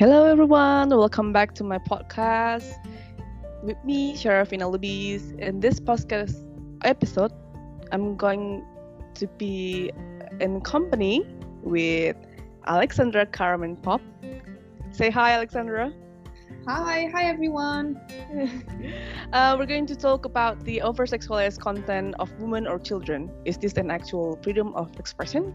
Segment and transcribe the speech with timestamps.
[0.00, 0.88] Hello, everyone.
[0.88, 2.72] Welcome back to my podcast
[3.62, 5.38] with me, Sharafina Lubis.
[5.38, 6.34] In this podcast
[6.84, 7.32] episode,
[7.92, 8.64] I'm going
[9.16, 9.92] to be
[10.40, 11.26] in company
[11.62, 12.16] with
[12.66, 14.00] Alexandra Carmen Pop.
[14.90, 15.92] Say hi, Alexandra.
[16.66, 18.00] Hi, hi everyone.
[19.34, 23.30] uh, we're going to talk about the over-sexualized content of women or children.
[23.44, 25.54] Is this an actual freedom of expression?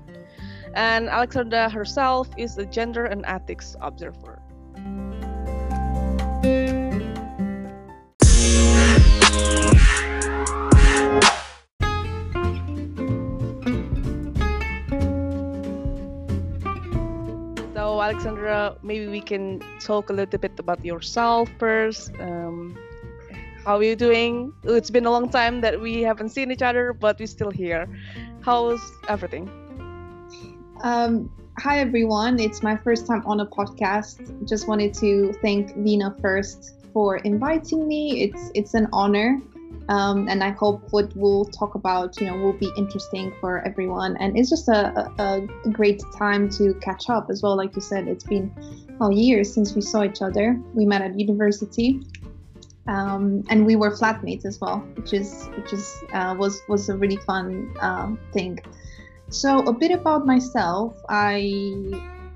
[0.76, 4.42] And Alexandra herself is a gender and ethics observer.
[17.74, 22.12] So, Alexandra, maybe we can talk a little bit about yourself first.
[22.20, 22.78] Um,
[23.64, 24.52] how are you doing?
[24.64, 27.88] It's been a long time that we haven't seen each other, but we're still here.
[28.42, 29.65] How's everything?
[30.86, 34.48] Um, hi everyone, it's my first time on a podcast.
[34.48, 38.22] Just wanted to thank Vina first for inviting me.
[38.22, 39.42] It's it's an honor,
[39.90, 44.16] um, and I hope what we'll talk about, you know, will be interesting for everyone.
[44.18, 47.58] And it's just a, a, a great time to catch up as well.
[47.58, 48.54] Like you said, it's been
[49.00, 50.62] well years since we saw each other.
[50.76, 52.06] We met at university.
[52.88, 56.96] Um, and we were flatmates as well, which is which is uh, was was a
[56.96, 58.60] really fun uh, thing.
[59.30, 60.96] So a bit about myself.
[61.10, 61.92] I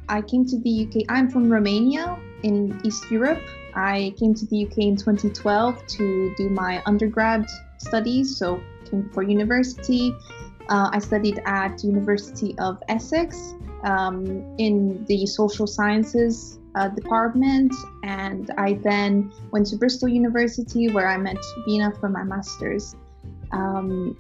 [0.08, 1.06] I came to the UK.
[1.10, 3.42] I'm from Romania in East Europe.
[3.76, 7.46] I came to the UK in 2012 to do my undergrad
[7.78, 8.36] studies.
[8.36, 10.16] So came for university.
[10.70, 17.74] Uh, I studied at University of Essex um, in the social sciences uh, department,
[18.04, 22.96] and I then went to Bristol University where I met Vina for my master's.
[23.52, 24.16] Um,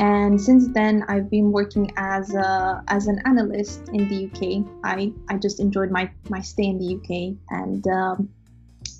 [0.00, 4.66] and since then I've been working as a as an analyst in the UK.
[4.82, 8.30] I I just enjoyed my my stay in the UK and um,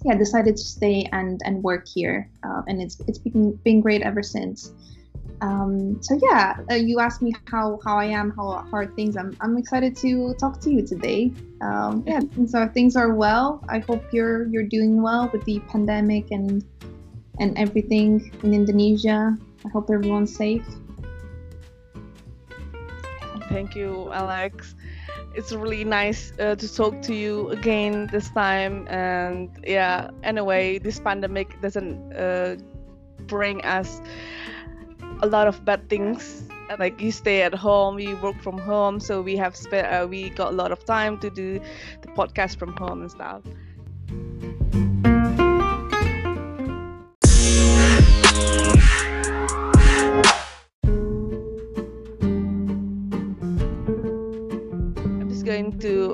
[0.04, 4.02] yeah decided to stay and and work here uh, and it's it's been been great
[4.02, 4.72] ever since.
[5.40, 9.16] Um, so yeah, uh, you asked me how how I am, how hard things.
[9.16, 11.32] I'm I'm excited to talk to you today.
[11.62, 13.64] Um, yeah, so things are well.
[13.70, 16.62] I hope you're you're doing well with the pandemic and
[17.38, 19.38] and everything in Indonesia.
[19.64, 20.66] I hope everyone's safe.
[23.50, 24.76] Thank you, Alex.
[25.34, 28.86] It's really nice uh, to talk to you again this time.
[28.88, 32.56] And yeah, anyway, this pandemic doesn't uh,
[33.26, 34.00] bring us
[35.22, 36.44] a lot of bad things.
[36.78, 40.30] Like you stay at home, you work from home, so we have spent uh, we
[40.30, 41.60] got a lot of time to do
[42.02, 43.42] the podcast from home and stuff.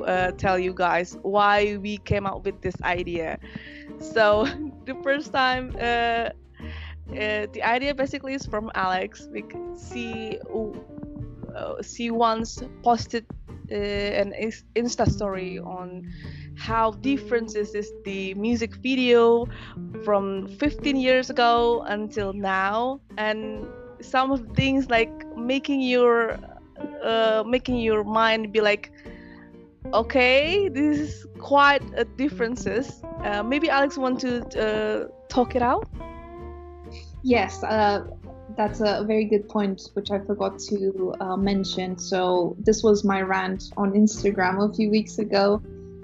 [0.07, 3.37] Uh, tell you guys why we came up with this idea.
[3.99, 4.45] So
[4.85, 6.29] the first time, uh,
[7.11, 10.39] uh, the idea basically is from Alex because she
[11.55, 13.25] uh, she once posted
[13.71, 14.33] uh, an
[14.75, 16.07] Insta story on
[16.57, 19.47] how different is this the music video
[20.03, 23.67] from 15 years ago until now, and
[24.01, 26.39] some of things like making your
[27.03, 28.91] uh, making your mind be like
[29.93, 33.01] okay this is quite a differences.
[33.23, 35.87] Uh, maybe alex want to uh, talk it out?
[37.23, 38.05] Yes uh,
[38.55, 41.97] that's a very good point which i forgot to uh, mention.
[41.97, 45.61] So this was my rant on instagram a few weeks ago.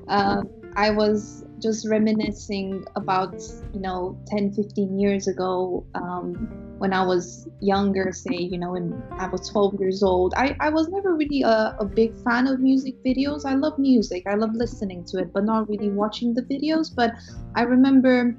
[0.08, 0.44] Uh,
[0.76, 3.34] i was just reminiscing about
[3.74, 6.34] you know 10 15 years ago um,
[6.78, 10.34] when i was younger say you know when i was 12 years old.
[10.36, 13.46] I, I was never really a, a big fan of music videos.
[13.46, 14.24] I love music.
[14.28, 16.94] I love listening to it but not really watching the videos.
[16.94, 17.14] But
[17.56, 18.36] i remember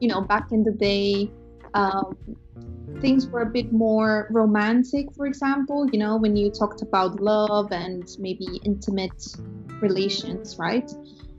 [0.00, 1.30] you know back in the day
[1.74, 2.16] um,
[3.00, 7.72] things were a bit more romantic for example you know when you talked about love
[7.72, 9.22] and maybe intimate
[9.80, 10.90] relations right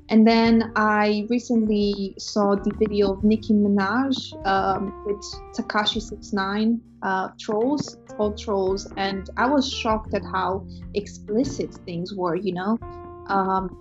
[0.10, 4.16] and then I recently saw the video of Nicki Minaj
[4.46, 5.22] um, with
[5.54, 12.36] Tekashi 69 uh, trolls, called trolls, and I was shocked at how explicit things were.
[12.36, 12.80] You know,
[13.28, 13.78] um,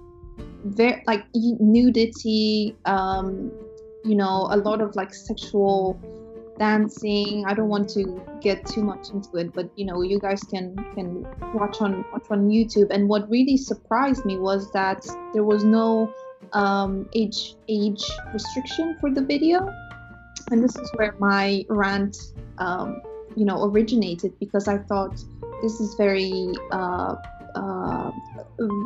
[0.64, 3.52] very like nudity, um,
[4.04, 6.00] you know, a lot of like sexual
[6.58, 7.44] dancing.
[7.46, 10.76] I don't want to get too much into it, but you know, you guys can
[10.94, 12.90] can watch on watch on YouTube.
[12.90, 16.12] And what really surprised me was that there was no
[16.52, 19.68] um, age age restriction for the video,
[20.50, 22.16] and this is where my rant,
[22.58, 23.02] um,
[23.36, 25.16] you know, originated because I thought
[25.62, 27.16] this is very uh,
[27.56, 28.12] uh,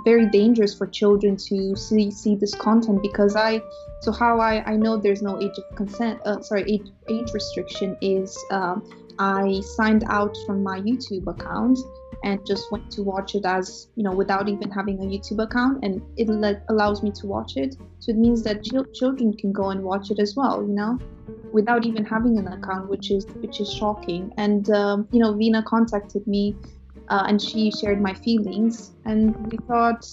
[0.04, 3.62] very dangerous for children to see see this content because I
[4.00, 7.96] so how I I know there's no age of consent uh, sorry age age restriction
[8.00, 8.82] is um,
[9.18, 11.78] I signed out from my YouTube account
[12.22, 15.84] and just went to watch it as you know without even having a YouTube account
[15.84, 17.76] and it let, allows me to watch it.
[17.98, 20.98] So it means that ch- children can go and watch it as well you know
[21.52, 24.32] without even having an account which is which is shocking.
[24.36, 26.56] And um, you know Vina contacted me
[27.10, 30.06] uh, and she shared my feelings and we thought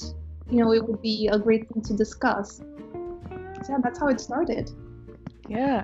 [0.50, 2.58] you know it would be a great thing to discuss.
[2.58, 4.72] So yeah that's how it started.
[5.48, 5.84] Yeah.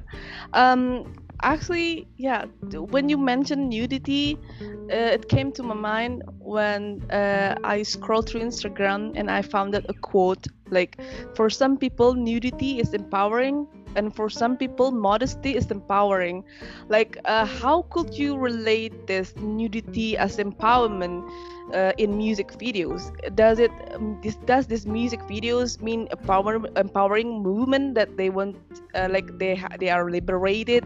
[0.53, 1.13] Um
[1.43, 7.83] actually yeah when you mentioned nudity uh, it came to my mind when uh, i
[7.83, 10.97] scrolled through instagram and i found that a quote like
[11.35, 16.43] for some people nudity is empowering and for some people modesty is empowering.
[16.89, 21.29] Like uh, how could you relate this nudity as empowerment
[21.73, 23.11] uh, in music videos?
[23.35, 28.57] Does it um, this, does this music videos mean empower, empowering movement that they want
[28.95, 30.85] uh, like they they are liberated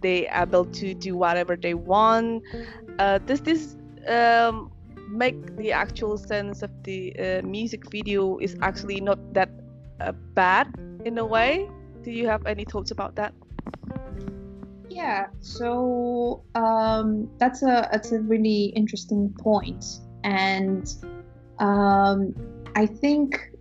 [0.00, 2.42] they able to do whatever they want?
[2.98, 3.76] Uh, does this
[4.08, 4.70] um,
[5.08, 9.48] make the actual sense of the uh, music video is actually not that
[10.00, 10.68] uh, bad
[11.04, 11.68] in a way
[12.08, 13.34] do you have any thoughts about that?
[14.88, 19.84] Yeah, so um, that's a that's a really interesting point,
[20.24, 20.88] and
[21.58, 22.34] um,
[22.74, 23.52] I think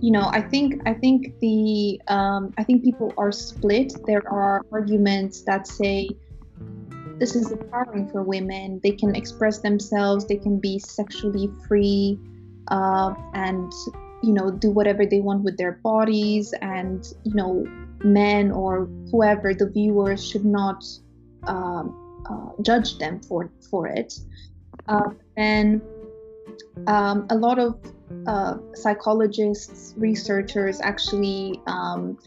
[0.00, 3.92] you know I think I think the um, I think people are split.
[4.06, 6.08] There are arguments that say
[7.20, 8.80] this is empowering for women.
[8.82, 10.26] They can express themselves.
[10.26, 12.18] They can be sexually free,
[12.72, 13.72] uh, and
[14.22, 17.64] you know do whatever they want with their bodies and you know
[18.04, 20.84] men or whoever the viewers should not
[21.44, 24.18] um, uh, judge them for for it.
[24.86, 25.82] Uh, and
[26.86, 27.78] um, a lot of
[28.26, 32.18] uh, psychologists researchers actually um,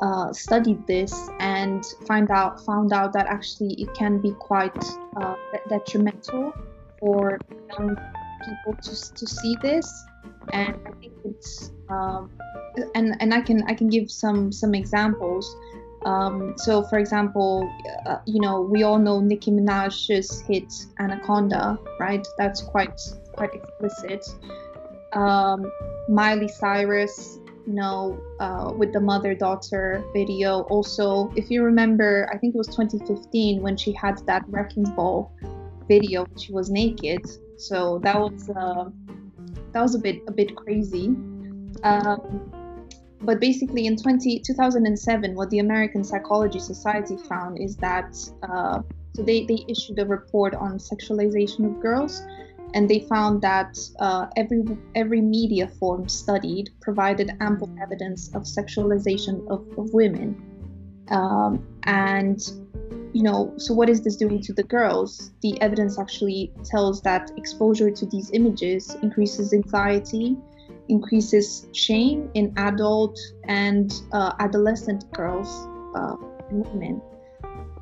[0.00, 4.84] uh, studied this and find out found out that actually it can be quite
[5.16, 5.34] uh,
[5.68, 6.52] detrimental
[6.98, 7.38] for
[7.70, 7.96] young
[8.44, 10.04] people to, to see this
[10.52, 12.30] and I think it's um,
[12.94, 15.54] and and I can I can give some some examples.
[16.04, 17.68] Um, so, for example,
[18.06, 22.26] uh, you know we all know Nicki Minaj's hit Anaconda, right?
[22.38, 23.00] That's quite
[23.32, 24.24] quite explicit.
[25.12, 25.70] Um,
[26.08, 30.62] Miley Cyrus, you know, uh, with the mother-daughter video.
[30.62, 35.32] Also, if you remember, I think it was 2015 when she had that wrecking ball
[35.88, 36.26] video.
[36.36, 37.24] She was naked,
[37.56, 38.50] so that was.
[38.50, 38.90] Uh,
[39.76, 41.08] that was a bit a bit crazy.
[41.82, 42.50] Um,
[43.20, 48.80] but basically, in 20, 2007, what the American Psychology Society found is that uh,
[49.14, 52.22] so they, they issued a report on sexualization of girls,
[52.72, 54.64] and they found that uh, every
[54.94, 60.42] every media form studied provided ample evidence of sexualization of, of women,
[61.10, 62.40] um, and
[63.12, 65.32] you know, so what is this doing to the girls?
[65.40, 70.36] The evidence actually tells that exposure to these images increases anxiety,
[70.90, 75.48] increases shame in adult and uh, adolescent girls
[75.96, 76.16] uh,
[76.50, 77.00] and women.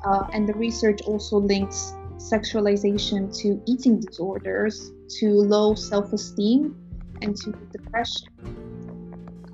[0.05, 6.77] Uh, and the research also links sexualization to eating disorders, to low self esteem,
[7.21, 8.64] and to depression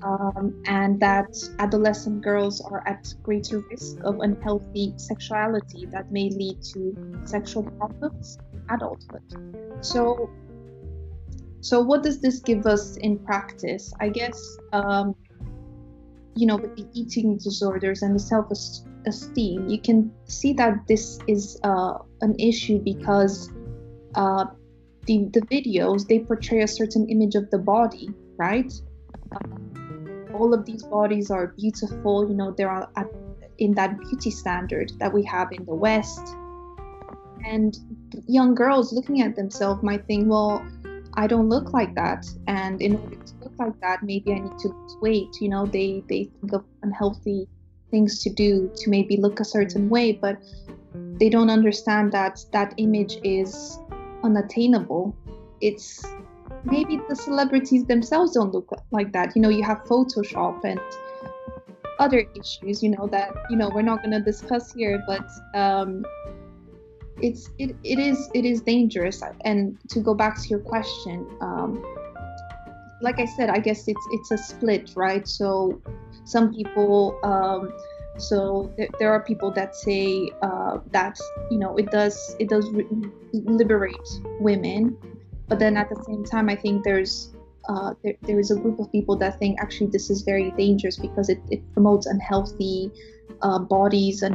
[0.02, 6.62] um, and that adolescent girls are at greater risk of unhealthy sexuality that may lead
[6.62, 8.38] to sexual problems
[8.70, 9.22] adulthood.
[9.80, 10.30] So,
[11.60, 13.92] so what does this give us in practice?
[14.00, 14.38] I guess,
[14.72, 15.14] um,
[16.34, 21.58] you know, with the eating disorders and the self-esteem, you can see that this is
[21.62, 23.50] uh, an issue because
[24.14, 24.46] uh,
[25.06, 28.72] the the videos they portray a certain image of the body, right?
[30.34, 33.06] All of these bodies are beautiful you know they're at,
[33.58, 36.34] in that beauty standard that we have in the west.
[37.44, 37.76] And
[38.26, 40.64] young girls looking at themselves might think well
[41.14, 42.26] i don't look like that.
[42.46, 45.40] And in order to look like that maybe i need to lose weight.
[45.40, 47.48] You know they they think of unhealthy
[47.90, 50.38] things to do to maybe look a certain way but
[50.94, 53.78] they don't understand that that image is
[54.24, 55.14] unattainable.
[55.60, 56.04] It's
[56.64, 59.34] maybe the celebrities themselves don't look like that.
[59.34, 60.80] You know, you have Photoshop and
[61.98, 66.04] other issues, you know, that, you know, we're not going to discuss here, but um,
[67.20, 69.22] it's, it, it is, it is dangerous.
[69.44, 71.84] And to go back to your question, um,
[73.00, 75.26] like I said, I guess it's, it's a split, right?
[75.26, 75.80] So
[76.24, 77.72] some people, um,
[78.18, 81.18] so there, are people that say uh, that
[81.50, 82.86] you know it does it does re-
[83.32, 83.96] liberate
[84.38, 84.96] women
[85.52, 87.34] but then at the same time i think there's
[87.68, 90.96] uh, there, there is a group of people that think actually this is very dangerous
[90.96, 92.90] because it, it promotes unhealthy
[93.42, 94.34] uh, bodies and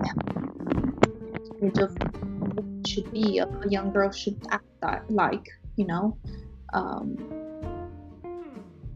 [1.60, 1.92] image of
[2.40, 5.46] what should be a, a, young girl should act that like
[5.76, 6.16] you know
[6.74, 7.18] um,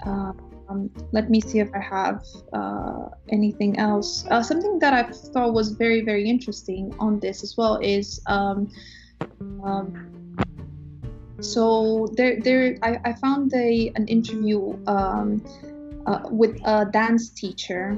[0.06, 0.32] uh,
[0.70, 2.24] um, let me see if I have
[2.54, 4.26] uh, anything else.
[4.32, 8.70] Uh, something that I thought was very, very interesting on this as well is um,
[9.66, 10.21] um,
[11.42, 12.78] so there, there.
[12.82, 15.44] I, I found a an interview um,
[16.06, 17.98] uh, with a dance teacher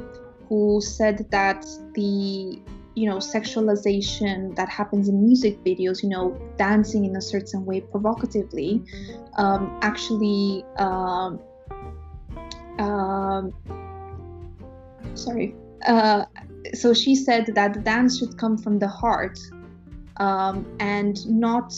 [0.50, 2.62] who said that the
[2.96, 7.82] you know sexualization that happens in music videos you know dancing in a certain way
[7.82, 8.84] provocatively
[9.38, 11.40] um, actually um,
[12.80, 13.54] um,
[15.14, 15.56] sorry.
[15.86, 16.26] Uh,
[16.74, 19.40] so she said that the dance should come from the heart
[20.18, 21.74] um, and not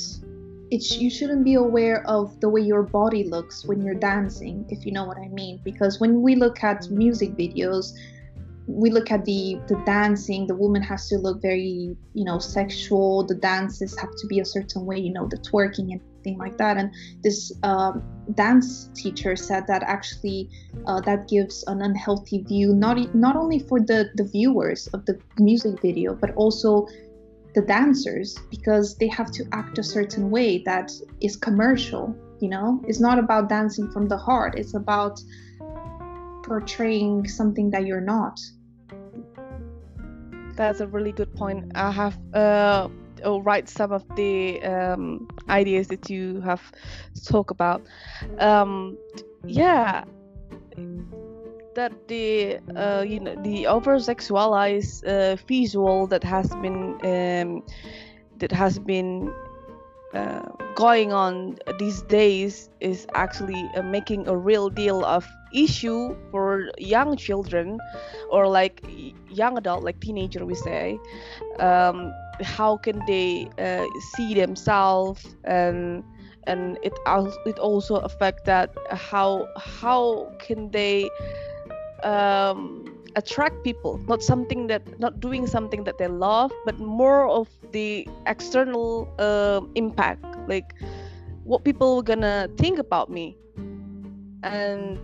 [0.76, 4.86] it you shouldn't be aware of the way your body looks when you're dancing if
[4.86, 5.60] you know what i mean.
[5.64, 7.94] Because when we look at music videos
[8.68, 13.24] we look at the the dancing the woman has to look very you know sexual.
[13.24, 16.58] The dances have to be a certain way you know the twerking and thing like
[16.58, 16.76] that.
[16.78, 16.92] And
[17.24, 18.04] this um,
[18.34, 20.50] dance teacher said that actually
[20.88, 25.16] uh, that gives an unhealthy view not not only for the the viewers of the
[25.38, 26.88] music video but also
[27.56, 32.82] the dancers because they have to act a certain way that is commercial you know
[32.88, 35.20] it's not about dancing from the heart it's about
[36.44, 38.40] portraying something that you're not
[40.56, 41.72] that's a really good point.
[41.76, 42.88] I have uh,
[43.42, 46.62] write some of the um, ideas that you have
[47.26, 47.86] talked about.
[48.40, 48.98] Um,
[49.46, 50.06] yeah,
[51.76, 57.64] that the uh, you know the over sexualized uh, visual that has been um,
[58.40, 59.34] that has been
[60.14, 60.42] uh,
[60.76, 67.18] going on these days is actually uh, making a real deal of issue for young
[67.18, 67.80] children
[68.30, 68.82] or like
[69.30, 70.98] young adult like teenager we say.
[71.60, 76.04] Um, how can they uh, see themselves and
[76.48, 76.94] and it
[77.46, 81.10] it also affect that how how can they
[82.06, 82.86] um,
[83.16, 88.08] attract people not something that not doing something that they love but more of the
[88.28, 90.26] external uh, impact.
[90.48, 90.74] Like
[91.44, 93.38] what people are gonna think about me.
[94.44, 95.00] And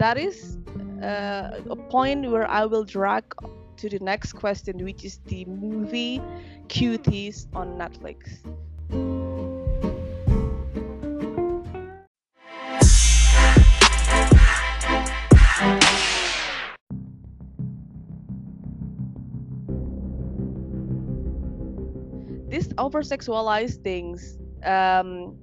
[0.00, 0.58] that is
[1.02, 3.24] uh, a point where i will drag
[3.76, 6.20] to the next question which is the movie
[6.68, 8.40] cuties on netflix
[22.90, 25.38] over sexualized things um,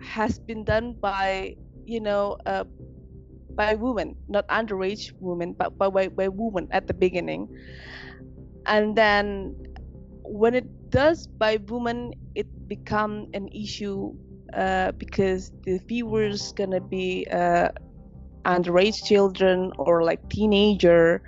[0.00, 1.54] has been done by
[1.86, 2.64] you know uh,
[3.56, 7.48] by women not underage women but by, by, by women at the beginning.
[8.66, 9.56] And then
[10.24, 14.14] when it does by women it become an issue
[14.54, 17.68] uh, because the viewers gonna be uh,
[18.44, 21.22] underage children or like teenager.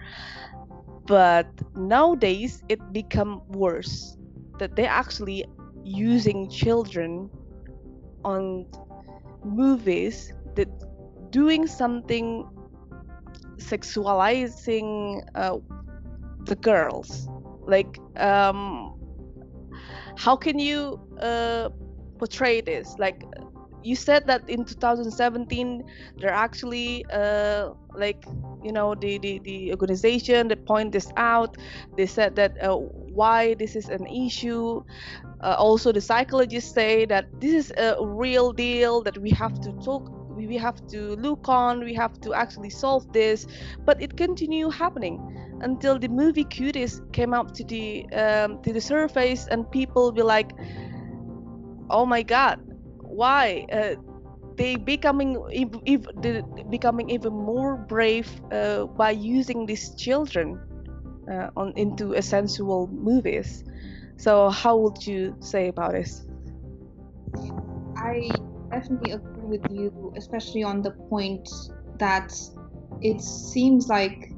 [1.06, 4.16] But nowadays it become worse
[4.58, 5.44] that they're actually
[5.87, 7.31] using children
[8.25, 8.66] on
[9.45, 10.69] movies that
[11.31, 12.49] doing something
[13.59, 15.59] sexualizing uh,
[16.45, 17.28] the girls.
[17.66, 18.99] Like um,
[20.16, 21.69] how can you uh,
[22.19, 22.97] portray this?
[22.99, 23.23] Like
[23.87, 25.85] you said that in 2017
[26.19, 28.25] they're actually uh, like
[28.62, 31.57] you know the, the the organization that point this out.
[31.97, 34.83] They said that uh, why this is an issue.
[35.43, 39.73] Uh, also the psychologists say that this is a real deal that we have to
[39.85, 43.47] talk we have to look on we have to actually solve this.
[43.85, 45.21] But it continue happening
[45.61, 50.23] until the movie cuties came up to the um, to the surface and people be
[50.23, 50.52] like
[51.90, 52.61] oh my god
[53.16, 53.94] why uh,
[54.56, 60.61] they becoming if, if becoming even more brave uh, by using these children
[61.30, 63.64] uh, on into a sensual movies.
[64.18, 66.26] So how would you say about this?
[67.96, 68.30] I
[68.70, 71.49] definitely agree with you especially on the point
[71.99, 72.32] that
[73.00, 74.36] it seems like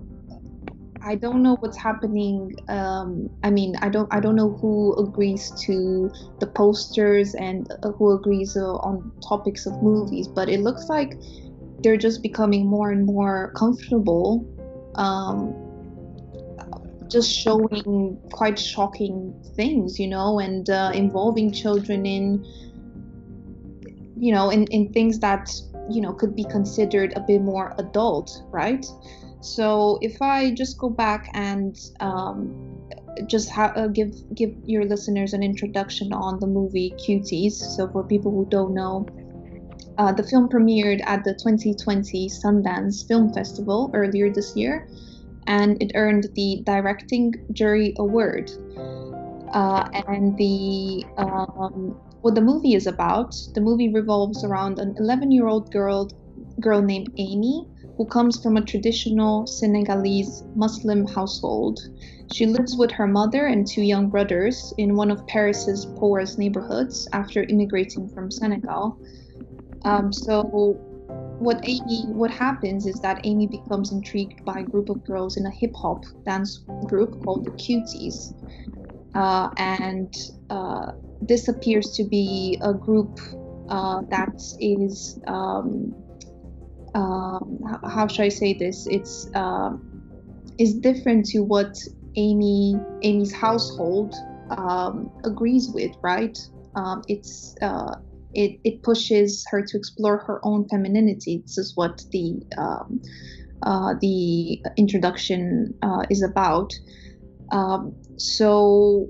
[1.09, 2.55] I don't know what's happening.
[2.69, 7.93] Um, I mean, I don't I don't know who agrees to the posters and uh,
[7.93, 11.15] who agrees uh, on topics of movies, but it looks like
[11.83, 14.45] they're just becoming more and more comfortable,
[14.97, 15.55] um,
[17.09, 22.45] just showing quite shocking things, you know, and uh, involving children in,
[24.15, 25.49] you know, in in things that
[25.89, 28.85] you know could be considered a bit more adult right
[29.41, 32.53] so if i just go back and um,
[33.27, 38.03] just ha- uh, give give your listeners an introduction on the movie cuties so for
[38.05, 39.07] people who don't know
[39.99, 44.89] uh, the film premiered at the 2020 Sundance Film Festival earlier this year,
[45.49, 48.49] and it earned the Directing Jury Award.
[49.53, 55.73] Uh, and the um, what the movie is about, the movie revolves around an 11-year-old
[55.73, 56.09] girl
[56.61, 57.67] girl named Amy
[57.99, 61.81] who comes from a traditional Senegalese Muslim household.
[62.29, 67.09] She lives with her mother and two young brothers in one of Paris's poorest neighborhoods
[67.13, 68.97] after immigrating from Senegal.
[69.85, 70.43] Um, so
[71.41, 75.47] what Amy what happens is that Amy becomes intrigued by a group of girls in
[75.47, 78.33] a hip hop dance group called the Cuties.
[79.15, 80.15] Uh, and
[80.51, 83.19] uh, this appears to be a group
[83.69, 85.93] uh, that is um,
[86.95, 88.87] um, how should I say this?
[88.87, 89.83] It's um,
[90.59, 91.77] is different to what
[92.17, 94.15] Amy Amy's household
[94.51, 96.39] um, agrees with, right?
[96.75, 97.97] Um, it's uh,
[98.35, 101.43] it, it pushes her to explore her own femininity.
[101.45, 103.01] This is what the um,
[103.63, 106.73] uh, the introduction uh, is about.
[108.17, 109.09] So,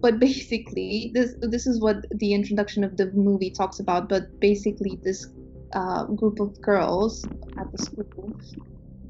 [0.00, 4.08] but basically, this this is what the introduction of the movie talks about.
[4.08, 5.26] But basically, this
[5.72, 7.26] uh, group of girls
[7.58, 8.32] at the school,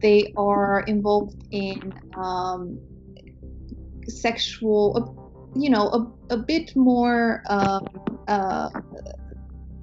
[0.00, 2.78] they are involved in um,
[4.08, 5.14] sexual
[5.54, 5.88] you know
[6.30, 7.86] a, a bit more um,
[8.28, 8.68] uh,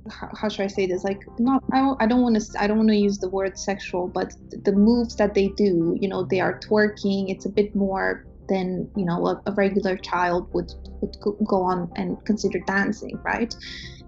[0.10, 1.04] how, how, should I say this?
[1.04, 3.58] Like, not I don't, I don't want to I don't want to use the word
[3.58, 4.34] sexual, but
[4.66, 7.30] the moves that they do, you know, they are twerking.
[7.30, 11.16] It's a bit more than you know a, a regular child would would
[11.48, 13.56] go on and consider dancing, right?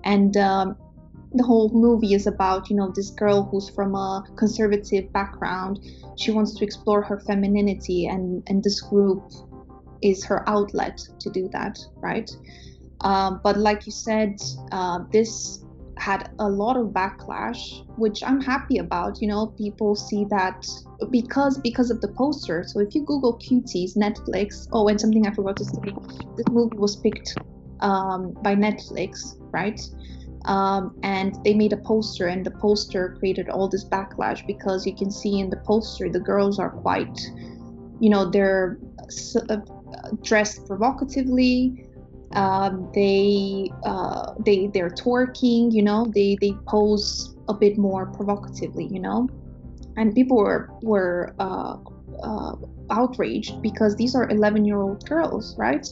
[0.03, 0.77] And um,
[1.37, 5.79] the whole movie is about you know this girl who's from a conservative background.
[6.17, 9.23] She wants to explore her femininity, and and this group
[10.01, 12.29] is her outlet to do that, right?
[13.01, 14.39] Um, but like you said,
[14.71, 15.65] uh, this
[15.97, 19.21] had a lot of backlash, which I'm happy about.
[19.21, 20.67] You know, people see that
[21.09, 22.63] because because of the poster.
[22.67, 25.93] So if you Google cuties Netflix, oh, and something I forgot to say,
[26.37, 27.37] this movie was picked
[27.79, 29.79] um, by Netflix, right?
[30.45, 34.95] Um, and they made a poster, and the poster created all this backlash because you
[34.95, 37.19] can see in the poster the girls are quite,
[37.99, 38.77] you know, they're
[39.49, 39.57] uh,
[40.21, 41.87] dressed provocatively.
[42.33, 46.05] Um, they uh, they they're twerking, you know.
[46.13, 49.27] They they pose a bit more provocatively, you know.
[49.97, 51.77] And people were were uh,
[52.21, 52.55] uh,
[52.89, 55.87] outraged because these are 11 year old girls, right?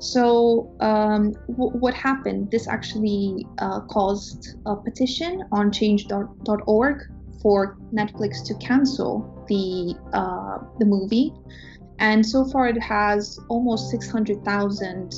[0.00, 2.50] So um, w- what happened?
[2.50, 6.96] This actually uh, caused a petition on Change.org
[7.42, 11.32] for Netflix to cancel the uh, the movie
[11.98, 15.12] and so far it has almost 600,000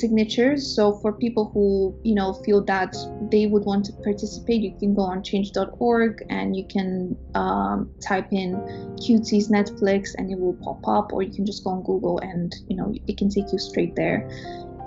[0.00, 0.74] signatures.
[0.74, 2.96] So for people who you know feel that
[3.30, 8.28] they would want to participate you can go on change.org and you can um, type
[8.32, 8.54] in
[9.02, 12.54] cuties netflix and it will pop up or you can just go on google and
[12.68, 14.28] you know it can take you straight there.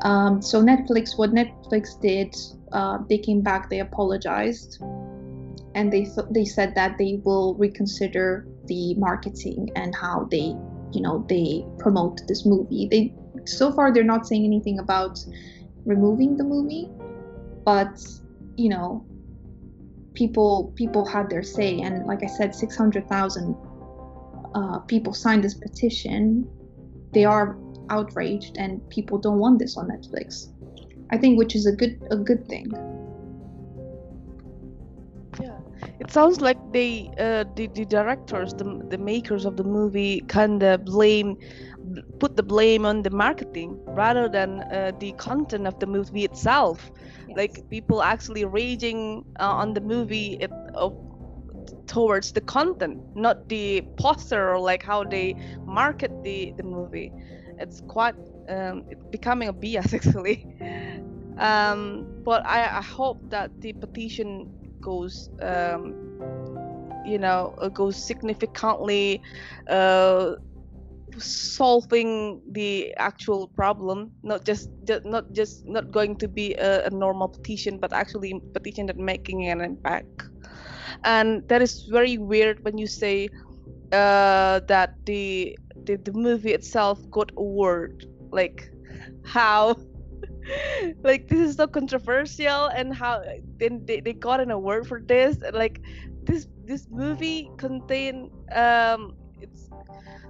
[0.04, 2.36] Um, so netflix what netflix did
[2.72, 4.82] uh, they came back they apologized
[5.76, 10.56] and they th- they said that they will reconsider the marketing and how they
[10.94, 12.88] you know they promote this movie.
[12.90, 13.14] They
[13.46, 15.20] so far they're not saying anything about
[15.86, 16.90] removing the movie
[17.66, 18.00] but
[18.58, 19.06] you know
[20.14, 21.80] people people had their say.
[21.82, 23.56] And like i said 600000
[24.54, 26.48] uh, people signed this petition.
[27.14, 27.58] They are
[27.90, 30.48] outraged and people don't want this on netflix.
[31.10, 32.72] I think which is a good a good thing.
[35.42, 35.58] Yeah,
[36.00, 40.64] it sounds like they uh, the, the directors the, the makers of the movie kind
[40.64, 41.38] of blame
[42.20, 46.92] put the blame on the marketing rather than uh, the content of the movie itself.
[47.28, 47.38] Yes.
[47.38, 50.90] like people actually raging uh, on the movie it, uh,
[51.88, 57.12] towards the content not the poster or like how they market the the movie.
[57.60, 58.16] It's quite
[58.50, 60.46] um, it's becoming a BS actually.
[61.38, 64.48] Um, but I, I hope that the petition
[64.82, 65.96] goes um,
[67.06, 69.22] you know uh, goes significantly
[69.70, 70.34] uh,
[71.20, 76.90] solving the actual problem not just, just not just not going to be a, a,
[76.90, 80.30] normal petition but actually petition that making an impact.
[81.04, 83.30] And that is very weird when you say
[83.92, 88.72] uh, that the, the the movie itself got award like
[89.26, 89.76] how?
[91.04, 93.22] Like this is so controversial and how
[93.60, 95.38] then they, they got an award for this.
[95.54, 95.80] Like
[96.24, 99.70] this this movie contain um it's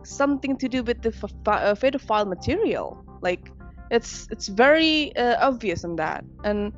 [0.04, 3.06] something to do with the uh, pedophile material.
[3.22, 3.52] Like
[3.90, 6.24] it's it's very uh, obvious in that.
[6.44, 6.74] And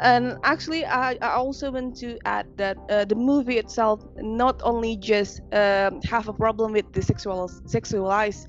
[0.00, 4.96] and actually I, I also want to add that uh, the movie itself not only
[4.96, 8.46] just um, have a problem with the sexual sexualized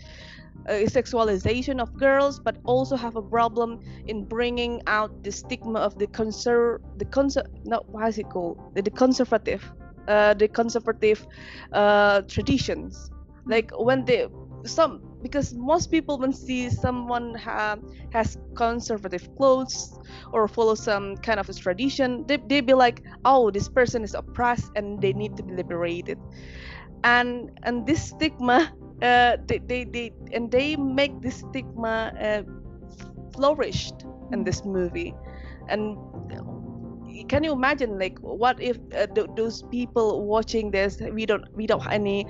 [0.67, 5.97] uh, sexualization of girls but also have a problem in bringing out the stigma of
[5.97, 8.57] the conser the conser no what is it called?
[8.75, 9.63] The, the conservative
[10.07, 11.25] uh, the conservative
[11.73, 13.09] uh, traditions.
[13.45, 14.27] Like when they
[14.65, 17.77] some because most people when see someone ha,
[18.11, 19.97] has conservative clothes
[20.31, 24.13] or follow some kind of a tradition they, they be like oh this person is
[24.13, 26.19] oppressed and they need to be liberated.
[27.03, 32.43] And and this stigma uh, they, they, they and they make this stigma uh,
[33.33, 35.13] flourished in this movie.
[35.67, 35.97] And
[37.27, 41.65] can you imagine like what if uh, th- those people watching this we don't we
[41.65, 42.25] don't have any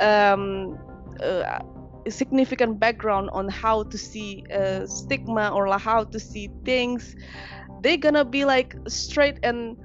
[0.00, 0.76] um,
[1.22, 1.58] uh,
[2.08, 7.14] significant background on how to see uh, stigma or how to see things
[7.82, 9.76] they're gonna be like straight and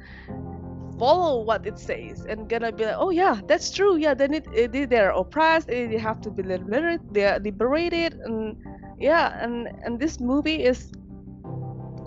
[0.98, 3.98] follow what it says and gonna be like oh yeah that's true.
[3.98, 5.68] Yeah then it, it they're oppressed.
[5.68, 8.16] They have to be liberated they're liberated.
[8.24, 8.56] And
[9.00, 10.92] yeah and and this movie is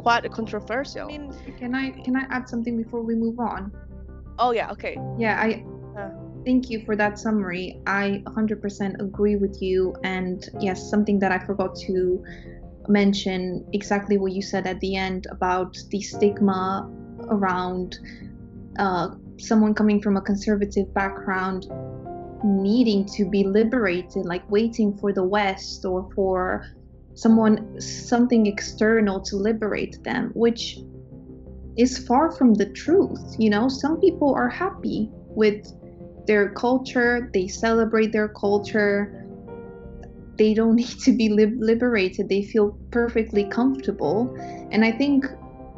[0.04, 1.04] quite controversial.
[1.04, 3.72] I mean, can i can i add something before we move on?
[4.38, 4.96] Oh yeah okay.
[5.18, 5.64] Yeah i
[5.98, 6.10] uh,
[6.44, 7.80] thank you for that summary.
[7.86, 12.22] I 100% agree with you and yes something that i forgot to
[12.88, 16.90] mention exactly what you said at the end about the stigma
[17.30, 17.96] around
[18.78, 21.66] uh, someone coming from a conservative background
[22.44, 26.66] needing to be liberated, like waiting for the West or for
[27.14, 30.78] someone, something external to liberate them, which
[31.76, 33.36] is far from the truth.
[33.38, 35.66] You know, some people are happy with
[36.26, 39.26] their culture, they celebrate their culture,
[40.36, 44.34] they don't need to be liberated, they feel perfectly comfortable.
[44.70, 45.26] And I think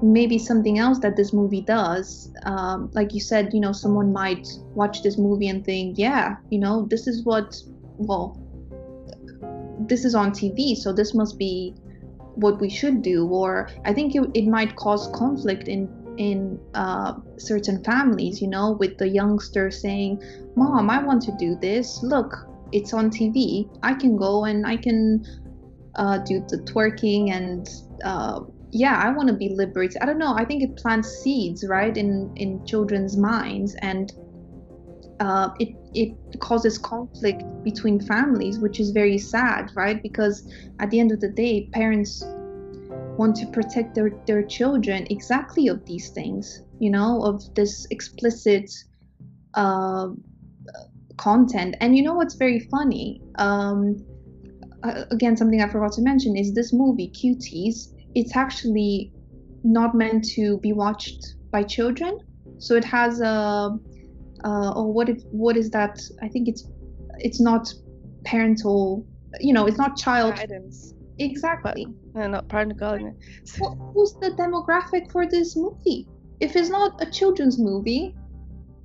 [0.02, 4.46] maybe something else that this movie does um, like you said you know someone might
[4.74, 7.56] watch this movie and think yeah you know this is what
[7.96, 8.38] well
[9.80, 11.74] this is on tv so this must be
[12.34, 17.14] what we should do or i think it, it might cause conflict in in uh,
[17.38, 20.22] certain families you know with the youngster saying
[20.54, 22.02] mom i want to do this.
[22.02, 25.24] Look it's on tv i can go and i can
[25.94, 27.68] uh, do the twerking and
[28.04, 29.98] uh, yeah i want to be liberated.
[30.02, 30.34] I don't know.
[30.34, 34.12] I think it plants seeds right in in children's minds and
[35.20, 40.02] uh, it it causes conflict between families which is very sad right?
[40.02, 40.46] Because
[40.80, 42.22] at the end of the day parents
[43.18, 48.70] want to protect their their children exactly of these things you know of this explicit
[49.54, 50.08] uh,
[51.16, 51.76] content.
[51.80, 53.20] And you know what's very funny?
[53.38, 54.04] Um,
[55.10, 57.92] again something i forgot to mention is this movie cuties.
[58.14, 59.12] It's actually
[59.64, 62.18] not meant to be watched by children.
[62.58, 63.76] So it has a,
[64.46, 65.98] uh, or what if what is that?
[66.22, 66.68] I think it's
[67.18, 67.72] it's not
[68.24, 69.04] parental.
[69.40, 70.94] You know, it's not child guidance.
[71.18, 71.86] Exactly.
[72.14, 73.16] But, uh, not parental guidance.
[73.58, 76.06] Well, who's the demographic for this movie?
[76.40, 78.14] If it's not a children's movie,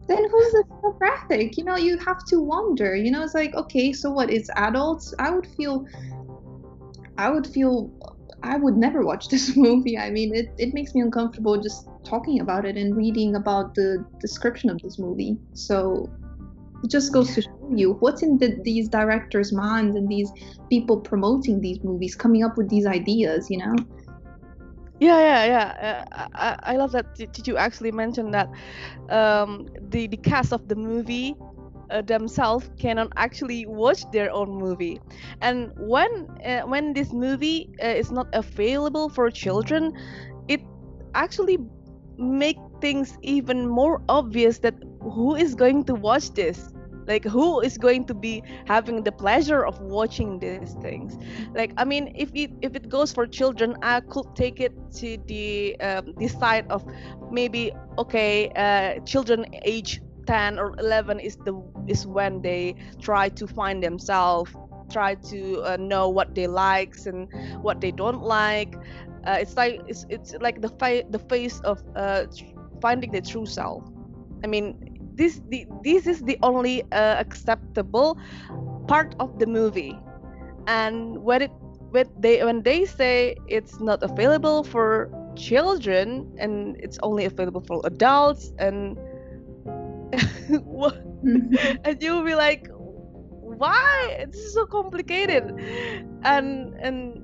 [0.07, 1.57] then who's the demographic?
[1.57, 2.95] You know, you have to wonder.
[2.95, 4.31] You know, it's like okay, so what?
[4.31, 5.13] It's adults.
[5.19, 5.85] I would feel,
[7.17, 7.91] I would feel
[8.41, 9.97] I would never watch this movie.
[9.97, 14.03] I mean, it, it makes me uncomfortable just talking about it and reading about the
[14.19, 15.37] description of this movie.
[15.53, 16.09] So
[16.83, 20.31] it just goes to show you what's in the, these directors' minds and these
[20.69, 23.75] people promoting these movies, coming up with these ideas, you know?
[24.99, 26.05] Yeah, yeah, yeah.
[26.11, 27.15] Uh, I, I love that.
[27.15, 28.49] Did you actually mention that
[29.09, 31.35] um, the the cast of the movie
[31.91, 34.99] uh, themselves cannot actually watch their own movie
[35.41, 39.91] and when uh, when this movie uh, is not available for children
[40.47, 40.61] it
[41.15, 41.57] actually
[42.21, 46.71] make things even more obvious that who is going to watch this?
[47.07, 51.17] Like who is going to be having the pleasure of watching these things?
[51.55, 55.17] Like i mean if it if it goes for children i could take it to
[55.27, 56.85] the um, the side of
[57.31, 61.53] maybe okay uh, children age 10 or 11 is the
[61.87, 64.51] is when they try to find themselves
[64.91, 67.27] try to uh, know what they likes and
[67.61, 68.75] what they don't like
[69.25, 72.25] uh, it's like it's, it's like the fa- the face of uh,
[72.81, 73.83] finding the true self.
[74.43, 74.75] I mean
[75.15, 78.17] this the, this is the only uh, acceptable
[78.87, 79.97] part of the movie.
[80.67, 81.51] And when it
[81.89, 87.81] when they when they say it's not available for children and it's only available for
[87.85, 88.97] adults and
[91.85, 92.67] and you'll be like
[93.41, 94.25] why?
[94.31, 95.53] This is so complicated.
[96.23, 97.20] And and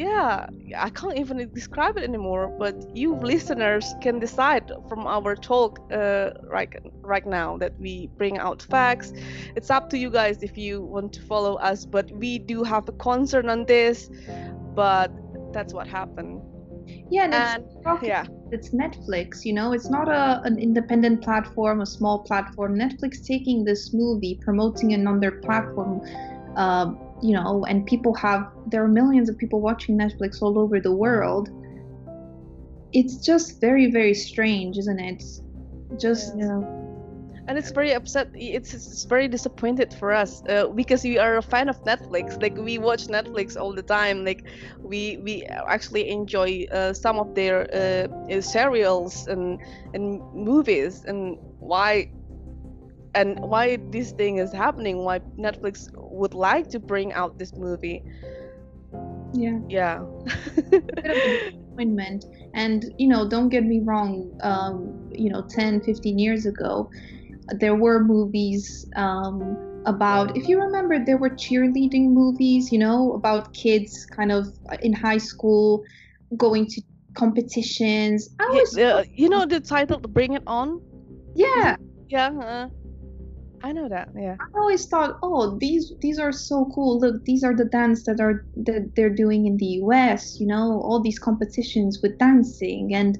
[0.00, 0.46] yeah
[0.86, 6.30] i can't even describe it anymore but you listeners can decide from our talk uh,
[6.56, 9.12] right right now that we bring out facts.
[9.56, 12.88] It's up to you guys if you want to follow us but we do have
[12.88, 14.08] a concern on this
[14.74, 15.10] but
[15.52, 16.40] that's what happened.
[17.10, 18.24] Yeah and, and it's, yeah.
[18.52, 19.72] it's netflix you know?
[19.72, 22.70] It's not a, an independent platform a small platform.
[22.84, 26.00] Netflix taking this movie promoting it on their platform
[26.56, 30.80] uh, you know and people have there are millions of people watching netflix all over
[30.80, 31.48] the world.
[32.92, 35.22] It's just very very strange isn't it?
[36.00, 36.60] Just yeah.
[37.48, 41.42] and it's very upset it's, it's very disappointed for us uh, because we are a
[41.42, 42.40] fan of netflix.
[42.40, 44.24] Like we watch netflix all the time.
[44.24, 44.44] Like
[44.82, 49.58] we we actually enjoy uh, some of their uh, serials and
[49.94, 51.04] and movies.
[51.04, 52.10] And why
[53.14, 58.02] and why this thing is happening why netflix would like to bring out this movie.
[59.32, 59.58] Yeah.
[59.68, 60.04] Yeah.
[60.70, 62.24] Disappointment.
[62.54, 66.90] And you know don't get me wrong um, you know 10 15 years ago
[67.58, 73.52] there were movies um, about if you remember there were cheerleading movies you know about
[73.54, 74.46] kids kind of
[74.82, 75.82] in high school
[76.36, 76.80] going to
[77.14, 78.28] competitions.
[78.38, 80.80] I was, yeah, uh, you know the title bring it on?
[81.34, 81.76] Yeah.
[82.08, 82.68] Yeah uh,
[83.62, 87.44] i know that yeah i always thought oh these these are so cool look these
[87.44, 91.18] are the dance that are that they're doing in the us you know all these
[91.18, 93.18] competitions with dancing and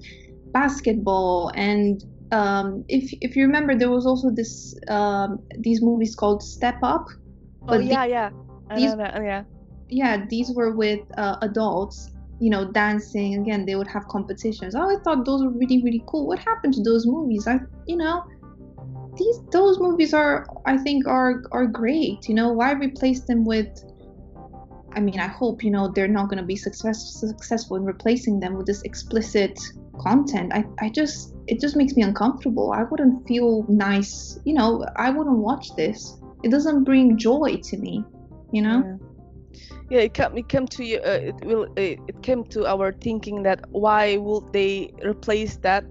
[0.52, 6.42] basketball and um, if if you remember, there was also this um, these movies called
[6.42, 7.06] Step Up.
[7.68, 8.30] oh yeah, yeah,
[8.68, 9.44] I these, yeah.
[9.88, 12.10] Yeah, these were with uh, adults.
[12.38, 13.34] You know, dancing.
[13.34, 14.74] Again, they would have competitions.
[14.74, 16.26] Oh, I thought those were really really cool.
[16.26, 17.46] What happened to those movies?
[17.46, 18.22] I, you know,
[19.16, 22.28] these those movies are I think are are great.
[22.28, 23.68] You know, why replace them with
[24.92, 28.40] I mean, I hope you know they're not going to be success, successful in replacing
[28.40, 29.58] them with this explicit
[30.00, 30.52] content.
[30.52, 32.72] I, I just it just makes me uncomfortable.
[32.72, 34.84] I wouldn't feel nice, you know.
[34.96, 36.18] I wouldn't watch this.
[36.42, 38.04] It doesn't bring joy to me,
[38.52, 38.82] you know.
[38.84, 39.06] Yeah
[39.90, 42.92] yeah it came it came to you uh, it will it, it came to our
[42.92, 45.84] thinking that why would they replace that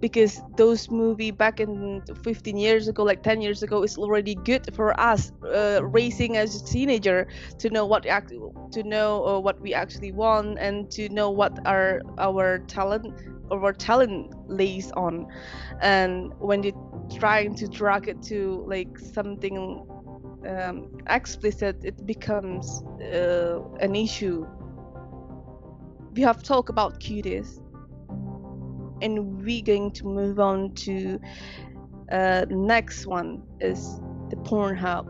[0.00, 4.64] because those movie back in 15 years ago like 10 years ago is already good
[4.74, 7.26] for us uh, raising as a teenager
[7.58, 8.32] to know what act
[8.72, 13.12] to know uh, what we actually want and to know what our our talent
[13.52, 15.26] our talent lays on.
[15.80, 16.72] And when you
[17.18, 19.84] trying to drag it to like something
[20.46, 22.82] um, explicit it becomes
[23.14, 24.46] uh, an issue.
[26.14, 27.59] We have talked about cuties
[29.02, 31.20] and we're going to move on to
[32.10, 35.06] uh, next one is the Pornhub.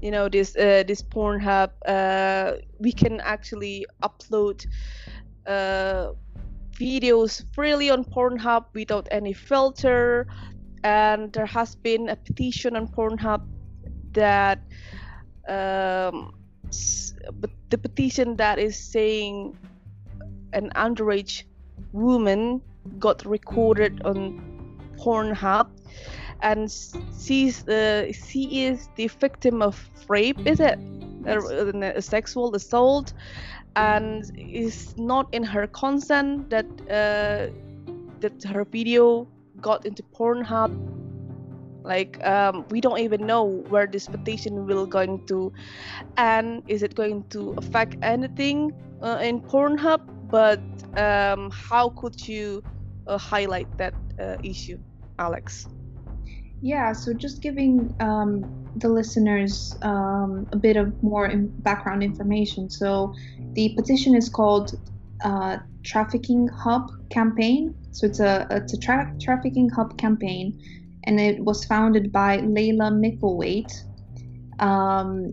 [0.00, 1.70] You know this uh, this Pornhub.
[1.86, 4.66] Uh, we can actually upload
[5.46, 6.12] uh,
[6.72, 10.26] videos freely on Pornhub without any filter
[10.82, 13.42] and there has been a petition on Pornhub
[14.12, 14.60] that
[15.48, 16.34] um,
[17.70, 19.56] the petition that is saying
[20.52, 21.44] an underage
[21.92, 22.60] woman
[22.98, 24.40] got recorded on
[24.96, 25.68] Pornhub
[26.42, 26.70] and
[27.18, 30.78] she's the she is the victim of rape is it?
[31.26, 33.12] A, a sexual assault
[33.76, 37.52] and is not in her consent that uh,
[38.20, 39.28] that her video
[39.60, 40.70] got into Pornhub.
[41.82, 45.52] Like um, we don't even know where this petition will going to,
[46.16, 50.00] and is it going to affect anything uh, in Pornhub?
[50.30, 50.60] But
[50.98, 52.62] um, how could you
[53.06, 54.78] uh, highlight that uh, issue,
[55.18, 55.66] Alex?
[56.62, 58.44] Yeah, so just giving um,
[58.76, 62.68] the listeners um, a bit of more in background information.
[62.68, 63.14] So
[63.54, 64.74] the petition is called
[65.24, 67.74] uh, Trafficking Hub Campaign.
[67.92, 70.58] So it's a it's a tra- trafficking hub campaign,
[71.04, 73.70] and it was founded by Laila Mickelwait,
[74.60, 75.32] um,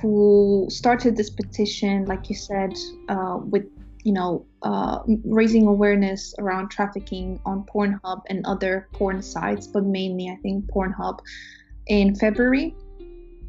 [0.00, 2.72] who started this petition, like you said,
[3.08, 3.66] uh, with
[4.04, 10.28] you know uh, raising awareness around trafficking on Pornhub and other porn sites, but mainly
[10.28, 11.18] I think Pornhub,
[11.88, 12.74] in February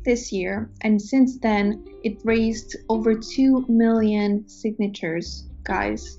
[0.04, 0.70] this year.
[0.82, 6.18] And since then, it raised over two million signatures, guys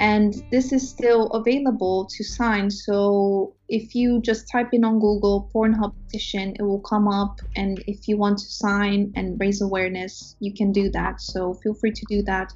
[0.00, 2.70] and this is still available to sign.
[2.70, 7.40] So if you just type in on Google Pornhub petition, it will come up.
[7.54, 11.20] And if you want to sign and raise awareness, you can do that.
[11.20, 12.50] So feel free to do that.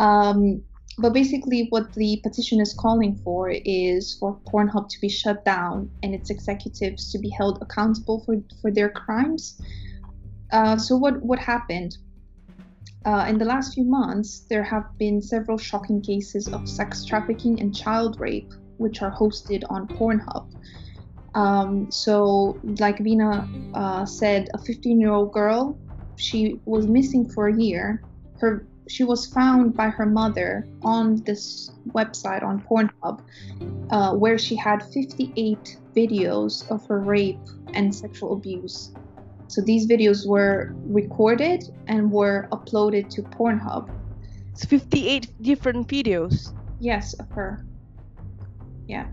[0.00, 0.62] Um,
[0.98, 5.90] but basically, what the petition is calling for is for Pornhub to be shut down
[6.02, 9.60] and its executives to be held accountable for, for their crimes.
[10.52, 11.96] Uh, so what what happened?
[13.04, 17.60] Uh, in the last few months, there have been several shocking cases of sex trafficking
[17.60, 20.50] and child rape, which are hosted on Pornhub.
[21.34, 25.78] Um, so, like Vina uh, said, a 15 year old girl,
[26.16, 28.02] she was missing for a year.
[28.40, 33.22] Her she was found by her mother on this website on Pornhub,
[33.90, 37.38] uh, where she had 58 videos of her rape
[37.72, 38.92] and sexual abuse.
[39.48, 43.88] So these videos were recorded and were uploaded to Pornhub.
[44.52, 46.52] It's 58 different videos.
[46.80, 47.64] Yes, of her.
[48.86, 49.06] Yeah.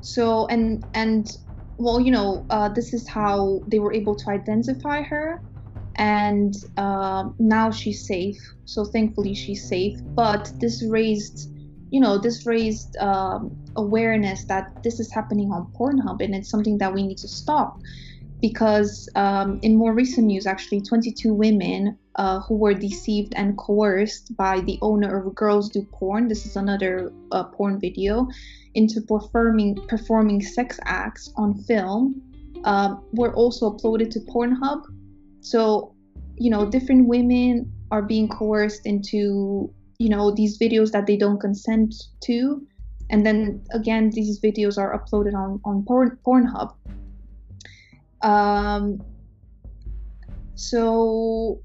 [0.00, 1.30] So and and
[1.76, 5.40] well, you know, uh, this is how they were able to identify her,
[5.96, 8.38] and uh, now she's safe.
[8.64, 9.98] So thankfully she's safe.
[10.14, 11.50] But this raised
[11.90, 16.78] you know, this raised um, awareness that this is happening on Pornhub and it's something
[16.78, 17.78] that we need to stop.
[18.40, 24.34] Because um, in more recent news, actually, 22 women uh, who were deceived and coerced
[24.34, 28.28] by the owner of Girls Do Porn, this is another uh, porn video,
[28.74, 32.22] into performing performing sex acts on film,
[32.64, 34.84] um, were also uploaded to Pornhub.
[35.42, 35.94] So,
[36.36, 41.38] you know, different women are being coerced into you know these videos that they don't
[41.38, 42.66] consent to
[43.10, 46.74] and then again these videos are uploaded on on porn, pornhub
[48.22, 49.02] um,
[50.54, 51.60] so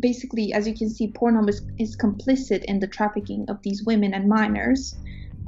[0.00, 4.14] basically as you can see pornhub is, is complicit in the trafficking of these women
[4.14, 4.96] and minors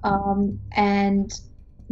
[0.05, 1.41] um, and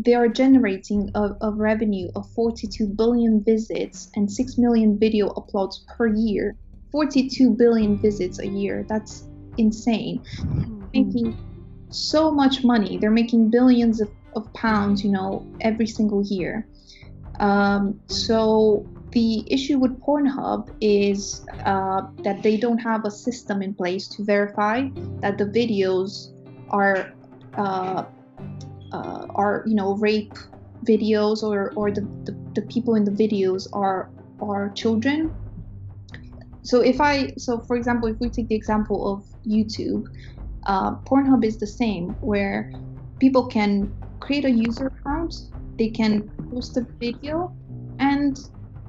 [0.00, 5.84] they are generating a, a, revenue of 42 billion visits and 6 million video uploads
[5.86, 6.56] per year
[6.90, 9.24] 42 billion visits a year that's
[9.58, 10.20] insane.
[10.20, 10.84] Mm-hmm.
[10.94, 11.47] Making
[11.90, 12.98] so much money.
[12.98, 16.66] They're making billions of, of pounds, you know, every single year.
[17.40, 23.74] Um, so the issue with Pornhub is uh, that they don't have a system in
[23.74, 24.88] place to verify
[25.20, 26.32] that the videos
[26.70, 27.12] are
[27.56, 28.04] uh,
[28.92, 30.34] uh, are you know rape
[30.84, 35.34] videos or or the, the, the people in the videos are are children
[36.68, 40.06] so if I, so for example, if we take the example of YouTube,
[40.66, 42.72] uh, Pornhub is the same, where
[43.18, 45.34] people can create a user account,
[45.76, 47.54] they can post a video,
[47.98, 48.38] and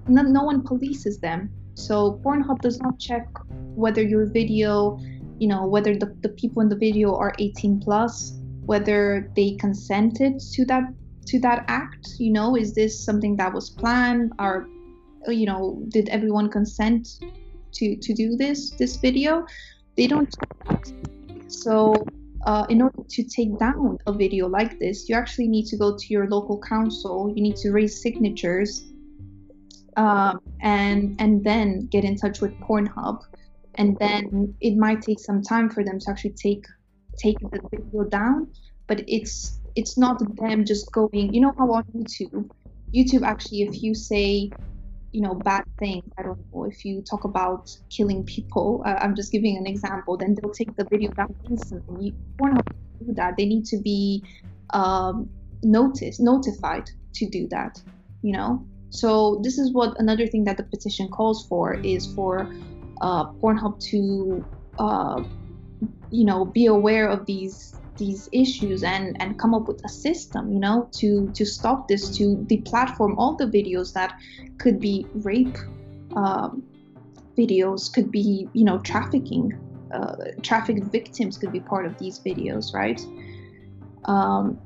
[0.08, 1.52] no, no one polices them.
[1.76, 3.28] So Pornhub does not check
[3.76, 5.00] whether your video,
[5.40, 8.34] you know, whether the, the people in the video are 18 plus,
[8.66, 10.84] whether they consented to that
[11.28, 12.16] to that act.
[12.18, 14.34] You know, is this something that was planned?
[14.40, 14.68] Or,
[15.28, 17.20] you know, did everyone consent
[17.74, 19.46] to to do this this video
[20.00, 20.34] they don't
[21.50, 21.94] so
[22.46, 25.98] uh, in order to take down a video like this you actually need to go
[25.98, 27.34] to your local council.
[27.36, 28.86] You need to raise signatures
[29.98, 33.22] um, and and then get in touch with pornhub.
[33.76, 36.66] And then it might take some time for them to actually take
[37.18, 38.48] take the video down
[38.88, 42.50] but it's it's not them just going you know how on youtube
[42.94, 44.50] youtube actually if you say
[45.12, 46.04] you know bad things.
[46.18, 48.84] I don't know if you talk about killing people.
[48.86, 50.18] Uh, i'm just giving an example.
[50.18, 52.14] Then they'll take the video down instantly.
[52.42, 52.66] You not
[53.06, 54.24] do that they need to be
[54.72, 55.30] um,
[55.64, 57.82] noticed notified to do that
[58.22, 58.66] you know?
[58.90, 62.52] So this is what another thing that the petition calls for is for
[63.02, 64.46] uh, pornhub to
[64.78, 65.24] uh,
[66.10, 70.52] you know be aware of these these issues and and come up with a system
[70.52, 74.18] you know to to stop this to deplatform all the videos that
[74.58, 75.58] could be rape
[76.16, 76.64] um,
[77.38, 79.54] videos could be you know trafficking
[79.94, 83.02] uh, trafficked victims could be part of these videos right?
[84.06, 84.60] Um,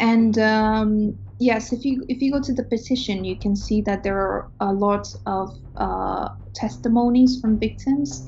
[0.00, 4.02] and um, yes if you if you go to the petition you can see that
[4.02, 8.26] there are a lot of uh, testimonies from victims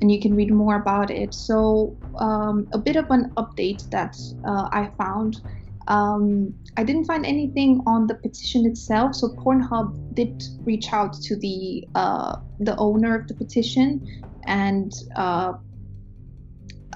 [0.00, 1.34] and you can read more about it.
[1.34, 4.16] So, um, a bit of an update that
[4.46, 5.40] uh, I found.
[5.88, 9.14] Um, I didn't find anything on the petition itself.
[9.14, 15.52] So Pornhub did reach out to the uh, the owner of the petition, and uh,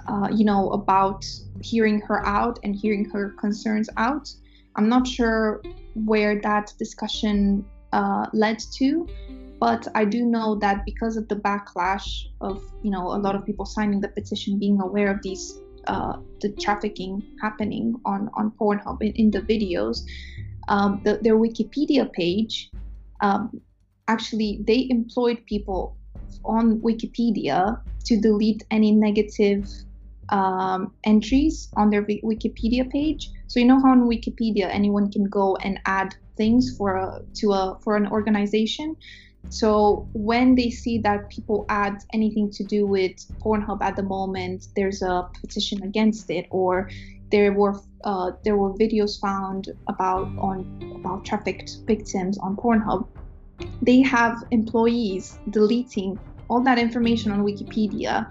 [0.09, 1.25] uh you know about
[1.63, 4.29] hearing her out and hearing her concerns out.
[4.77, 5.63] I'm not sure
[5.95, 9.07] where that discussion uh, led to,
[9.61, 13.45] but I do know that because of the backlash of you know a lot of
[13.45, 19.03] people signing the petition, being aware of these uh, the trafficking happening on on Pornhub
[19.03, 20.05] in, in the videos,
[20.69, 22.71] um, the, their Wikipedia page
[23.21, 23.61] um,
[24.09, 25.97] actually they employed people
[26.45, 29.69] on Wikipedia to delete any negative
[30.31, 33.31] um, entries on their Wikipedia page.
[33.49, 37.53] So you know how on Wikipedia anyone can go and add things for a to
[37.53, 38.97] a for an organization.
[39.49, 44.69] So when they see that people add anything to do with Pornhub at the moment,
[44.77, 46.89] there's a petition against it, or
[47.31, 50.65] there were uh, there were videos found about on
[50.95, 53.09] about trafficked victims on Pornhub.
[53.83, 56.19] They have employees deleting
[56.49, 58.31] all that information on Wikipedia.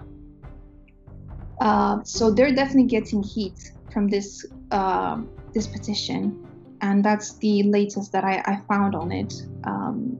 [1.60, 5.20] Uh, so they're definitely getting heat from this uh,
[5.52, 6.46] this petition,
[6.80, 9.34] and that's the latest that I, I found on it.
[9.64, 10.18] Um,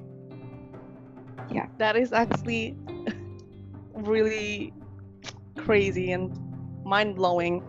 [1.51, 1.66] yeah.
[1.78, 2.76] That is actually
[3.94, 4.72] really
[5.57, 6.36] crazy and
[6.84, 7.62] mind-blowing.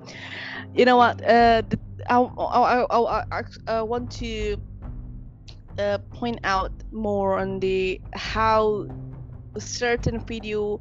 [0.73, 1.63] You know what uh,
[2.09, 4.57] I, I, I, I, I want to
[5.77, 8.87] uh, point out more on the how
[9.57, 10.79] certain video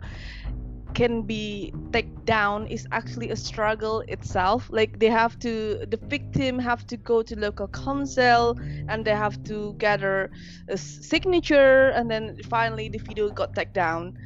[0.95, 4.69] can be taken down is actually a struggle itself.
[4.71, 9.43] Like they have to the victim have to go to local council and they have
[9.45, 10.31] to gather
[10.69, 14.19] a signature and then finally the video got taken down.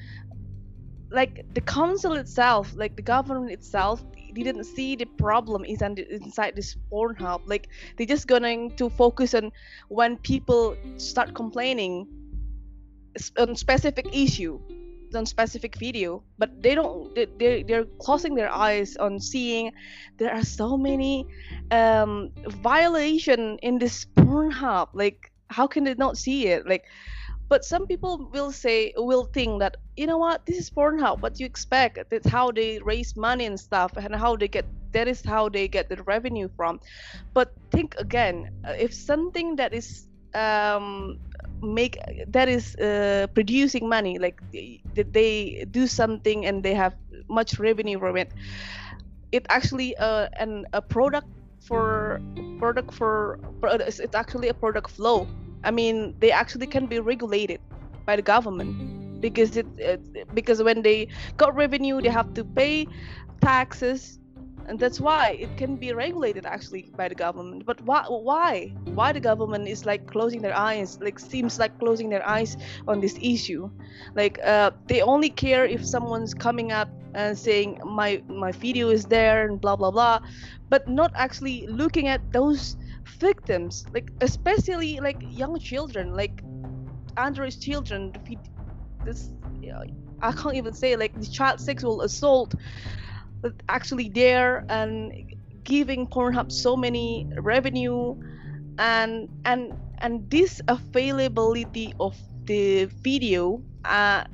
[1.10, 4.04] Like the council itself like the government itself
[4.34, 7.42] didn't see the problem is inside this Pornhub.
[7.46, 9.52] Like they're just going to focus on
[9.88, 12.06] when people start complaining
[13.38, 14.58] on specific issue
[15.14, 19.70] on specific video but they don't they, they're closing their eyes on seeing
[20.18, 21.26] there are so many
[21.70, 22.30] um
[22.62, 24.88] violation in this pornhub.
[24.94, 26.66] Like how can they not see it?
[26.66, 26.84] Like
[27.48, 30.46] but some people will say will think that you know what?
[30.46, 31.20] This is pornhub.
[31.20, 31.98] What you expect?
[32.10, 35.68] That's how they raise money and stuff and how they get that is how they
[35.68, 36.80] get the revenue from.
[37.34, 41.18] But think again if something that is um
[41.62, 41.96] make
[42.28, 44.40] that is uh, producing money like
[44.94, 46.94] that they do something and they have
[47.28, 48.32] much revenue from it.
[49.32, 51.28] It actually uh, an a product
[51.60, 52.20] for
[52.58, 55.28] product for it's actually a product flow.
[55.64, 57.60] I mean they actually can be regulated
[58.06, 58.76] by the government
[59.20, 60.00] because it, it
[60.34, 62.86] because when they got revenue they have to pay
[63.40, 64.18] taxes
[64.66, 67.64] and that's why it can be regulated actually by the government.
[67.66, 68.74] But why why?
[68.94, 72.56] Why the government is like closing their eyes like seems like closing their eyes
[72.88, 73.70] on this issue?
[74.14, 79.04] Like uh, they only care if someone's coming up and saying my my video is
[79.04, 80.20] there and blah blah blah.
[80.68, 82.76] But not actually looking at those
[83.18, 83.86] victims.
[83.92, 86.42] Like especially like young children like
[87.16, 88.12] underage children
[89.04, 89.30] this
[90.22, 92.54] i can't even say like the child sexual assault
[93.68, 95.34] actually there and
[95.64, 98.16] giving Pornhub so many revenue
[98.78, 104.24] and and and this availability of the video uh,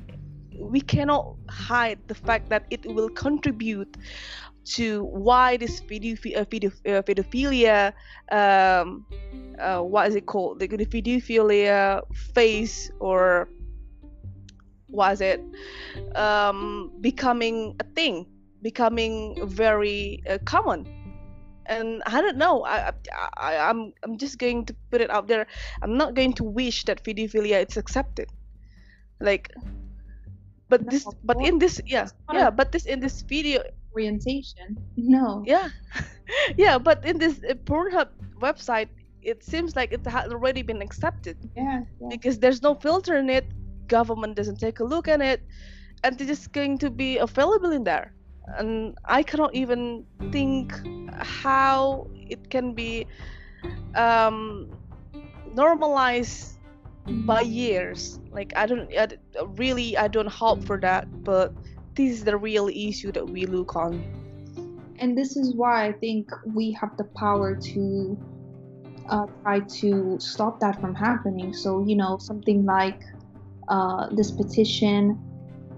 [0.59, 3.97] we cannot hide the fact that it will contribute
[4.63, 7.93] to why this video, uh, video uh, pedophilia
[8.31, 9.05] um,
[9.59, 10.59] uh, what is it called?
[10.59, 12.01] The pedophilia
[12.33, 13.49] phase or
[14.87, 15.41] was it?
[16.15, 18.25] Um, becoming a thing
[18.61, 20.87] becoming very uh, common
[21.71, 22.65] and I don't know.
[22.65, 22.91] I,
[23.37, 25.47] I, I'm, I'm just going to put it out there.
[25.81, 28.29] I'm not going to wish that pedophilia is accepted,
[29.19, 29.51] like,
[30.69, 35.43] but no, this, but in this, yeah, yeah, but this in this video orientation, no,
[35.45, 35.69] yeah,
[36.57, 38.09] yeah, but in this uh, Pornhub
[38.39, 38.89] website,
[39.21, 41.37] it seems like it has already been accepted.
[41.55, 43.45] Yeah, yeah, because there's no filter in it.
[43.87, 45.41] Government doesn't take a look at it,
[46.03, 48.13] and it's just going to be available in there
[48.57, 50.73] and I cannot even think
[51.19, 53.07] how it can be
[53.95, 54.69] um,
[55.53, 56.57] normalized
[57.25, 58.19] by years.
[58.31, 59.07] Like I don't I,
[59.55, 61.53] really I don't hope for that, but
[61.95, 64.03] this is the real issue that we look on.
[64.99, 68.17] And this is why I think we have the power to
[69.09, 71.53] uh, try to stop that from happening.
[71.53, 72.99] So you know something like
[73.67, 75.19] uh, this petition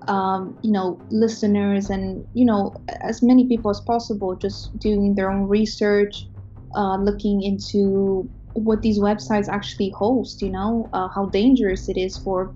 [0.08, 5.32] um, you know listeners and you know as many people as possible just doing their
[5.32, 6.28] own research
[6.76, 12.18] uh, looking into what these websites actually host you know uh, how dangerous it is
[12.18, 12.54] for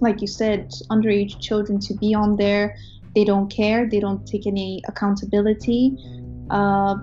[0.00, 2.76] like you said underage children to be on there.
[3.14, 3.88] They don't care.
[3.88, 5.96] They don't take any accountability.
[6.50, 6.96] Uh,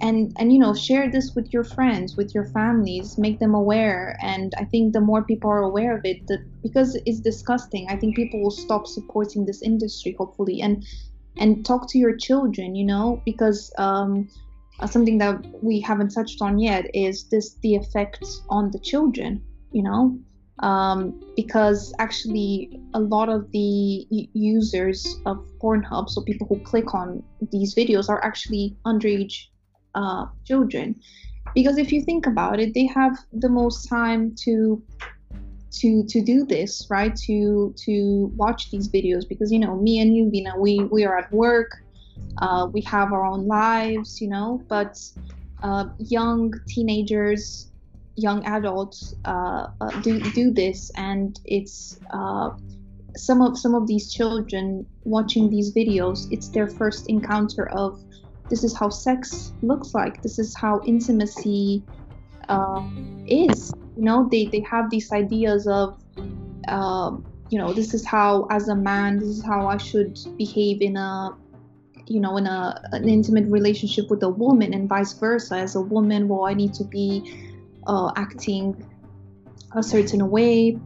[0.00, 4.16] and and you know share this with your friends with your families make them aware.
[4.22, 7.86] And i think the more people are aware of it the, because it's disgusting.
[7.88, 10.84] I think people will stop supporting this industry hopefully and
[11.36, 14.28] and talk to your children you know because um,
[14.80, 19.42] uh, something that we haven't touched on yet is this the effects on the children
[19.72, 20.18] you know?
[20.60, 27.22] Um, because actually a lot of the users of pornhub so people who click on
[27.52, 29.44] these videos are actually underage
[29.94, 30.94] uh, children.
[31.54, 34.82] Because if you think about it they have the most time to
[35.70, 37.14] to to do this right?
[37.26, 41.16] To to watch these videos because you know me and you know we we are
[41.18, 41.70] at work
[42.38, 44.62] uh, we have our own lives you know?
[44.68, 44.98] But
[45.62, 47.70] uh, young teenagers
[48.16, 52.50] young adults uh, uh do do this and it's uh,
[53.16, 58.00] some of some of these children watching these videos it's their first encounter of
[58.50, 60.22] this is how sex looks like.
[60.22, 61.84] This is how intimacy
[62.48, 62.82] uh,
[63.26, 63.72] is.
[63.96, 66.00] You know they they have these ideas of
[66.68, 70.82] um, you know this is how as a man this is how i should behave
[70.82, 71.30] in a
[72.06, 75.56] you know in a an intimate relationship with a woman and vice versa.
[75.56, 77.50] As a woman well i need to be
[77.86, 78.84] uh, acting
[79.74, 80.78] a certain way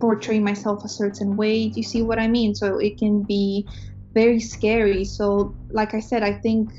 [0.00, 1.68] portraying myself a certain way.
[1.68, 2.54] Do you see what i mean?
[2.54, 3.66] So it can be
[4.12, 5.04] very scary.
[5.04, 6.70] So like i said i think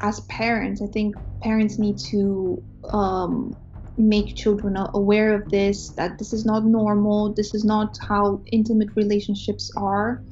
[0.00, 3.56] as parents, I think parents need to um,
[3.96, 8.88] make children aware of this that this is not normal, this is not how intimate
[8.96, 10.22] relationships are.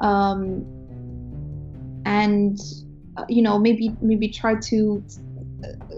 [0.00, 0.64] Um,
[2.04, 2.58] and
[3.16, 5.04] uh, you know maybe maybe try to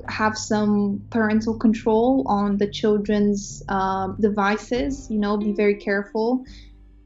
[0.09, 6.44] have some parental control on the children's uh, devices you know be very careful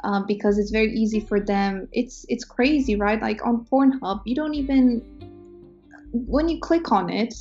[0.05, 4.35] um, because it's very easy for them it's it's crazy right like on pornhub you
[4.35, 5.03] don't even
[6.15, 7.35] when you click on it,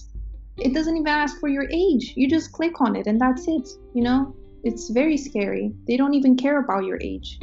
[0.58, 2.14] it doesn't even ask for your age.
[2.16, 3.70] You just click on it and that's it.
[3.94, 5.72] You know, it's very scary.
[5.88, 7.40] They don't even care about your age.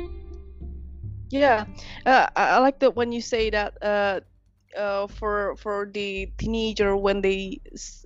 [1.30, 1.66] Yeah,
[2.06, 4.20] uh, I like that when you say that uh,
[4.76, 7.60] uh, for for the teenager when they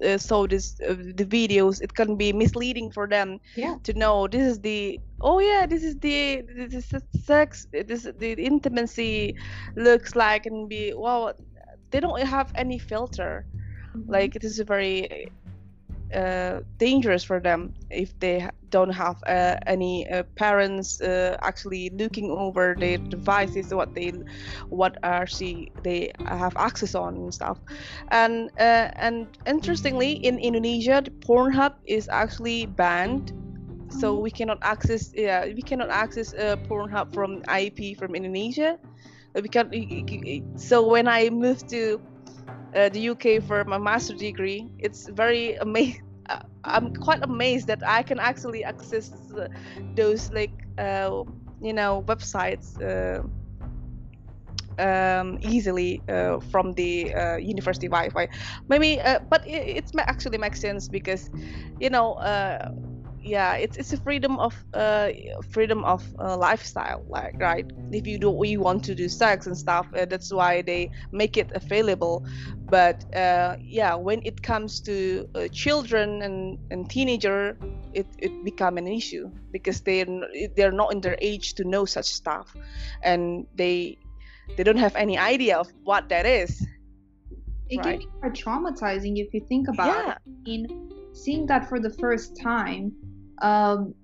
[0.05, 3.77] uh, saw this uh, the videos, it can be misleading for them yeah.
[3.85, 8.33] to know this is the oh yeah this is the this is sex this the
[8.33, 9.35] intimacy
[9.75, 11.33] looks like and be wow
[11.95, 13.47] they don't have any filter
[13.95, 14.11] mm-hmm.
[14.11, 15.30] like it is very
[16.12, 22.30] uh, dangerous for them if they don't have uh, any uh, parents uh, actually looking
[22.32, 24.11] over their devices what they
[24.70, 27.59] what are she they have access on and stuff
[28.09, 33.32] and uh, and interestingly in Indonesia the Pornhub is actually banned
[33.88, 34.22] so mm-hmm.
[34.24, 38.78] we cannot access yeah we cannot access uh, Pornhub from IP from Indonesia
[39.43, 39.66] because
[40.57, 42.01] so when I moved to
[42.74, 46.01] uh, the UK for my master's degree, it's very amazing.
[46.26, 49.12] Uh, I'm quite amazed that I can actually access
[49.95, 51.22] those like uh,
[51.61, 53.20] you know websites uh,
[54.78, 58.28] um, easily uh, from the uh, university Wi-Fi.
[58.68, 61.28] Maybe, but it, it actually makes sense because
[61.78, 62.14] you know
[63.25, 65.09] yeah it's it's a freedom of uh
[65.51, 67.66] freedom of uh, lifestyle like right?
[67.91, 71.37] If you do we want to do sex and stuff uh, that's why they make
[71.37, 72.27] it available.
[72.70, 77.57] But uh, yeah when it comes to uh, children and and teenager
[77.95, 80.05] it it become an issue because they
[80.57, 82.55] they're not in their age to know such stuff.
[83.03, 83.99] And they
[84.57, 86.66] they don't have any idea of what that is.
[87.70, 87.85] It right?
[87.85, 90.12] can be quite traumatizing if you think about yeah.
[90.12, 90.51] it.
[90.53, 92.93] In seeing that for the first time
[93.43, 93.95] um,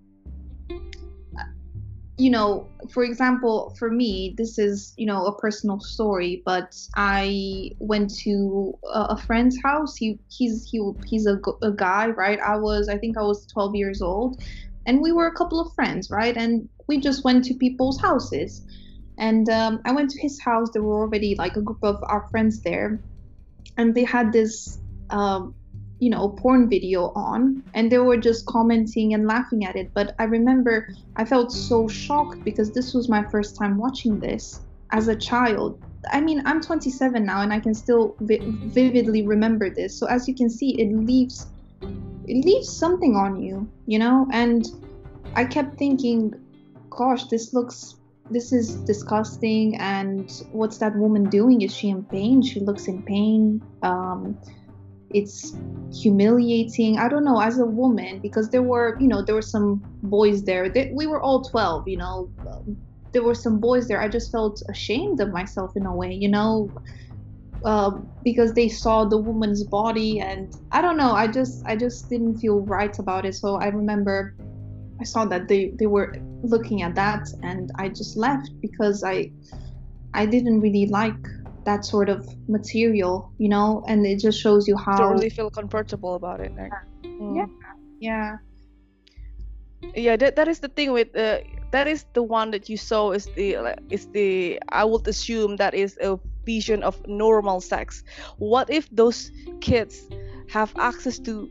[2.20, 7.70] you know, for example, for me, this is, you know, a personal story, but I
[7.78, 9.96] went to a, friend's house.
[9.96, 12.38] He, he's, he, he's a, a guy, right?
[12.38, 14.42] I was, I think I was 12 years old
[14.86, 16.36] and we were a couple of friends, right?
[16.36, 18.66] And we just went to people's houses.
[19.16, 20.70] And um, I went to his house.
[20.72, 23.00] There were already like a group of our friends there.
[23.76, 24.78] And they had this
[25.10, 25.54] um,
[26.00, 29.92] you know porn video on and they were just commenting and laughing at it.
[29.94, 34.60] But i remember i felt so shocked because this was my first time watching this
[34.92, 35.78] as a child.
[36.10, 38.42] I mean i'm 27 now and i can still vi-
[38.74, 39.98] vividly remember this.
[39.98, 41.46] So as you can see it leaves
[41.82, 44.26] it leaves something on you you know?
[44.32, 44.64] And
[45.36, 46.32] i kept thinking
[46.90, 47.94] gosh this looks
[48.30, 51.62] this is disgusting and what's that woman doing?
[51.62, 52.42] Is she in pain?
[52.42, 53.60] She looks in pain.
[53.82, 54.38] Um
[55.10, 55.54] it's
[55.92, 56.98] humiliating.
[56.98, 60.44] I don't know as a woman because there were you know there were some boys
[60.44, 60.72] there.
[60.94, 62.30] We were all 12 you know.
[63.12, 64.00] There were some boys there.
[64.00, 66.72] I just felt ashamed of myself in a way you know
[67.64, 67.90] uh,
[68.22, 72.38] because they saw the woman's body and i don't know i just i just didn't
[72.38, 73.34] feel right about it.
[73.34, 74.34] So i remember
[75.00, 79.30] i saw that they they were looking at that and i just left because i
[80.14, 81.14] i didn't really like
[81.64, 85.50] that sort of material you know and it just shows you how don't really feel
[85.50, 86.72] comfortable about it like,
[87.04, 87.36] mm.
[87.36, 87.46] yeah.
[88.00, 88.36] Yeah
[89.94, 91.38] yeah that, that is the thing with uh,
[91.70, 93.56] that is the one that you saw is the
[93.88, 98.02] is the i would assume that is a vision of normal sex.
[98.38, 99.30] What if those
[99.60, 100.08] kids
[100.48, 101.48] have access to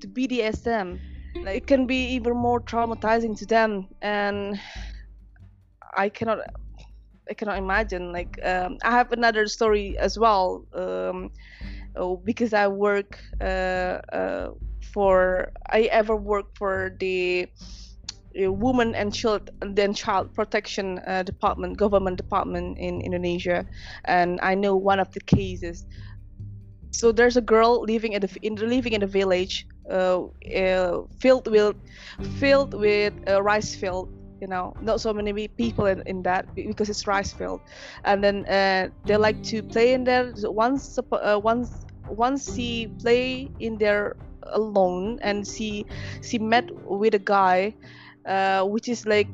[0.00, 0.98] to bdsm
[1.44, 4.58] like, it can be even more traumatizing to them and
[5.96, 6.38] i cannot
[7.30, 11.30] i cannot imagine like um, i have another story as well um,
[11.96, 13.44] oh, because i work uh,
[14.12, 14.50] uh,
[14.92, 17.46] for i ever work for the
[18.36, 23.64] woman and child then child protection uh, department government department in indonesia
[24.06, 25.86] and i know one of the cases.
[26.90, 30.22] So there's a girl living in the in living in a village uh,
[30.56, 31.76] uh, filled with
[32.38, 34.08] filled with a rice field
[34.40, 37.60] you know not so many people in, in that because it's rice field
[38.04, 43.50] and then uh, they like to play in there once uh, once once she play
[43.60, 44.16] in there
[44.52, 45.86] alone and she
[46.22, 47.72] she met with a guy
[48.26, 49.28] uh, which is like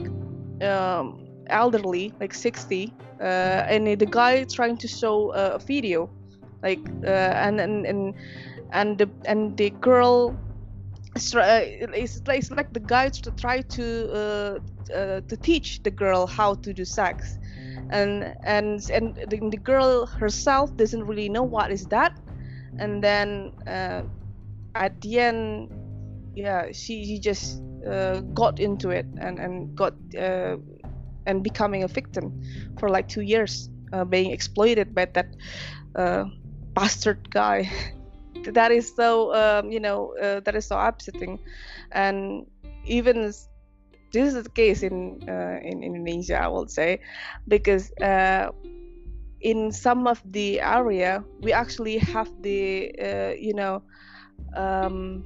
[0.62, 6.08] um, elderly, like 60, uh, and the guy trying to show a video,
[6.62, 8.14] like uh, and and and
[8.72, 10.36] and the and the girl.
[11.16, 14.58] It's, it's, it's like the guy to try to uh,
[14.94, 17.38] uh, to teach the girl how to do sex,
[17.90, 22.18] and and and the, the girl herself doesn't really know what is that,
[22.78, 24.02] and then uh,
[24.74, 25.70] at the end,
[26.34, 30.56] yeah, she, she just uh, got into it and and got uh,
[31.26, 32.32] and becoming a victim
[32.78, 35.36] for like two years, uh, being exploited by that
[35.96, 36.24] uh,
[36.74, 37.70] bastard guy.
[38.52, 41.38] that is so um, you know uh, that is so upsetting,
[41.92, 42.46] and
[42.84, 43.32] even
[44.12, 47.00] this is the case in uh, in Indonesia, I would say,
[47.48, 47.90] because
[49.40, 52.92] in some of the area we actually have the
[53.38, 53.82] you know
[54.56, 55.24] um,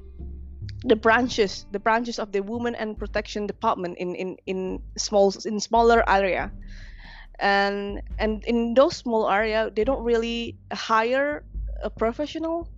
[0.84, 5.58] the branches the branches of the women and protection department in in in small in
[5.58, 6.52] smaller area.
[7.40, 11.42] And and in those small area they don't really hire
[11.82, 12.68] a professional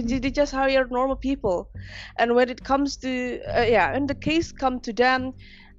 [0.00, 1.68] they, they just hire normal people.
[2.18, 5.32] And when it comes to uh, yeah and the case come to them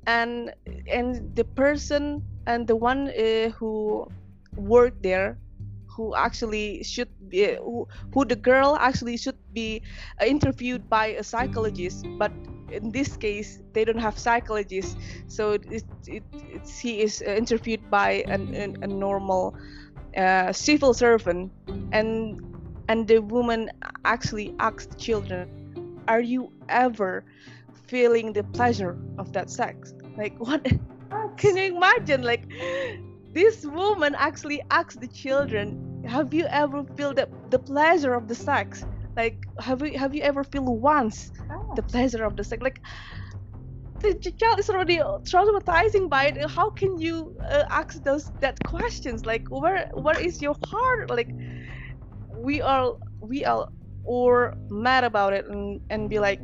[0.07, 0.53] and
[0.91, 4.07] and the person and the one uh, who
[4.55, 5.37] worked there
[5.95, 9.81] who actually should be who, who the girl actually should be
[10.21, 12.31] uh, interviewed by a psychologist but
[12.73, 14.95] in this case they don't have psychologists.
[15.27, 16.23] So it, it, it
[16.81, 19.55] he is uh, interviewed by an, an, a normal
[20.17, 21.51] uh, civil servant.
[21.91, 22.52] And
[22.87, 23.69] and the woman
[24.05, 25.47] actually asked the children
[26.07, 27.23] are you ever
[27.87, 30.63] feeling the pleasure of that sex like what
[31.37, 32.45] can you imagine like
[33.33, 38.35] this woman actually asked the children, "Have you ever feel the the pleasure of the
[38.35, 38.85] sex?
[39.15, 41.31] Like, have you have you ever feel once
[41.75, 42.61] the pleasure of the sex?
[42.61, 42.79] Like,
[44.01, 46.49] the child is already traumatizing by it.
[46.49, 49.25] How can you uh, ask those that questions?
[49.25, 51.09] Like, where where is your heart?
[51.09, 51.31] Like,
[52.43, 53.69] we are we are
[54.03, 56.39] or mad about it and and be like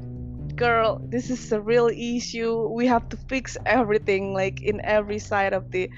[0.55, 2.67] girl this is a real issue.
[2.69, 5.89] We have to fix everything like in every side of the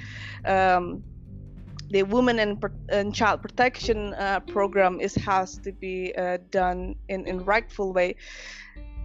[0.45, 1.03] um,
[1.91, 7.27] the women and, and child protection uh, program is has to be uh, done in
[7.27, 8.15] in rightful way.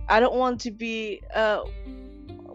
[0.09, 1.61] I don't want to be uh,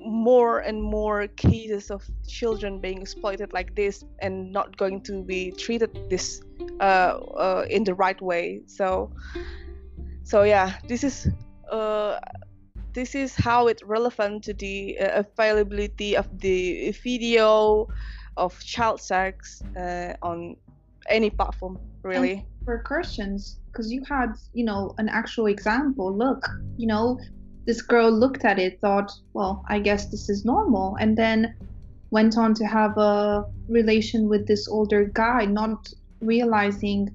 [0.03, 5.51] more and more cases of children being exploited like this and not going to be
[5.51, 6.41] treated this
[6.79, 8.61] uh, uh, in the right way.
[8.65, 9.11] So
[10.23, 11.27] so yeah this is
[11.71, 12.19] uh,
[12.93, 17.87] this is how it's relevant to the uh, availability of the video
[18.37, 20.55] of child sex uh, on
[21.09, 22.33] any platform really.
[22.33, 26.45] And for christians because you had you know an actual example look
[26.77, 27.19] you know
[27.65, 31.53] this girl looked at it thought well i guess this is normal and then
[32.09, 35.87] went on to have a relation with this older guy not
[36.21, 37.09] realizing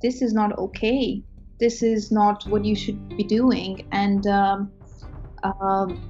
[0.00, 1.22] this is not okay.
[1.60, 3.86] This is not what you should be doing.
[3.92, 4.72] And um,
[5.42, 6.00] um,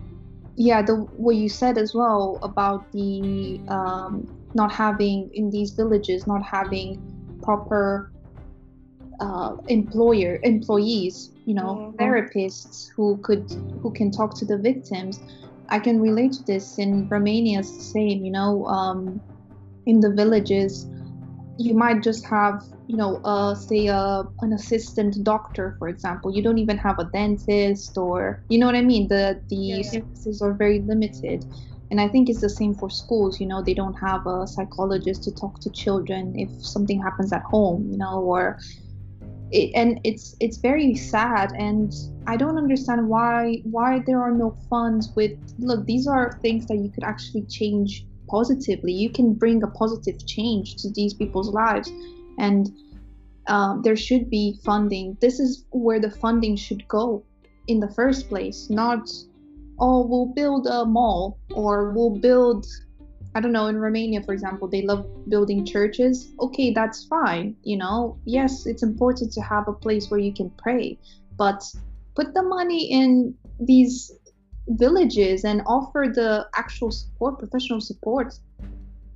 [0.56, 6.26] yeah, the what you said as well about the um, not having in these villages
[6.26, 7.00] not having
[7.42, 8.12] proper
[9.20, 11.96] uh, employer employees, you know, mm-hmm.
[11.96, 13.44] therapists who could
[13.82, 15.18] who can talk to the victims.
[15.70, 17.60] I can relate to this in Romania.
[17.60, 19.20] It's the same, you know, um,
[19.86, 20.86] in the villages,
[21.58, 26.34] you might just have you know, uh, say uh, an assistant doctor, for example.
[26.34, 29.08] You don't even have a dentist, or you know what I mean.
[29.08, 29.82] The the yeah.
[29.82, 31.44] services are very limited,
[31.90, 33.40] and I think it's the same for schools.
[33.40, 37.42] You know, they don't have a psychologist to talk to children if something happens at
[37.42, 37.90] home.
[37.92, 38.58] You know, or
[39.50, 41.92] it, and it's it's very sad and
[42.26, 46.76] i don't understand why why there are no funds with look these are things that
[46.76, 48.92] you could actually change positively.
[48.92, 51.90] You can bring a positive change to these people's lives
[52.38, 52.70] and
[53.48, 55.16] um, there should be funding.
[55.20, 57.24] This is where the funding should go
[57.66, 59.10] in the first place not
[59.78, 62.66] oh we'll build a mall or we'll build
[63.38, 66.28] I don't know, in Romania, for example, they love building churches.
[66.40, 67.54] Okay, that's fine.
[67.62, 70.98] You know, yes, it's important to have a place where you can pray,
[71.36, 71.62] but
[72.16, 74.10] put the money in these
[74.70, 78.34] villages and offer the actual support, professional support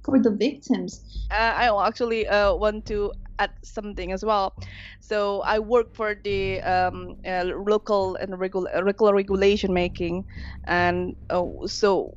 [0.04, 1.26] for the victims.
[1.32, 3.10] Uh, I actually uh, want to
[3.40, 4.54] add something as well.
[5.00, 8.70] So I work for the um, uh, local and regular,
[9.12, 10.24] regulation making,
[10.68, 12.14] and uh, so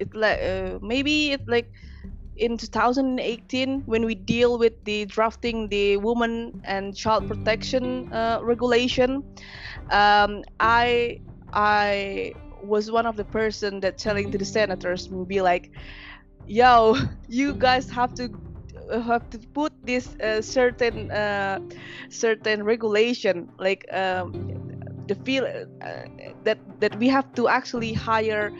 [0.00, 1.68] it like uh, maybe it like
[2.36, 9.22] in 2018 when we deal with the drafting the woman and child protection uh, regulation
[9.90, 11.16] um, i
[11.52, 12.32] i
[12.62, 15.70] was one of the person that telling to the senators be like
[16.46, 16.94] yo
[17.28, 18.30] you guys have to
[18.90, 21.58] uh, have to put this uh, certain uh,
[22.10, 24.34] certain regulation like um,
[25.10, 26.04] the feel uh,
[26.46, 28.52] that that we have to actually hire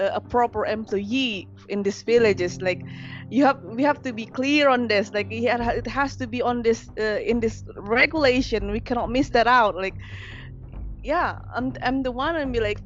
[0.00, 2.60] uh, a proper employee in these villages.
[2.62, 2.82] Like
[3.30, 5.12] you have we have to be clear on this.
[5.12, 8.72] Like it has to be on this uh, in this regulation.
[8.72, 9.76] We cannot miss that out.
[9.76, 9.96] Like
[11.02, 12.80] yeah i'm i'm the one and be like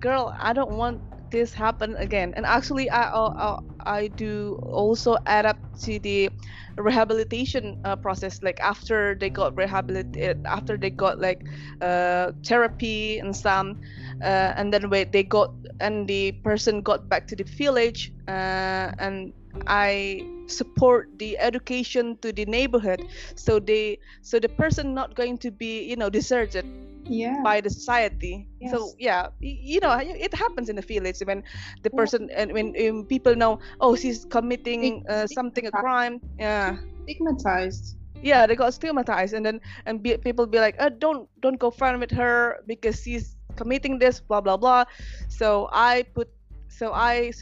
[0.00, 2.32] girl i don't want this happen again.
[2.36, 6.30] And actually i i, I do also add up to the
[6.78, 11.40] rehabilitation uh, process like after they got rehabilitated after they got like
[11.80, 13.76] uh, therapy and some
[14.22, 15.50] uh, and then when they got
[15.80, 19.32] and the person got back to the village uh, and
[19.66, 23.02] i support the education to the neighborhood.
[23.36, 26.64] So they so the person not going to be you know deserted
[27.10, 27.40] yeah.
[27.42, 28.46] by the society.
[28.60, 28.72] Yes.
[28.72, 31.42] so yeah you know it happens in the village when
[31.82, 36.20] the person and when um, people know oh she's committing uh, something a crime.
[36.38, 36.76] Yeah.
[37.04, 37.96] Stigmatized.
[38.22, 41.70] Yeah they got stigmatized and then and be, people be like oh, don't don't go
[41.70, 44.84] fun with her because she's committing this blah blah blah.
[45.28, 46.28] So i put
[46.68, 47.32] so i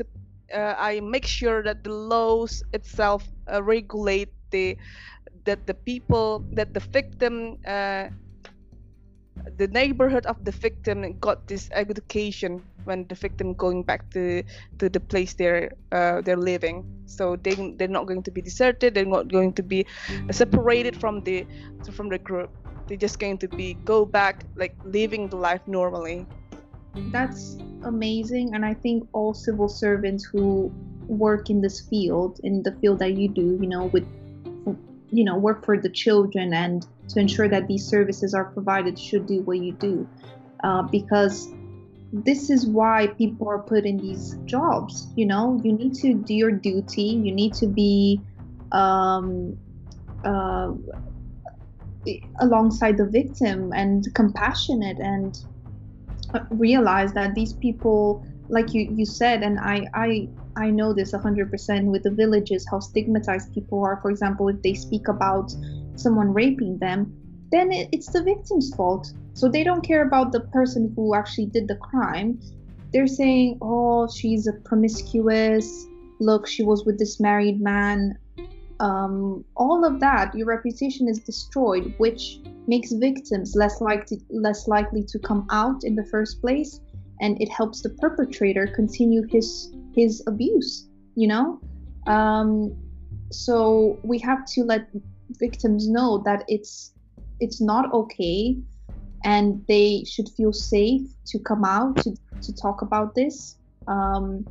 [0.55, 4.77] uh, i make sure that the laws itself uh, regulate the
[5.45, 8.09] that the people that the victim uh,
[9.57, 14.43] the neighborhood of the victim got this education when the victim going back to
[14.79, 16.85] to the place they're uh, they're living.
[17.07, 19.87] So they they're not going to be deserted they're not going to be
[20.31, 21.47] separated from the
[21.93, 22.51] from the group.
[22.87, 26.27] They're just going to be go back like living the life normally.
[27.13, 30.71] That's amazing and i think all civil servants who
[31.07, 34.07] work in this field in the field that you do you know with
[35.11, 39.27] you know work for the children and to ensure that these services are provided should
[39.27, 40.09] do what you do.
[40.65, 41.49] Uh, because
[42.13, 45.61] this is why people are put in these jobs you know?
[45.63, 47.03] You need to do your duty.
[47.03, 48.21] You need to be
[48.73, 49.59] um,
[50.25, 50.73] uh,
[52.41, 55.39] alongside the victim and compassionate and
[56.51, 61.85] realize that these people like you you said and i i i know this 100%
[61.85, 63.99] with the villages how stigmatized people are.
[64.01, 65.53] For example if they speak about
[65.99, 67.13] someone raping them
[67.51, 69.13] then it, it's the victim's fault.
[69.35, 72.41] So they don't care about the person who actually did the crime.
[72.93, 75.87] They're saying oh she's a promiscuous.
[76.21, 78.19] Look she was with this married man.
[78.81, 85.03] Um, all of that, your reputation is destroyed, which makes victims less likely less likely
[85.05, 86.81] to come out in the first place,
[87.21, 90.89] and it helps the perpetrator continue his his abuse.
[91.15, 91.61] You know,
[92.07, 92.77] um,
[93.31, 94.89] so we have to let
[95.39, 96.95] victims know that it's
[97.41, 98.57] it's not okay,
[99.25, 103.57] and they should feel safe to come out to to talk about this.
[103.87, 104.47] Um,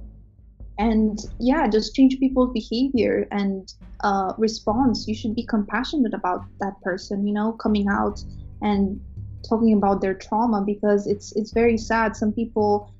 [0.78, 3.74] and yeah just change people's behavior and
[4.04, 8.20] uh, response you should be compassionate about that person you know coming out
[8.62, 9.00] and
[9.48, 12.94] talking about their trauma because it's it's very sad some people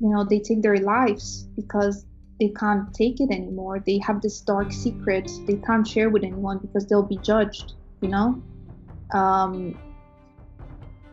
[0.00, 2.04] you know they take their lives because
[2.40, 6.58] they can't take it anymore they have this dark secret they can't share with anyone
[6.58, 8.40] because they'll be judged you know
[9.12, 9.78] um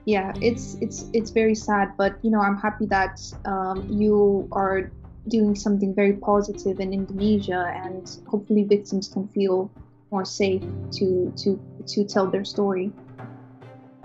[0.06, 4.92] yeah it's it's it's very sad but you know i'm happy that um, you are
[5.28, 9.72] doing something very positive in Indonesia, and hopefully victims can feel
[10.12, 10.62] more safe
[10.92, 12.92] to to to tell their story.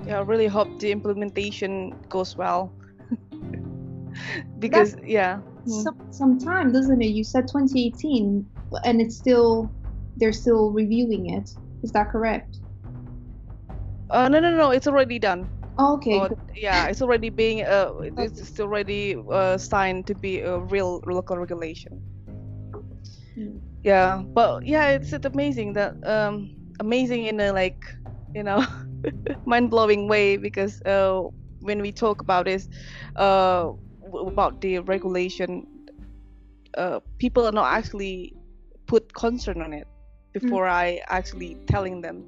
[0.07, 2.73] Yeah, I really hope the implementation goes well.
[4.59, 5.41] because That's, yeah.
[5.65, 5.83] Hmm.
[5.83, 7.07] Some, some time, doesn't it?
[7.09, 8.51] You said 2018
[8.85, 9.73] and it's still
[10.17, 11.51] they're still reviewing it.
[11.83, 12.59] Is that correct?
[14.11, 14.71] Uh, no, no, no.
[14.71, 15.51] It's already done.
[15.79, 16.19] Oh, okay.
[16.21, 21.37] Or, yeah, it's already being uh, it's already uh, signed to be a real local
[21.39, 22.03] regulation.
[23.35, 23.59] Hmm.
[23.83, 26.51] Yeah, but yeah, it's, it's amazing that um
[26.81, 27.79] amazing in a like
[28.35, 28.65] you know
[29.47, 31.23] mind blowing way because uh
[31.61, 32.69] when we talk about this
[33.17, 33.71] uh
[34.15, 35.67] about the regulation
[36.77, 38.35] uh people are not actually
[38.87, 39.87] put concern on it
[40.33, 40.71] before mm.
[40.71, 42.25] I actually telling them,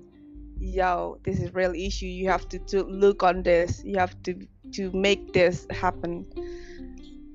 [0.58, 2.06] yo, this is real issue.
[2.06, 3.82] You have to, to look on this.
[3.84, 4.34] You have to
[4.72, 6.26] to make this happen.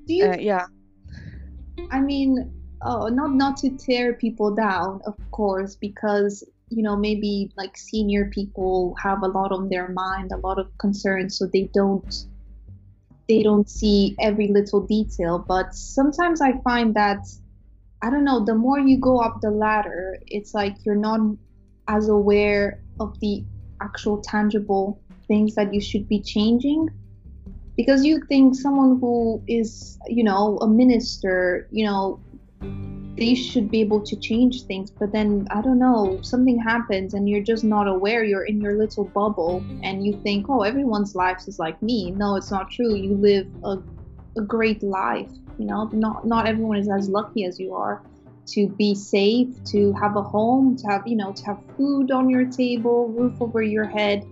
[0.06, 0.26] Do you?
[0.26, 0.66] Uh, yeah.
[1.90, 7.50] I mean, oh, not not to tear people down, of course, because you know maybe
[7.56, 11.70] like senior people have a lot on their mind, a lot of concerns, so they
[11.72, 12.27] don't
[13.28, 15.38] they don't see every little detail.
[15.38, 17.26] But sometimes I find that
[18.00, 21.20] I don't know, the more you go up the ladder, it's like you're not
[21.88, 23.44] as aware of the
[23.80, 26.90] actual tangible things that you should be changing.
[27.76, 32.20] Because you think someone who is, you know, a minister, you know,
[33.18, 34.90] they should be able to change things.
[34.90, 38.24] But then, I don't know, something happens and you're just not aware.
[38.24, 42.10] You're in your little bubble and you think, oh, everyone's life is like me.
[42.12, 42.94] No, it's not true.
[42.94, 43.78] You live a,
[44.36, 48.02] a great life you know not not everyone is as lucky as you are
[48.46, 52.30] to be safe to have a home to have you know to have food on
[52.30, 54.24] your table roof over your head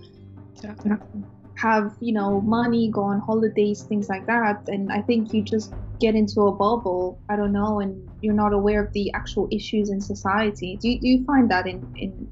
[1.56, 5.74] have you know money go on holidays things like that and i think you just
[6.00, 9.90] get into a bubble i don't know and you're not aware of the actual issues
[9.90, 10.78] in society.
[10.80, 12.28] Do you, do you find that in in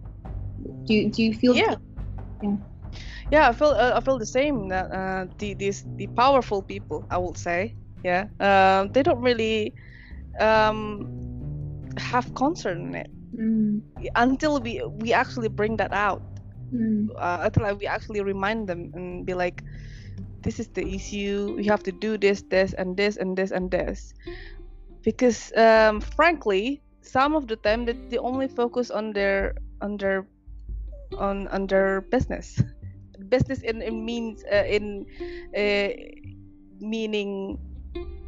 [0.87, 1.75] do you, do you feel yeah.
[2.43, 2.57] Yeah.
[3.31, 7.07] Yeah i feel uh, i feel the same that uh, the these the powerful people
[7.11, 9.75] i would say yeah um, they don't really
[10.41, 11.07] um,
[11.99, 13.11] have concern in it.
[13.39, 13.83] Mm.
[14.15, 16.23] until we we actually bring that out
[16.75, 17.09] mm.
[17.17, 19.63] uh, until we actually remind them and be like
[20.43, 23.71] this is the issue you have to do this this and this and this and
[23.71, 24.13] this
[25.03, 30.27] because um, frankly some of the time that they only focus on their on their
[31.19, 32.61] on on their business
[33.29, 35.07] business in, in means uh, in
[35.57, 35.89] uh,
[36.81, 37.59] meaning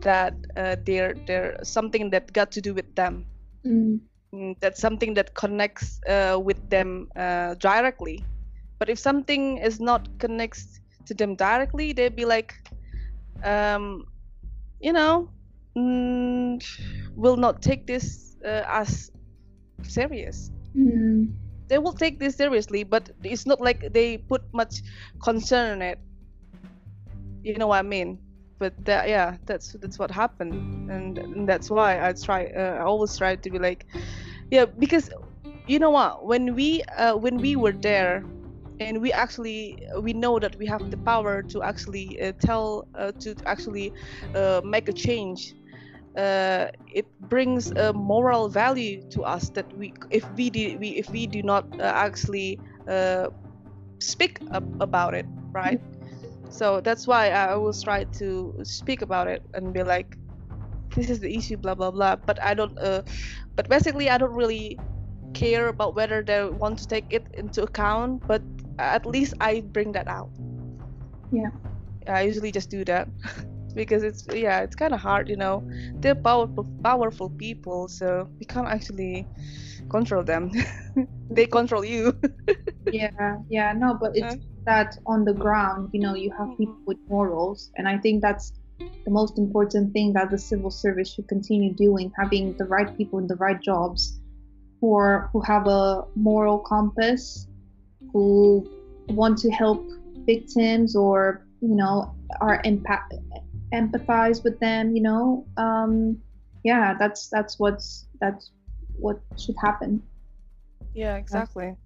[0.00, 3.26] that uh, they're they're something that got to do with them
[3.64, 4.00] mm.
[4.32, 4.56] mm.
[4.60, 8.24] that's something that connects uh, with them uh, directly
[8.78, 12.54] but if something is not connects to them directly they'd be like
[13.44, 14.04] um,
[14.80, 15.28] you know
[15.76, 16.62] mm,
[17.14, 19.10] will not take this uh, as
[19.82, 20.50] serious.
[20.76, 21.32] Mm.
[21.68, 24.82] they will take this seriously but it's not like they put much
[25.22, 25.98] concern on it.
[27.42, 28.18] You know what i mean?
[28.58, 30.54] But that yeah that's that's what happened.
[30.90, 33.86] And, and that's why i try uh, i always try to be like
[34.50, 35.10] yeah because
[35.66, 36.24] you know what?
[36.24, 38.24] When we uh, when we were there
[38.80, 43.12] and we actually we know that we have the power to actually uh, tell uh,
[43.20, 43.92] to actually
[44.34, 45.54] uh, make a change
[46.16, 51.10] uh, it brings a moral value to us that we if we do we if
[51.10, 52.58] we do not actually
[54.00, 55.80] speak up about it right
[56.48, 60.16] so that's why I always try to speak about it and be like,
[60.94, 62.16] this is the issue, blah blah blah.
[62.16, 62.76] But I don't.
[62.78, 63.02] Uh,
[63.56, 64.78] but basically, I don't really
[65.34, 68.22] care about whether they want to take it into account.
[68.26, 68.42] But
[68.78, 70.30] at least I bring that out.
[71.32, 71.50] Yeah.
[72.06, 73.08] I usually just do that
[73.74, 75.68] because it's yeah, it's kind of hard, you know.
[76.00, 79.26] They're powerful, powerful people, so we can't actually
[79.88, 80.50] control them.
[81.30, 82.18] they control you.
[82.92, 86.86] yeah, yeah, no, but it's that on the ground, you know, you have people mm-hmm.
[86.86, 88.52] with morals, and I think that's
[89.04, 93.18] the most important thing that the civil service should continue doing, having the right people
[93.18, 94.20] in the right jobs,
[94.80, 97.46] who are who have a moral compass,
[98.16, 98.66] who
[99.08, 99.86] want to help
[100.24, 103.08] victims or you know are empath
[103.74, 106.16] empathize with them you know um
[106.64, 108.50] yeah that's that's what's that's
[108.98, 110.02] what should happen.
[110.94, 111.76] Yeah, exactly.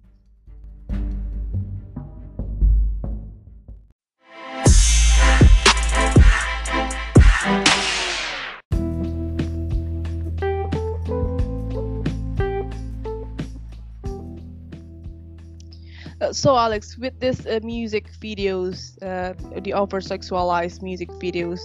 [16.31, 21.59] So alex with this uh, music videos uh, the over sexualized music videos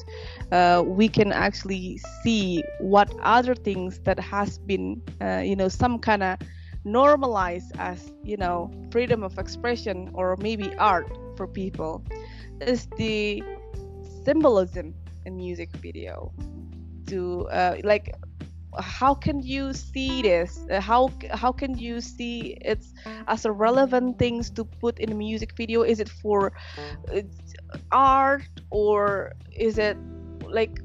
[0.51, 5.99] uh, we can actually see what other things that has been uh, you know some
[5.99, 6.39] kind of
[6.85, 11.07] normalized as you know freedom of expression or maybe art
[11.37, 12.03] for people
[12.61, 13.43] is the
[14.25, 14.95] symbolism
[15.25, 16.33] in music video.
[17.07, 18.15] To uh, like
[18.79, 20.67] how can you see this?
[20.71, 22.85] Uh, how how can you see it
[23.29, 25.83] as a relevant things to put in a music video?
[25.83, 26.53] Is it for
[27.13, 27.23] uh,
[27.93, 29.97] art or is it
[30.45, 30.79] like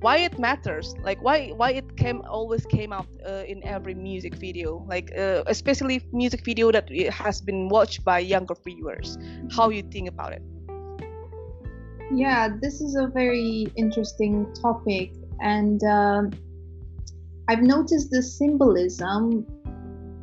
[0.00, 0.94] why it matters?
[1.02, 4.84] Like why why it came always came out uh, in every music video?
[4.88, 9.18] Like uh, especially music video that has been watched by younger viewers.
[9.50, 10.42] How you think about it?
[12.12, 15.12] Yeah this is a very interesting topic.
[15.40, 16.30] And um,
[17.48, 19.46] I've noticed the symbolism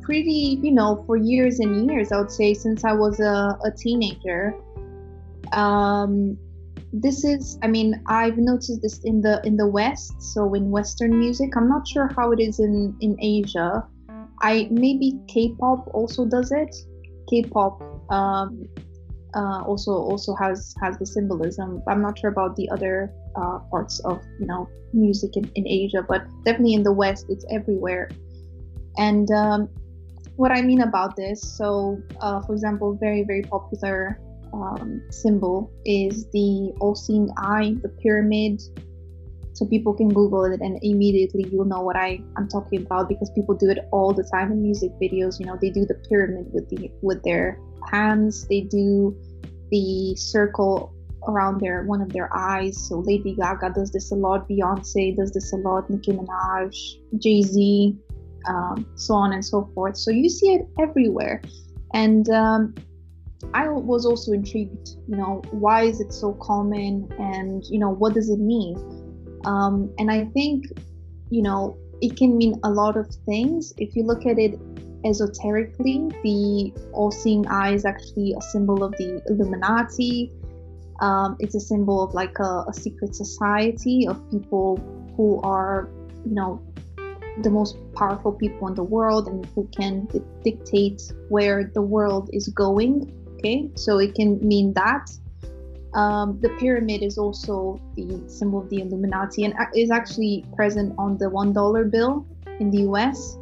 [0.02, 2.12] pretty, you know, for years and years.
[2.12, 4.54] I would say since I was a, a teenager.
[5.52, 6.36] Um,
[6.92, 11.18] this is, I mean, I've noticed this in the in the West, so in Western
[11.18, 11.56] music.
[11.56, 13.86] I'm not sure how it is in in Asia.
[14.40, 16.74] I maybe K-pop also does it.
[17.30, 18.68] K-pop um,
[19.34, 21.82] uh, also also has has the symbolism.
[21.86, 26.04] I'm not sure about the other uh, parts of you know music in, in Asia,
[26.06, 28.10] but definitely in the West, it's everywhere.
[28.98, 29.68] And um,
[30.36, 34.20] what I mean about this, so uh, for example, very very popular
[34.52, 38.60] um, symbol is the all-seeing eye, the pyramid.
[39.54, 43.30] So people can Google it and immediately you'll know what I, I'm talking about because
[43.30, 45.38] people do it all the time in music videos.
[45.38, 47.58] You know, they do the pyramid with the with their
[47.90, 48.46] hands.
[48.48, 49.16] They do
[49.70, 50.94] the circle
[51.28, 52.76] around their one of their eyes.
[52.88, 56.74] So Lady Gaga does this a lot, Beyonce does this a lot, Nicki Minaj,
[57.18, 57.96] Jay Z,
[58.48, 59.96] um, so on and so forth.
[59.96, 61.42] So you see it everywhere,
[61.94, 62.74] and um,
[63.54, 64.90] I was also intrigued.
[65.08, 68.76] You know, why is it so common, and you know, what does it mean?
[69.44, 70.66] Um, and I think,
[71.30, 73.72] you know, it can mean a lot of things.
[73.76, 74.58] If you look at it
[75.04, 80.32] esoterically, the all-seeing eye is actually a symbol of the Illuminati
[81.02, 84.76] um, it's a symbol of like a, a secret society of people
[85.16, 85.90] who are,
[86.24, 86.62] you know,
[87.42, 90.06] the most powerful people in the world and who can
[90.44, 93.10] dictate where the world is going.
[93.34, 95.10] Okay, so it can mean that.
[95.94, 101.18] Um, the pyramid is also the symbol of the Illuminati and is actually present on
[101.18, 102.24] the one dollar bill
[102.60, 103.38] in the U.S.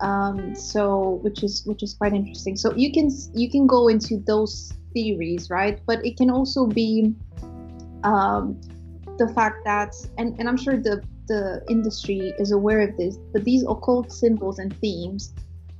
[0.00, 2.56] Um, so which is which is quite interesting.
[2.56, 5.80] So you can you can go into those theories, right?
[5.86, 7.14] But it can also be
[8.02, 8.60] um,
[9.18, 13.44] the fact that, and, and I'm sure the, the industry is aware of this, but
[13.44, 15.34] these occult symbols and themes,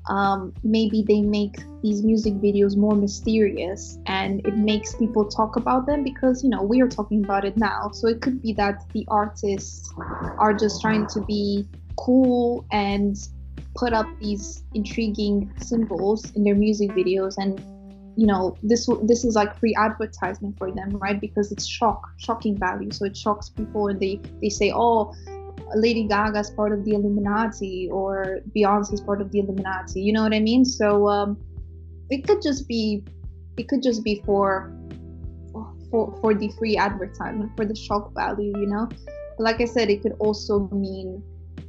[0.08, 5.86] um, maybe they make these music videos more mysterious and it makes people talk about
[5.86, 7.90] them because, you know, we are talking about it now.
[7.92, 9.92] So it could be that the artists
[10.38, 13.16] are just trying to be cool and
[13.76, 17.60] put up these intriguing symbols in their music videos and
[18.16, 21.20] you know this this is like free advertisement for them right?
[21.20, 22.90] Because it's shock shocking value.
[22.90, 25.14] So it shocks people and they they say oh
[25.74, 30.00] lady gaga is part of the illuminati or beyonce is part of the illuminati.
[30.00, 30.64] You know what i mean?
[30.64, 31.38] So um
[32.08, 33.04] it could just be
[33.58, 34.72] it could just be for
[35.90, 38.88] for for the free advertisement for the shock value you know?
[39.36, 41.22] But like i said it could also mean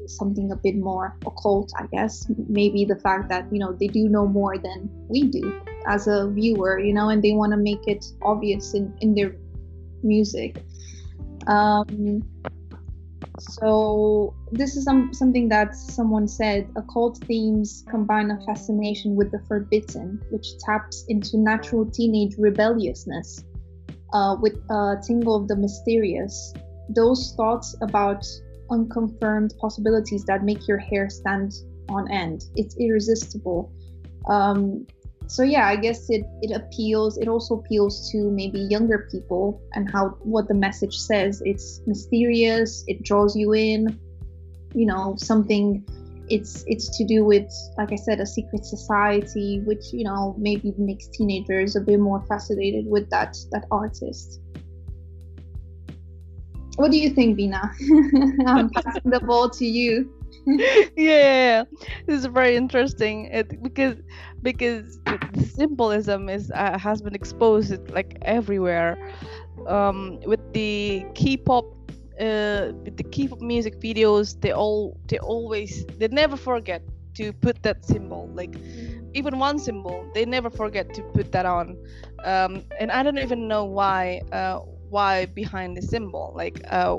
[0.09, 4.07] something a bit more occult i guess maybe the fact that you know they do
[4.09, 7.87] know more than we do as a viewer, you know, and they want to make
[7.87, 9.35] it obvious in, in their
[10.03, 10.61] music.
[11.47, 12.23] Um,
[13.39, 19.39] so this is some, something that someone said occult themes combine a fascination with the
[19.47, 23.43] forbidden which taps into natural teenage rebelliousness
[24.13, 26.53] uh, with a tingle of the mysterious
[26.89, 28.25] those thoughts about
[28.69, 31.53] unconfirmed possibilities that make your hair stand
[31.89, 32.45] on end.
[32.55, 33.71] It's irresistible.
[34.27, 34.85] Um,
[35.27, 39.91] so yeah i guess it it appeals it also appeals to maybe younger people and
[39.91, 41.41] how what the message says.
[41.45, 43.99] It's mysterious it draws you in.
[44.73, 45.85] You know something
[46.29, 50.73] it's it's to do with like i said a secret society which you know maybe
[50.77, 54.41] makes teenagers a bit more fascinated with that that artist
[56.77, 57.71] what do you think Vina?
[58.47, 60.11] i'm passing the ball to you.
[60.97, 61.63] Yeah,
[62.07, 63.25] this is very interesting.
[63.31, 64.01] It, because
[64.41, 64.99] because
[65.35, 68.97] symbolism is uh, has been exposed like everywhere.
[69.67, 71.65] Um, with the K-pop
[72.19, 76.83] uh, with the K-pop music videos they all they always they never forget
[77.15, 78.31] to put that symbol.
[78.33, 78.57] Like
[79.13, 81.77] even one symbol they never forget to put that on.
[82.23, 84.59] Um, and I don't even know why uh,
[84.89, 86.33] why behind the symbol?
[86.35, 86.97] Like uh,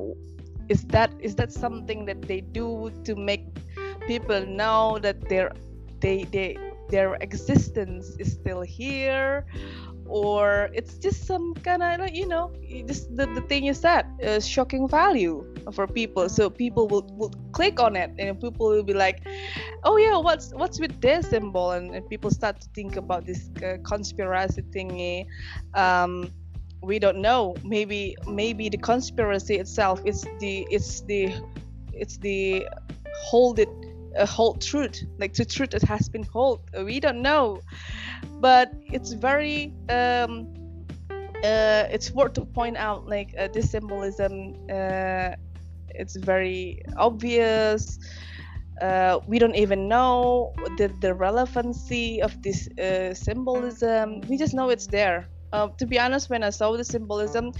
[0.68, 3.46] is that is that something that they do to make
[4.06, 5.52] people know that they're
[6.00, 6.56] they they
[6.88, 9.46] their existence is still here?
[10.06, 12.50] Or it's just some kind of you know
[12.86, 16.30] just the, the thing is that uh, shocking value for people.
[16.30, 19.20] So people will, will click on it and people will be like
[19.84, 21.72] oh yeah what's what's with this symbol?
[21.72, 25.26] And, and people start to think about this uh, conspiracy thingy.
[25.74, 26.32] Um,
[26.82, 27.56] we don't know.
[27.64, 31.34] Maybe maybe the conspiracy itself is the it's the
[31.92, 32.66] it's the
[33.24, 33.68] hold it
[34.16, 37.60] a whole truth like the truth that has been hold we don't know.
[38.40, 40.48] But it's very um
[41.44, 45.30] uh it's worth to point out like uh, this symbolism uh
[45.90, 47.98] it's very obvious.
[48.80, 54.20] Uh, we don't even know the, the relevancy of this uh, symbolism.
[54.28, 57.52] We just know it's there uh, to be honest when i saw the symbolism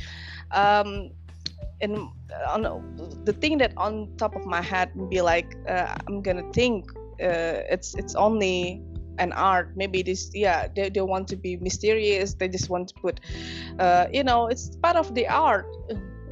[0.52, 1.10] um,
[1.80, 2.62] and uh, on
[3.24, 6.90] the thing that on top of my head would be like uh, i'm gonna think
[7.20, 8.80] uh, it's it's only
[9.18, 9.72] an art.
[9.76, 12.34] Maybe this yeah they, they want to be mysterious.
[12.34, 13.20] They just want to put
[13.78, 15.66] uh, you know it's part of the art.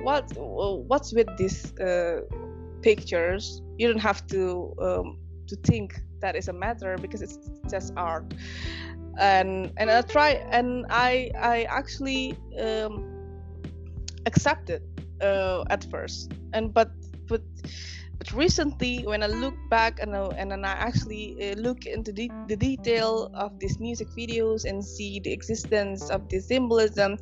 [0.03, 1.73] What what's with these
[2.83, 3.63] pictures?
[3.79, 7.39] You don't have to um, to think that is a matter because it's
[7.69, 8.33] just art
[9.19, 13.05] and and i try and i i actually um,
[14.27, 14.83] accepted
[15.23, 16.33] uh, at first.
[16.53, 16.91] And but
[17.29, 17.43] but
[18.19, 22.12] but recently when i look back and, uh, and then i actually uh, look into
[22.12, 27.19] the, the detail of these music videos and see the existence of the symbolism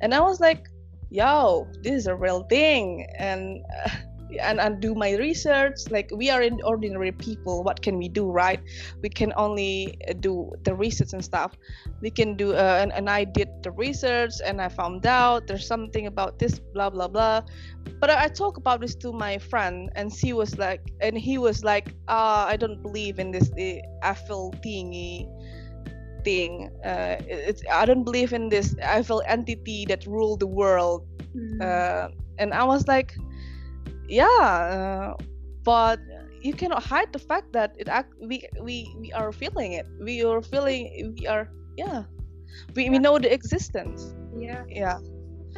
[0.00, 0.68] and i was like
[1.10, 3.06] yo this is a real thing.
[3.18, 3.90] And uh,
[4.40, 8.30] and, and do my research like we are in ordinary people what can we do
[8.30, 8.60] right?
[9.02, 11.56] We can only uh, do the research and stuff.
[12.00, 15.66] We can do uh, and, and i did the research and i found out there's
[15.66, 17.42] something about this blah blah blah.
[18.00, 21.38] But I, I talk about this to my friend and she was like and he
[21.38, 25.26] was like ah i don't believe in this the Eiffel thingy
[26.24, 26.70] thing.
[26.84, 31.06] Uh, it's i don't believe in this Eiffel entity that rule the world.
[31.36, 31.60] Mm.
[31.60, 32.08] uh,
[32.38, 33.14] and i was like
[34.08, 35.14] yeah uh,
[35.64, 36.00] but
[36.40, 39.86] you cannot hide the fact that it act we we we are feeling it.
[40.00, 42.04] We are feeling we are yeah.
[42.74, 42.90] We, yeah.
[42.90, 44.14] we know the existence.
[44.36, 44.64] Yeah.
[44.68, 44.98] Yeah.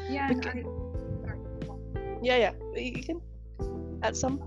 [0.09, 0.64] Yeah can,
[2.22, 2.53] yeah yeah.
[2.74, 3.20] You can
[4.03, 4.40] add some.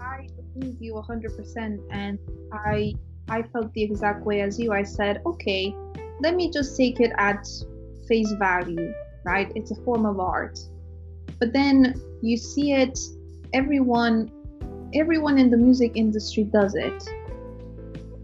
[0.00, 2.18] I agree with you 100% and
[2.52, 2.94] i
[3.28, 4.72] i felt the exact way as you.
[4.72, 5.74] I said okay
[6.20, 7.46] let me just take it at
[8.08, 8.92] face value
[9.24, 9.50] right?
[9.54, 10.58] It's a form of art.
[11.38, 12.98] But then you see it
[13.52, 14.30] everyone
[14.94, 17.08] everyone in the music industry does it.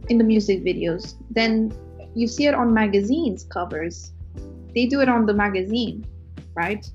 [0.08, 1.14] In the music videos.
[1.30, 1.72] Then
[2.14, 4.12] you see it on magazines covers.
[4.74, 6.04] They do it on the magazine
[6.56, 6.90] right?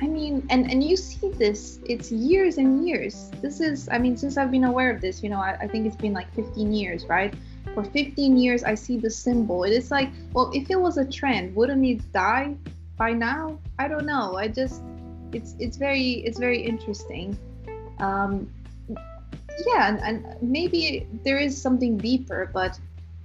[0.00, 3.30] I mean and and you see this it's years and years.
[3.40, 5.86] This is i mean since i've been aware of this you know i, I think
[5.86, 7.34] it's been like 15 years right?
[7.74, 9.64] For 15 years i see the symbol.
[9.64, 12.56] It's like well if it was a trend wouldn't it die
[12.96, 13.60] by now?
[13.78, 14.34] I don't know.
[14.36, 14.82] I just
[15.32, 17.38] it's it's very it's very interesting.
[17.98, 18.50] Um,
[19.66, 22.78] yeah, and, and maybe there is something deeper, but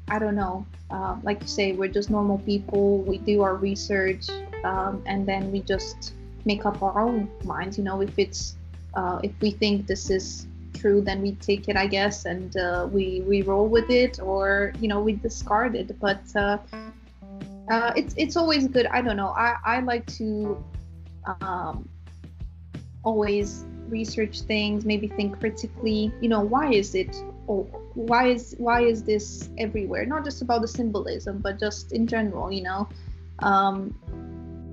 [0.10, 0.66] I don't know.
[0.89, 2.99] Uh, like you say, we're just normal people.
[2.99, 4.30] We do our research,
[4.64, 6.14] um, and then we just
[6.45, 7.78] make up our own minds.
[7.78, 8.56] You know, if it's
[8.95, 12.88] uh, if we think this is true, then we take it, I guess, and uh,
[12.91, 15.99] we we roll with it, or you know, we discard it.
[15.99, 16.58] But uh,
[17.70, 18.88] uh, it's it's always good.
[18.88, 19.34] I don't know.
[19.38, 20.64] I I like to
[21.41, 21.88] um,
[23.04, 26.11] always research things, maybe think critically.
[26.22, 27.15] You know, why is it?
[27.48, 27.64] Or
[27.94, 30.06] why is why is this everywhere?
[30.06, 32.52] Not just about the symbolism, but just in general.
[32.52, 32.90] You know,
[33.40, 33.94] um,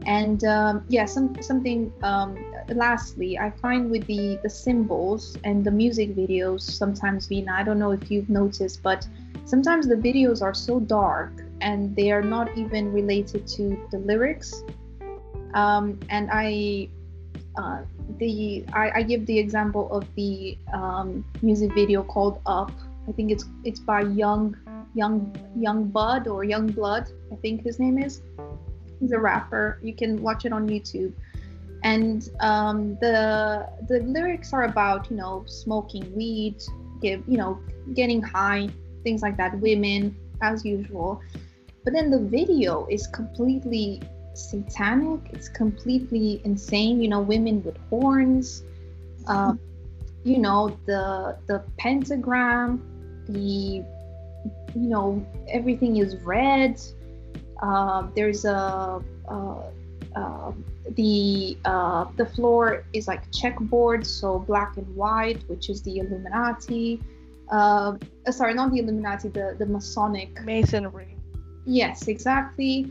[0.07, 1.93] and um, yeah, some something.
[2.03, 2.39] Um,
[2.69, 7.53] lastly, I find with the the symbols and the music videos sometimes, Vina.
[7.53, 9.07] I don't know if you've noticed, but
[9.45, 14.63] sometimes the videos are so dark and they are not even related to the lyrics.
[15.55, 16.89] Um, and I
[17.61, 17.83] uh,
[18.19, 22.73] the I, I, give the example of the um, music video called Up.
[23.09, 24.57] I think it's it's by Young
[24.95, 25.15] Young
[25.57, 27.11] Young Bud or Young Blood.
[27.33, 28.23] I think his name is.
[28.99, 29.79] He's a rapper.
[29.83, 31.13] You can watch it on YouTube.
[31.83, 36.57] And um, the the lyrics are about you know smoking weed,
[37.03, 37.61] give you know
[37.95, 38.69] getting high,
[39.05, 39.59] things like that.
[39.61, 41.21] Women as usual.
[41.85, 44.03] But then the video is completely
[44.35, 45.21] satanic.
[45.33, 47.01] It's completely insane.
[47.01, 48.63] You know, women with horns.
[49.27, 49.55] Uh,
[50.25, 52.83] you know, the the pentagram,
[53.29, 53.85] the
[54.75, 56.81] you know everything is red.
[57.63, 59.63] Uh, there's a uh,
[60.17, 60.53] uh,
[60.97, 67.01] the uh, the floor is like checkboard, so black and white, which is the Illuminati.
[67.51, 67.97] uh,
[68.27, 70.43] uh, sorry, not the Illuminati, the the Masonic.
[70.45, 71.17] Masonry.
[71.67, 72.91] Yes, exactly.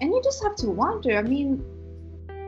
[0.00, 1.16] And you just have to wonder.
[1.16, 1.64] I mean,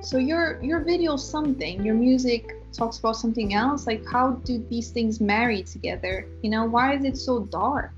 [0.03, 3.87] so your your video something, your music talks about something else.
[3.87, 6.27] Like, how do these things marry together?
[6.43, 7.93] You know, why is it so dark?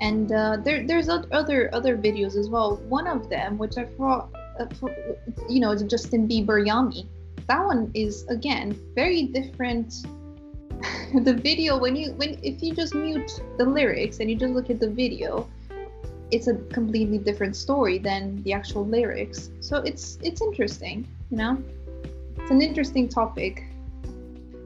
[0.00, 2.76] And uh, there there's other other videos as well.
[2.88, 4.28] One of them, which I thought,
[4.60, 4.66] uh,
[5.48, 7.08] you know, Justin Bieber Yummy.
[7.48, 10.06] That one is again very different
[11.24, 14.68] the video when you when if you just mute the lyrics and you just look
[14.68, 15.48] at the video
[16.30, 19.50] it's a completely different story than the actual lyrics.
[19.60, 21.62] So it's it's interesting you know?
[22.38, 23.64] It's an interesting topic.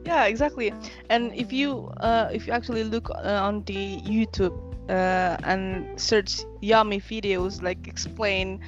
[0.05, 0.73] Yeah exactly.
[1.09, 4.57] And if you uh, if you actually look uh, on the youtube
[4.89, 8.59] uh, and search yummy videos like explain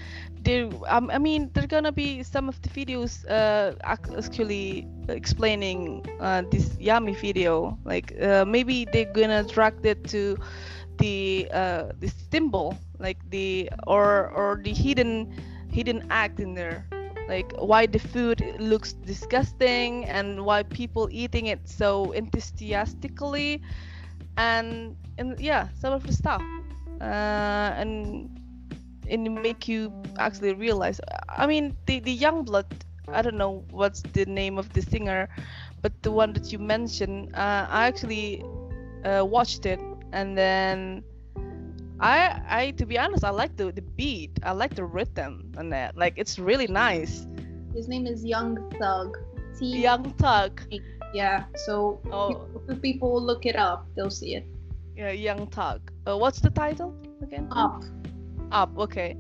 [0.44, 6.44] there um, i mean there gonna be some of the videos uh, actually explaining uh,
[6.52, 7.78] this yummy video.
[7.84, 10.38] Like uh, maybe they're gonna drag it to
[11.04, 15.36] the uh, the symbol like the or or the hidden
[15.68, 16.88] hidden act in there.
[17.28, 23.62] Like why the food looks disgusting and why people eating it so enthusiastically.
[24.38, 26.42] And and yeah some of the stuff.
[27.02, 28.30] Uh, and
[29.10, 32.66] and make you actually realize i mean the the young blood
[33.12, 35.28] i don't know what's the name of the singer
[35.82, 38.42] but the one that you mentioned uh, i actually
[39.04, 39.82] uh, watched it
[40.14, 41.04] and then
[42.00, 44.32] i i to be honest i like the the beat.
[44.44, 45.98] I like the rhythm and that.
[45.98, 47.28] Like it's really nice.
[47.74, 49.18] His name is young thug.
[49.58, 50.62] T- young thug.
[51.14, 52.48] Yeah so oh.
[52.70, 54.46] if people look it up they'll see it.
[54.96, 55.92] Yeah young thug.
[56.08, 57.48] Uh, what's the title again?
[57.52, 57.84] Up.
[58.52, 59.18] Up okay.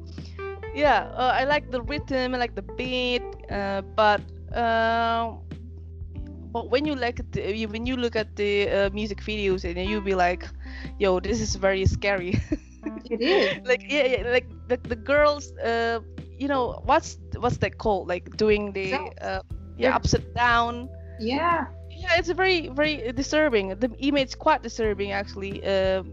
[0.74, 4.22] Yeah uh, i like the rhythm i like the beat uh, but
[4.54, 5.34] uh,
[6.54, 10.02] but when you like the, when you look at the uh, music videos and you'll
[10.02, 10.48] be like
[11.00, 12.40] yo this is very scary.
[13.10, 13.58] It is.
[13.70, 16.00] Like yeah, yeah like the, the girls uh
[16.38, 18.08] you know what's what's that called?
[18.08, 19.42] Like doing the uh,
[19.78, 20.90] yeah upside down.
[21.20, 21.66] Yeah.
[21.90, 23.70] Yeah it's very very disturbing.
[23.80, 26.04] The image quite disturbing actually uh,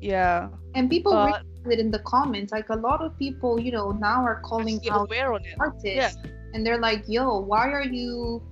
[0.00, 0.48] yeah.
[0.74, 1.42] And people but,
[1.72, 2.52] it in the comments.
[2.52, 5.10] Like a lot of people, you know, now are calling out
[5.58, 6.12] artists, yeah.
[6.52, 8.42] and they're like, "Yo, why are you?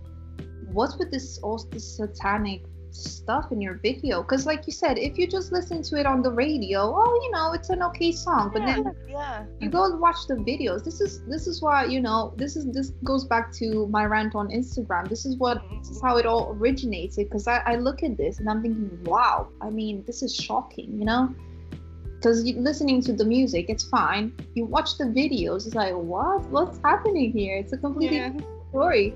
[0.75, 5.17] What's with this all this satanic stuff in your video?" Because, like you said, if
[5.17, 8.51] you just listen to it on the radio, oh, you know, it's an okay song,
[8.53, 9.45] but yeah, then yeah.
[9.61, 10.85] you go and watch the videos.
[10.85, 14.35] This is this is why you know this is this goes back to my rant
[14.35, 15.09] on Instagram.
[15.09, 17.29] This is what this is how it all originated.
[17.29, 20.99] Because I, I look at this and I'm thinking, wow, I mean, this is shocking,
[20.99, 21.35] you know
[22.25, 26.79] because listening to the music it's fine you watch the videos it's like what what's
[26.83, 28.33] happening here it's a completely yeah.
[28.71, 29.15] story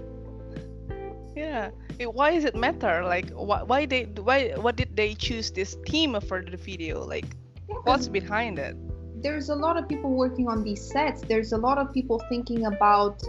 [1.39, 1.71] yeah
[2.19, 6.19] why does it matter like why, why they why what did they choose this theme
[6.29, 7.27] for the video like
[7.69, 8.77] yeah, what's behind it
[9.23, 12.67] there's a lot of people working on these sets there's a lot of people thinking
[12.67, 13.23] about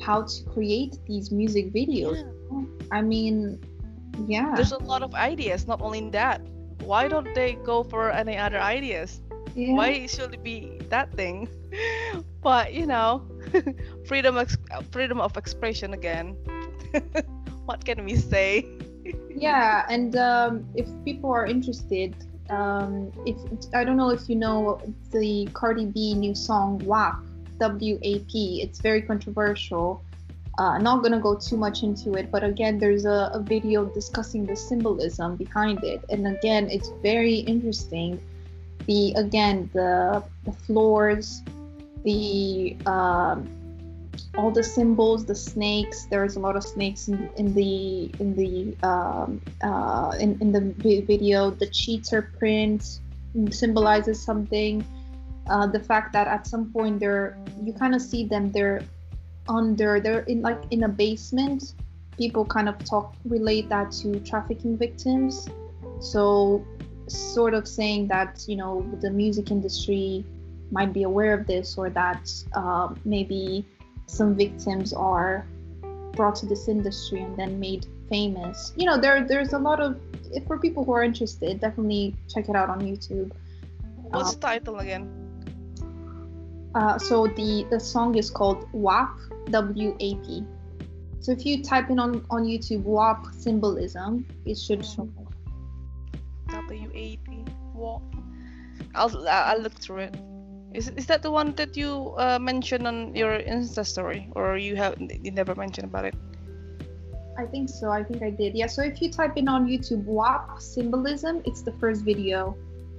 [0.00, 2.98] how to create these music videos yeah.
[2.98, 3.58] i mean
[4.26, 6.40] yeah there's a lot of ideas not only in that
[6.84, 9.22] why don't they go for any other ideas?
[9.54, 9.74] Yeah.
[9.74, 11.48] Why should it be that thing?
[12.42, 13.22] but you know,
[14.06, 14.38] freedom
[14.90, 16.36] freedom of expression again.
[17.72, 18.66] what can we say?
[19.34, 22.14] yeah, and um, if people are interested,
[22.50, 23.36] um, if
[23.72, 24.80] I don't know if you know
[25.10, 27.16] the Cardi B new song WAP,
[27.58, 28.60] W A P.
[28.64, 30.04] It's very controversial.
[30.58, 33.86] Uh, not going to go too much into it, but again, there's a, a, video
[33.86, 36.04] discussing the symbolism behind it.
[36.10, 38.20] And again, it's very interesting.
[38.86, 41.40] The again, the the floors,
[42.04, 43.48] the um,
[44.36, 46.06] all the symbols, the snakes.
[46.06, 50.74] There's a lot of snakes in, in the in the um, uh, in, in the
[50.80, 51.50] video.
[51.50, 53.00] The cheetah print
[53.50, 54.84] symbolizes something.
[55.48, 58.80] Uh, the fact that at some point they're you kind of see them they're
[59.48, 61.74] under they're in like in a basement
[62.16, 65.48] people kind of talk relate that to trafficking victims
[66.00, 66.64] so
[67.08, 70.24] sort of saying that you know the music industry
[70.70, 73.66] might be aware of this or that uh, maybe
[74.12, 75.46] some victims are
[76.12, 79.98] brought to this industry and then made famous you know there there's a lot of
[80.46, 83.32] for people who are interested definitely check it out on youtube
[84.10, 85.04] what's uh, the title again
[86.74, 89.18] uh, so the the song is called WAP
[89.50, 90.44] W-A-P.
[91.20, 95.08] So if you type in on, on YouTube WAP symbolism, it should show.
[96.48, 97.44] W-A-P.
[97.74, 98.02] WAP.
[98.94, 100.16] I'll, I'll look through it.
[100.74, 104.76] Is, is that the one that you uh, mentioned on your Insta story, or you
[104.76, 106.14] have you never mentioned about it?
[107.38, 107.90] I think so.
[107.90, 108.54] I think I did.
[108.54, 108.66] Yeah.
[108.66, 112.56] So if you type in on YouTube WAP symbolism, it's the first video.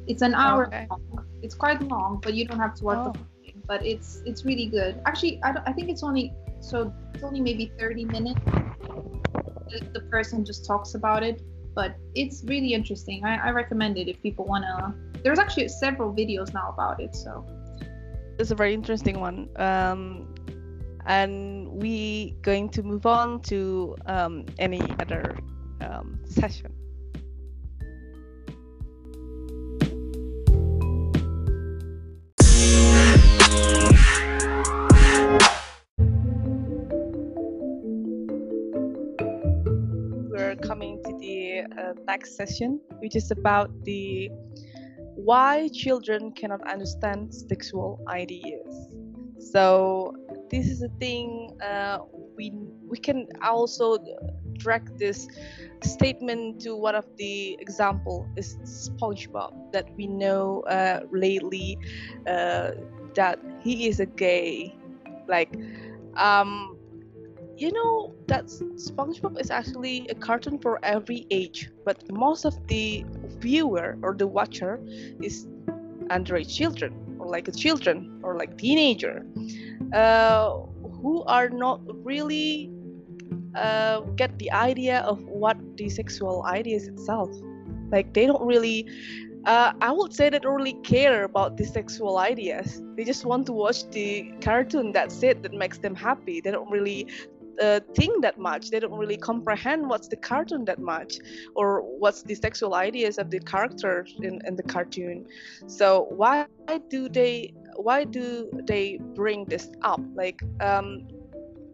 [0.08, 0.88] It's an hour okay.
[0.90, 1.26] long.
[1.42, 3.12] It's quite long, but you don't have to watch oh.
[3.12, 3.62] the whole thing.
[3.68, 5.02] But it's it's really good.
[5.06, 8.42] Actually, I I think it's only so it's only maybe 30 minutes.
[9.70, 11.42] The, the person just talks about it,
[11.74, 13.24] but it's really interesting.
[13.24, 14.96] I, I recommend it if people wanna.
[15.24, 17.46] There's actually several videos now about it, so.
[18.44, 19.48] It's a very interesting one.
[19.56, 20.28] Um,
[21.06, 25.40] and we going to move on to um, any other
[25.80, 26.74] um, session.
[40.30, 44.30] We're coming to the uh, next session, which is about the
[45.16, 48.90] why children cannot understand sexual ideas.
[49.40, 50.14] So
[50.50, 52.00] this is a thing uh,
[52.38, 52.52] we
[52.88, 53.98] we can also
[54.58, 55.28] drag this
[55.84, 61.78] statement to one of the example is SpongeBob that we know uh, lately
[62.28, 62.72] uh,
[63.16, 64.76] that he is a gay
[65.28, 65.54] like
[66.18, 66.78] um
[67.58, 73.06] you know that SpongeBob is actually a cartoon for every age but most of the
[73.40, 74.80] viewer or the watcher
[75.22, 75.48] is
[76.10, 79.26] underage children or like a children or like teenager
[79.94, 80.52] uh,
[81.02, 82.72] who are not really
[83.56, 87.30] uh, get the idea of what the sexual ideas itself
[87.92, 88.88] like they don't really
[89.46, 92.82] uh, I would say they don't really care about the sexual ideas.
[92.96, 94.94] They just want to watch the cartoon.
[94.94, 95.44] That's it.
[95.44, 96.40] That makes them happy.
[96.40, 97.08] They don't really
[97.62, 98.70] uh, think that much.
[98.70, 101.18] They don't really comprehend what's the cartoon that much,
[101.56, 105.26] or what's the sexual ideas of the characters in, in the cartoon.
[105.68, 106.48] So why
[106.90, 110.02] do they why do they bring this up?
[110.16, 111.08] Like um,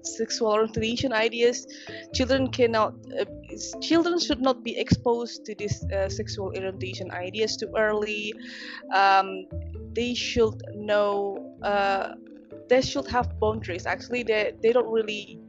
[0.02, 1.68] sexual orientation ideas,
[2.14, 3.26] children cannot uh,
[3.82, 8.34] children should not be exposed to these uh, sexual orientation ideas too early.
[8.94, 9.46] Um,
[9.94, 11.56] they should know.
[11.64, 12.14] Uh,
[12.70, 13.86] they should have boundaries.
[13.86, 15.40] Actually, they they don't really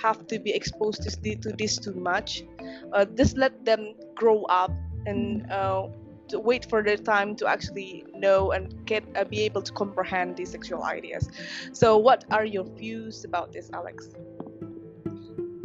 [0.00, 2.44] have to be exposed to, to this too much.
[2.92, 4.72] Uh, just let them grow up
[5.06, 5.88] and uh,
[6.28, 10.36] to wait for their time to actually know and get uh, be able to comprehend
[10.36, 11.28] these sexual ideas.
[11.72, 14.10] So, what are your views about this, Alex?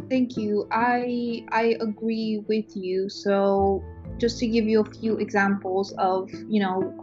[0.08, 0.66] Thank you.
[0.70, 3.08] I I agree with you.
[3.08, 3.82] So,
[4.18, 6.94] just to give you a few examples of you know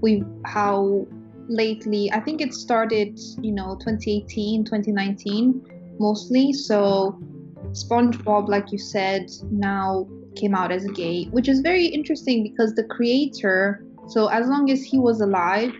[0.00, 1.06] we how
[1.48, 7.18] lately I think it started you know 2018 2019 mostly so
[7.72, 10.06] SpongeBob like you said now
[10.36, 14.82] came out as gay, which is very interesting because the creator, so as long as
[14.82, 15.74] he was alive,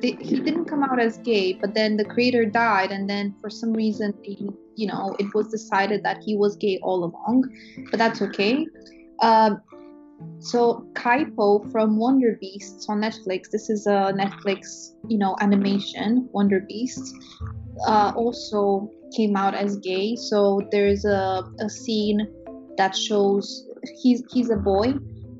[0.00, 3.50] they, he didn't come out as gay, but then the creator died, and then for
[3.50, 7.44] some reason, he, you know, it was decided that he was gay all along,
[7.90, 8.66] but that's okay.
[9.22, 9.60] Um,
[10.40, 13.50] so Kaipo from Wonder Beasts on Netflix.
[13.50, 16.28] This is a Netflix, you know, animation.
[16.32, 17.12] Wonder Beasts
[17.86, 20.16] uh, also came out as gay.
[20.16, 22.26] So there's a, a scene
[22.76, 23.66] that shows
[24.02, 24.94] he's he's a boy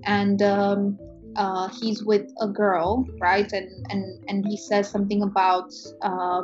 [0.04, 0.98] and um,
[1.36, 3.50] uh, he's with a girl, right?
[3.52, 6.42] And and and he says something about uh,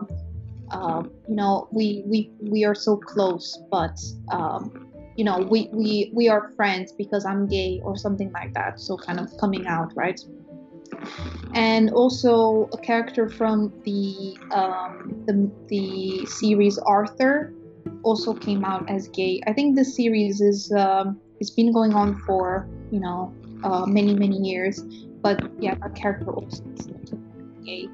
[0.70, 3.98] uh, you know we we we are so close, but
[4.30, 4.85] um,
[5.16, 8.80] you know we we we are friends because I'm gay or something like that.
[8.80, 10.20] So kind of coming out, right?
[11.54, 17.52] And also a character from the um, the the series Arthur
[18.02, 19.40] also came out as gay.
[19.46, 23.34] I think this series is um, it's been going on for you know
[23.64, 24.82] uh, many many years
[25.22, 26.62] but yeah our character also
[27.64, 27.88] gay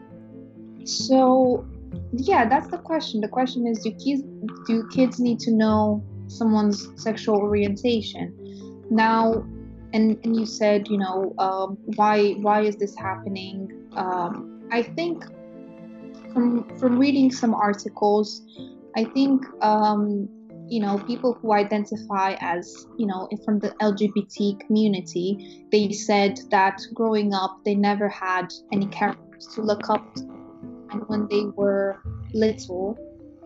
[0.85, 1.65] so
[2.12, 4.23] yeah that's the question the question is do kids
[4.66, 6.03] do kids need to know
[6.38, 8.34] someone's sexual orientation.
[8.90, 9.44] Now
[9.94, 13.88] and, and you said you know um, why why is this happening?
[13.96, 15.22] Um, i think
[16.32, 18.42] from from reading some articles
[18.96, 20.28] i think um,
[20.66, 26.80] you know people who identify as you know from the lgbt community they said that
[26.94, 30.22] growing up they never had any characters to look up to.
[30.90, 32.00] And when they were
[32.34, 32.98] little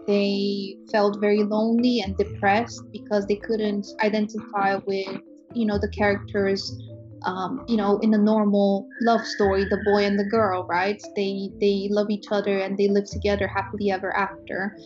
[0.06, 5.20] they felt very lonely and depressed because they couldn't identify with
[5.54, 6.78] you know the characters
[7.24, 11.00] um, you know in a normal love story the boy and the girl right?
[11.16, 14.76] They they love each other and they live together happily ever after.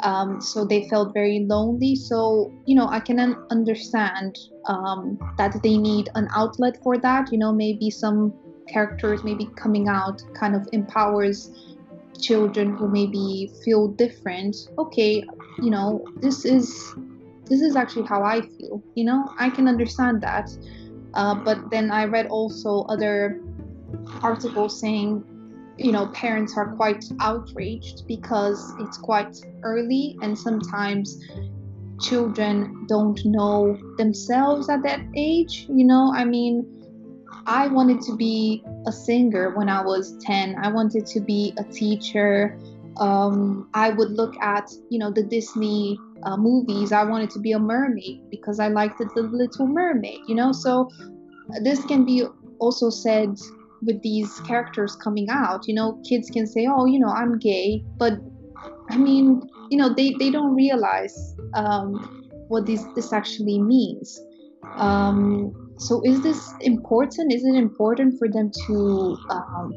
[0.00, 1.96] Um, so they felt very lonely.
[1.96, 3.18] So you know i can
[3.50, 4.36] understand
[4.66, 7.32] um, that they need an outlet for that.
[7.32, 8.34] You know maybe some
[8.68, 11.50] characters maybe coming out kind of empowers
[12.20, 15.22] children who maybe feel different okay
[15.58, 16.94] you know this is
[17.48, 18.82] this is actually how I feel.
[18.94, 20.50] You know, I can understand that.
[21.14, 23.40] Uh, but then I read also other
[24.22, 25.24] articles saying,
[25.78, 31.22] you know, parents are quite outraged because it's quite early and sometimes
[32.00, 35.66] children don't know themselves at that age.
[35.68, 36.75] You know, I mean,
[37.46, 41.64] I wanted to be a singer when I was 10, I wanted to be a
[41.64, 42.58] teacher.
[42.96, 46.92] Um, I would look at, you know, the Disney uh, movies.
[46.92, 50.50] I wanted to be a mermaid because I liked the, Little Mermaid, you know.
[50.52, 50.90] So
[51.62, 52.24] this can be
[52.58, 53.38] also said
[53.82, 55.68] with these characters coming out.
[55.68, 58.14] You know, kids can say, "Oh, you know, I'm gay," but
[58.88, 64.20] I mean, you know, they they don't realize um, what this this actually means.
[64.76, 67.32] Um, so, is this important?
[67.32, 69.74] Is it important for them to um,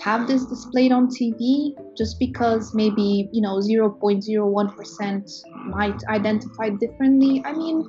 [0.00, 7.42] have this displayed on TV just because maybe you know 0.01% might identify differently?
[7.44, 7.84] I mean,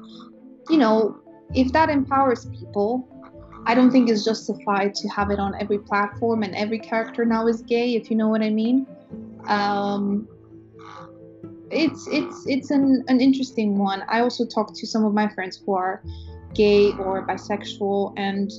[0.70, 1.18] you know,
[1.54, 3.08] if that empowers people,
[3.66, 7.48] I don't think it's justified to have it on every platform and every character now
[7.48, 8.86] is gay, if you know what I mean.
[9.48, 10.28] Um,
[11.72, 14.04] it's it's it's an, an interesting one.
[14.10, 16.04] I also talked to some of my friends who are
[16.54, 18.52] gay or bisexual and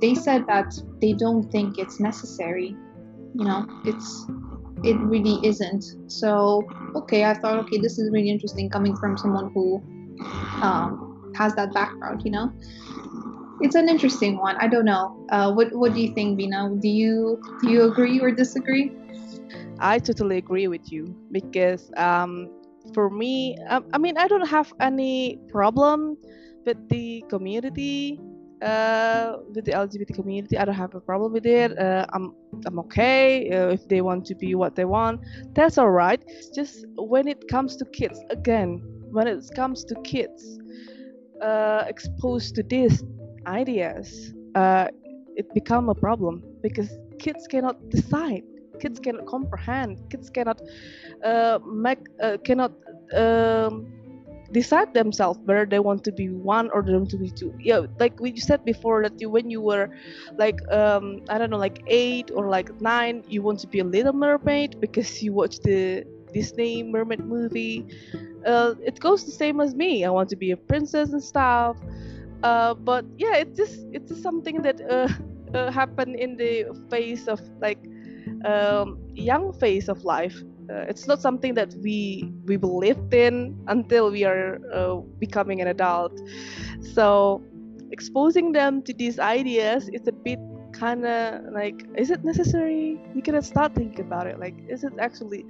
[0.00, 2.76] they said that they don't think it's necessary.
[3.34, 4.26] You know, it's
[4.84, 5.84] it really isn't.
[6.10, 6.62] So
[6.96, 9.80] okay, I thought okay, this is really interesting coming from someone who
[10.60, 12.22] um, has that background.
[12.24, 12.52] You know,
[13.60, 14.56] it's an interesting one.
[14.56, 15.24] I don't know.
[15.30, 16.70] Uh, what what do you think, Vina?
[16.80, 18.92] Do you do you agree or disagree?
[19.78, 22.50] I totally agree with you because um,
[22.92, 26.18] for me, um, I mean, I don't have any problem
[26.64, 28.20] with the community,
[28.62, 30.56] uh, with the LGBT community.
[30.58, 31.76] I don't have a problem with it.
[31.78, 32.34] Uh, I'm
[32.66, 35.20] I'm okay uh, if they want to be what they want.
[35.54, 36.22] That's all right.
[36.26, 40.58] It's just when it comes to kids, again, when it comes to kids
[41.42, 43.02] uh, exposed to these
[43.46, 44.88] ideas, uh,
[45.36, 48.42] it become a problem because kids cannot decide
[48.80, 50.60] kids cannot comprehend kids cannot
[51.24, 51.98] uh, make
[52.44, 52.72] cannot
[53.14, 53.86] um,
[54.52, 57.54] decide themselves whether they want to be one or they want to be two.
[57.60, 59.88] Yeah like we said before that you when you were
[60.38, 63.84] like um i don't know like eight or like nine you want to be a
[63.84, 67.86] little mermaid because you watch the disney mermaid movie.
[68.46, 70.04] Uh, it goes the same as me.
[70.04, 71.76] I want to be a princess and stuff.
[72.42, 75.08] Uh, but yeah it's just it's just something that uh,
[75.56, 77.78] uh happened in the face of like
[78.44, 80.36] um, young phase of life.
[80.70, 85.68] Uh, it's not something that we we believed in until we are uh, becoming an
[85.68, 86.12] adult.
[86.94, 87.42] So
[87.90, 90.38] exposing them to these ideas is a bit
[90.72, 92.98] kind of like is it necessary?
[93.14, 94.38] You can start thinking about it.
[94.38, 95.44] Like is it actually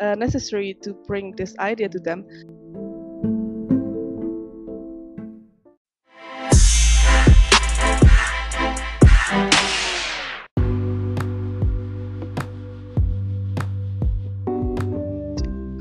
[0.00, 2.26] uh, necessary to bring this idea to them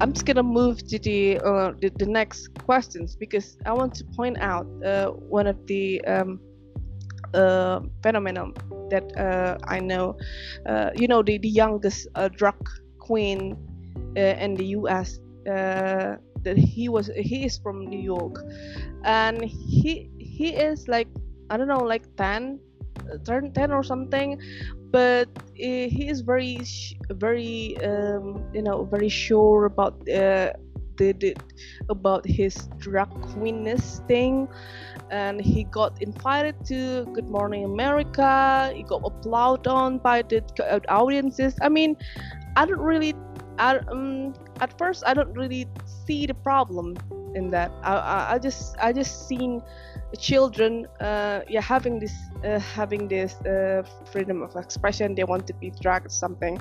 [0.04, 4.04] I'm just gonna move to the, uh, the, the next questions because I want to
[4.04, 6.42] point out uh, one of the um,
[7.34, 8.54] uh, phenomenon
[8.90, 10.18] that uh, I know.
[10.66, 12.56] Uh, you know, the the youngest uh, drag
[13.00, 13.56] queen
[14.18, 15.20] in the U.S.
[15.46, 18.44] that he was he is from New York,
[19.06, 21.08] and he he is like
[21.50, 22.60] I don't know like 10
[23.26, 24.40] turn 10 or something
[24.92, 26.62] but he is very
[27.12, 30.52] very um, you know very sure about uh,
[30.98, 31.36] the, the
[31.90, 34.48] about his drag queenness thing.
[35.12, 38.72] And he got invited to good morning america.
[38.74, 40.42] He got applauded on by the
[40.90, 41.56] audiences.
[41.62, 41.98] I mean
[42.56, 43.14] i don't really
[43.58, 45.68] I, um, at first i don't really
[46.06, 46.98] see the problem
[47.36, 47.72] in that.
[47.84, 49.62] I, I, I just i just seen
[50.18, 52.14] children uh, yeah having this
[52.46, 55.16] uh, having this uh, freedom of expression.
[55.16, 56.60] They want to be dragged something.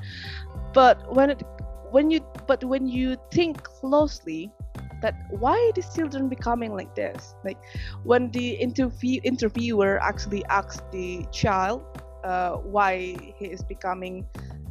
[0.73, 1.43] But when it
[1.91, 4.51] when you but when you think closely
[5.03, 7.35] that why these children becoming like this?
[7.45, 7.59] Like
[8.05, 11.83] when the interview interviewer actually asks the child
[12.25, 14.27] uh, why he is becoming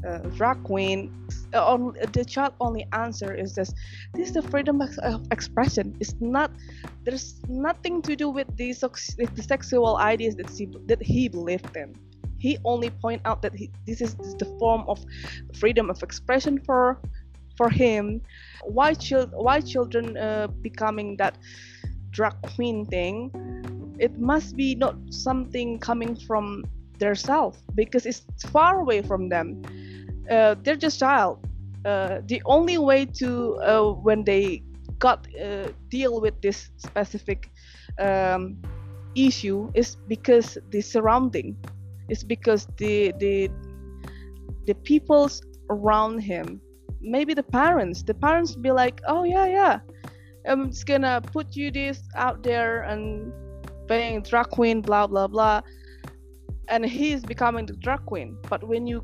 [0.07, 1.11] uh, drag queen
[1.53, 3.73] uh, on the child only answer is this
[4.13, 5.95] this is the freedom of expression.
[5.99, 6.51] It's not
[7.03, 8.73] there's nothing to do with the,
[9.35, 11.95] the sexual ideas that he, that he believed in.
[12.37, 14.99] He only point out that he, this is the form of
[15.59, 16.99] freedom of expression for
[17.57, 18.21] for him.
[18.63, 21.37] Why child why children uh, becoming that
[22.09, 23.31] drag queen thing?
[23.99, 26.65] It must be not something coming from
[27.01, 28.23] their self because it's
[28.53, 29.61] far away from them.
[30.29, 31.39] Uh, they're just child.
[31.83, 34.63] Uh, the only way to uh, when they
[34.99, 37.49] got uh, deal with this specific
[37.99, 38.55] um,
[39.15, 41.57] issue is because the surrounding.
[42.07, 43.49] Is because the the
[44.67, 46.61] the people's around him.
[47.01, 48.03] Maybe the parents.
[48.03, 49.79] The parents be like oh yeah yeah.
[50.45, 53.33] I'm just gonna put you this out there and
[53.87, 55.61] being drag queen blah blah blah
[56.67, 58.37] and he's becoming the drag queen.
[58.49, 59.03] But when you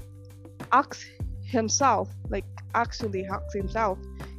[0.72, 1.06] ask
[1.44, 3.98] himself like actually ask himself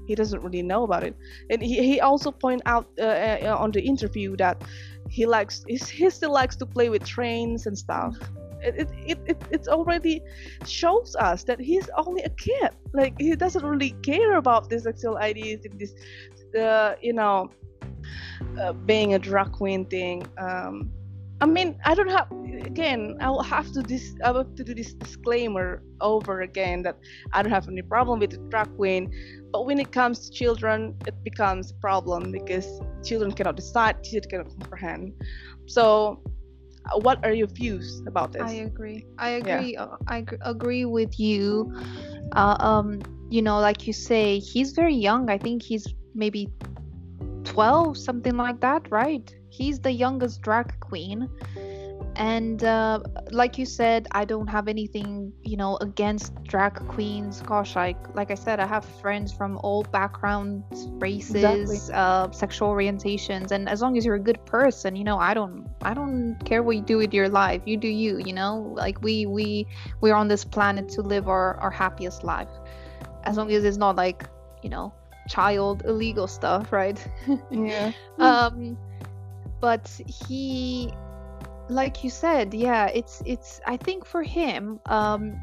[0.09, 1.15] he doesn't really know about it.
[1.51, 4.63] And he, he also point out uh, uh, on the interview that
[5.11, 8.17] he likes he still likes to play with trains and stuff.
[8.61, 10.23] It, it, it, it already
[10.67, 12.71] shows us that he's only a kid.
[12.93, 15.93] Like he doesn't really care about the sexual ideas this
[16.59, 17.51] uh, you know
[18.61, 20.27] uh, being a drag queen thing.
[20.39, 20.91] Um,
[21.41, 22.27] I mean, I don't have.
[22.65, 24.15] Again, I will have to this.
[24.25, 26.97] I have to do this disclaimer over again that
[27.33, 29.13] I don't have any problem with the drag queen,
[29.53, 32.67] but when it comes to children, it becomes a problem because
[33.05, 35.13] children cannot decide, children cannot comprehend.
[35.67, 36.21] So,
[36.91, 38.43] uh, what are your views about this?
[38.43, 39.07] I agree.
[39.19, 39.75] I agree.
[39.75, 39.85] Yeah.
[39.85, 41.73] Uh, I agree with you.
[42.33, 43.01] Uh, um,
[43.31, 45.31] you know, like you say, he's very young.
[45.31, 46.49] I think he's maybe
[47.45, 49.33] 12, something like that, right?
[49.59, 51.29] He's the youngest drag queen.
[52.15, 57.43] And uh, like you said, I don't have anything, you know, against drag queens.
[57.43, 61.95] Gosh, like like I said, I have friends from all backgrounds, races, exactly.
[61.95, 65.69] uh, sexual orientations, and as long as you're a good person, you know, I don't
[65.83, 67.63] I don't care what you do with your life.
[67.67, 68.73] You do you, you know.
[68.75, 69.67] Like we we
[70.01, 72.51] we're on this planet to live our our happiest life,
[73.25, 74.29] as long as it's not like
[74.63, 74.93] you know
[75.29, 76.99] child illegal stuff, right?
[77.51, 77.93] Yeah.
[78.19, 78.77] um
[79.61, 80.93] but he
[81.69, 85.39] like you said yeah it's it's i think for him um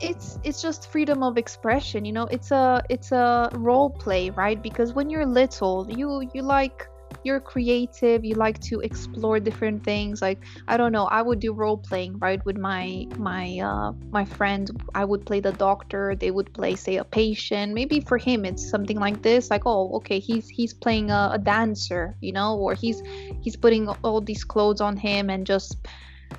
[0.00, 2.24] it's it's just freedom of expression you know?
[2.24, 4.60] It's a it's a role play right?
[4.62, 6.88] Because when you're little you you like
[7.24, 11.52] you're creative you like to explore different things like i don't know i would do
[11.52, 16.30] role playing right with my my uh my friend i would play the doctor they
[16.30, 20.18] would play say a patient maybe for him it's something like this like oh okay
[20.18, 23.02] he's he's playing a, a dancer you know or he's
[23.42, 25.76] he's putting all these clothes on him and just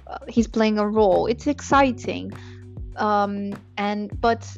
[0.10, 1.28] uh, he's playing a role.
[1.28, 2.32] It's exciting
[2.98, 4.58] um and but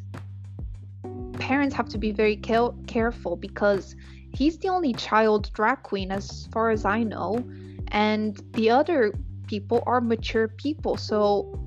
[1.38, 3.96] parents have to be very care- careful because
[4.34, 7.44] he's the only child drag queen as far as I know,
[7.90, 9.14] and the other
[9.48, 10.98] people are mature people.
[10.98, 11.60] So,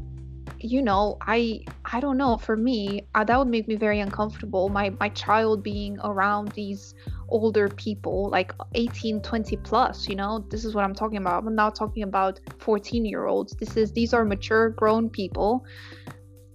[0.59, 2.36] you know, I I don't know.
[2.36, 4.69] For me, uh, that would make me very uncomfortable.
[4.69, 6.95] My my child being around these
[7.28, 11.55] older people like 18 20 plus you know this is what i'm talking about i'm
[11.55, 15.65] not talking about 14 year olds this is these are mature grown people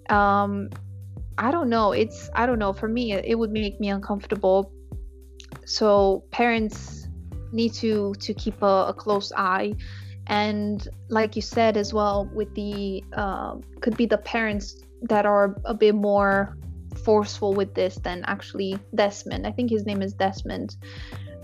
[0.09, 0.69] um
[1.37, 4.71] i don't know it's i don't know for me it, it would make me uncomfortable
[5.69, 7.07] so parents
[7.51, 9.75] need to to keep a, a close eye.
[10.27, 15.55] And like you said as well with the uh, could be the parents that are
[15.65, 16.57] a bit more
[17.03, 19.45] forceful with this than actually desmond.
[19.45, 20.75] I think his name is desmond.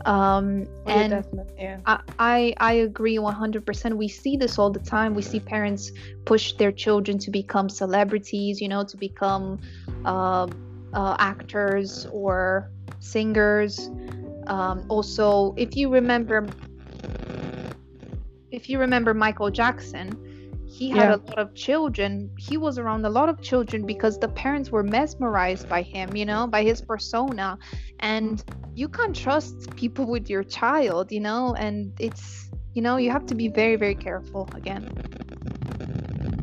[0.05, 1.79] Um, oh, and Desmond, yeah.
[1.87, 5.15] I, I, I agree 100% we see this all the time.
[5.15, 5.91] We see parents
[6.25, 9.59] push their children to become celebrities you know to become
[10.03, 10.47] uh,
[10.93, 12.69] uh, actors or
[12.99, 13.89] singers.
[14.47, 16.47] Um, also, if you remember,
[18.51, 20.35] if you remember Michael Jackson,
[20.67, 21.15] he had yeah.
[21.15, 22.29] a lot of children.
[22.37, 26.25] He was around a lot of children because the parents were mesmerized by him, you
[26.25, 27.57] know, by his persona.
[28.01, 28.43] And
[28.73, 33.25] you can't trust people with your child, you know, and it's, you know, you have
[33.27, 34.83] to be very, very careful again.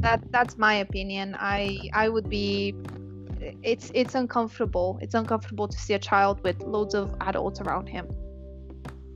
[0.01, 1.37] That that's my opinion.
[1.39, 2.75] I I would be
[3.63, 4.99] it's it's uncomfortable.
[5.03, 8.09] It's uncomfortable to see a child with loads of adults around him.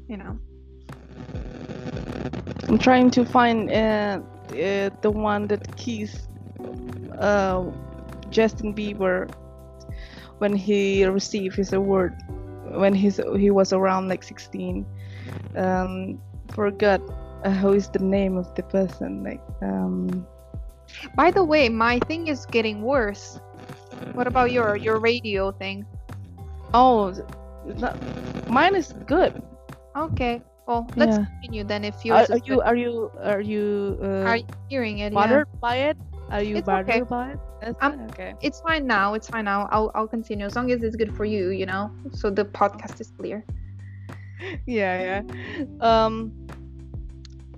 [0.09, 0.39] You know.
[2.69, 4.21] I'm trying to find uh,
[4.51, 6.27] uh, the one that Keith,
[7.19, 7.65] uh,
[8.31, 9.31] Justin Bieber,
[10.39, 12.15] when he received his award,
[12.71, 14.85] when he's he was around like 16.
[15.57, 16.21] Um,
[16.53, 17.01] forgot
[17.45, 19.41] uh, how is the name of the person like.
[19.63, 20.27] Um,
[21.15, 23.41] by the way, my thing is getting worse.
[24.15, 25.87] What about your your radio thing?
[26.75, 27.15] Oh,
[28.49, 29.43] mine is good.
[29.97, 30.43] Okay.
[30.67, 31.27] Well, let's yeah.
[31.27, 31.85] continue then.
[31.85, 35.15] If you are, are you are you are you uh, are you hearing it?
[35.15, 35.61] Bothered yeah.
[35.61, 35.97] by it?
[36.31, 37.01] Are you it's bothered okay.
[37.03, 37.39] by it?
[37.61, 37.79] That's
[38.11, 38.35] okay.
[38.43, 39.15] It's fine now.
[39.15, 39.69] It's fine now.
[39.71, 41.51] I'll I'll continue as long as it's good for you.
[41.51, 43.45] You know, so the podcast is clear.
[44.67, 45.65] Yeah, yeah.
[45.81, 46.47] Um,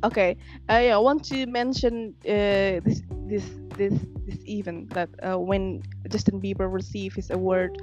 [0.05, 0.37] okay
[0.71, 3.45] uh, yeah, i want to mention uh, this this
[3.77, 3.95] this
[4.27, 7.77] this event that uh, when justin bieber received his award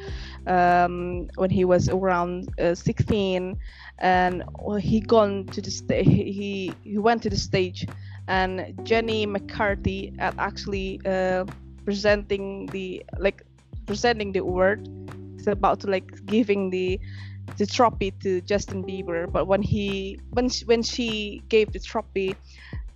[0.48, 3.56] um, when he was around uh, 16
[4.00, 4.44] and
[4.80, 7.88] he gone to the sta- he he went to the stage
[8.28, 11.46] and jenny mccarthy at actually uh,
[11.86, 13.44] presenting the like
[13.86, 14.88] presenting the award.
[15.40, 17.00] Is about to like giving the
[17.58, 19.32] the trophy to Justin Bieber.
[19.32, 22.36] But when he when she, when she gave the trophy,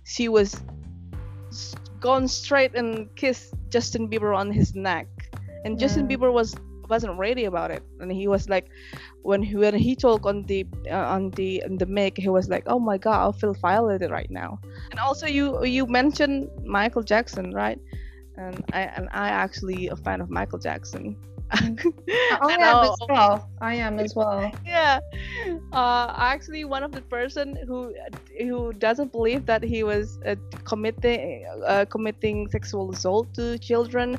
[0.04, 0.60] she was
[2.00, 5.06] gone straight and kissed Justin Bieber on his neck,
[5.64, 6.54] and Justin Bieber was
[6.88, 8.68] wasn't ready about it, and he was like,
[9.22, 12.48] when he when he talked on the uh, on the on the mic, he was
[12.48, 14.58] like, oh my god, I feel violated right now.
[14.90, 17.78] And also you you mentioned Michael Jackson, right?
[18.36, 21.16] And I and I actually a fan of Michael Jackson.
[22.40, 23.50] I am as well.
[23.60, 24.52] I am as well.
[24.64, 25.00] Yeah,
[25.72, 27.94] uh, actually, one of the person who
[28.38, 34.18] who doesn't believe that he was uh, committing uh, committing sexual assault to children,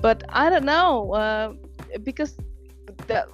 [0.00, 1.52] but I don't know uh,
[2.02, 2.36] because
[3.08, 3.26] that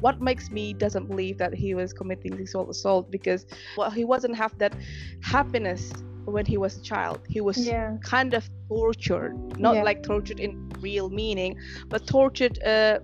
[0.00, 3.46] what makes me doesn't believe that he was committing sexual assault because
[3.76, 4.74] well he wasn't have that
[5.22, 5.92] happiness
[6.30, 7.96] when he was a child he was Yeah.
[8.02, 9.82] kind of tortured not Yeah.
[9.82, 11.56] like tortured in real meaning
[11.90, 12.98] but tortured uh,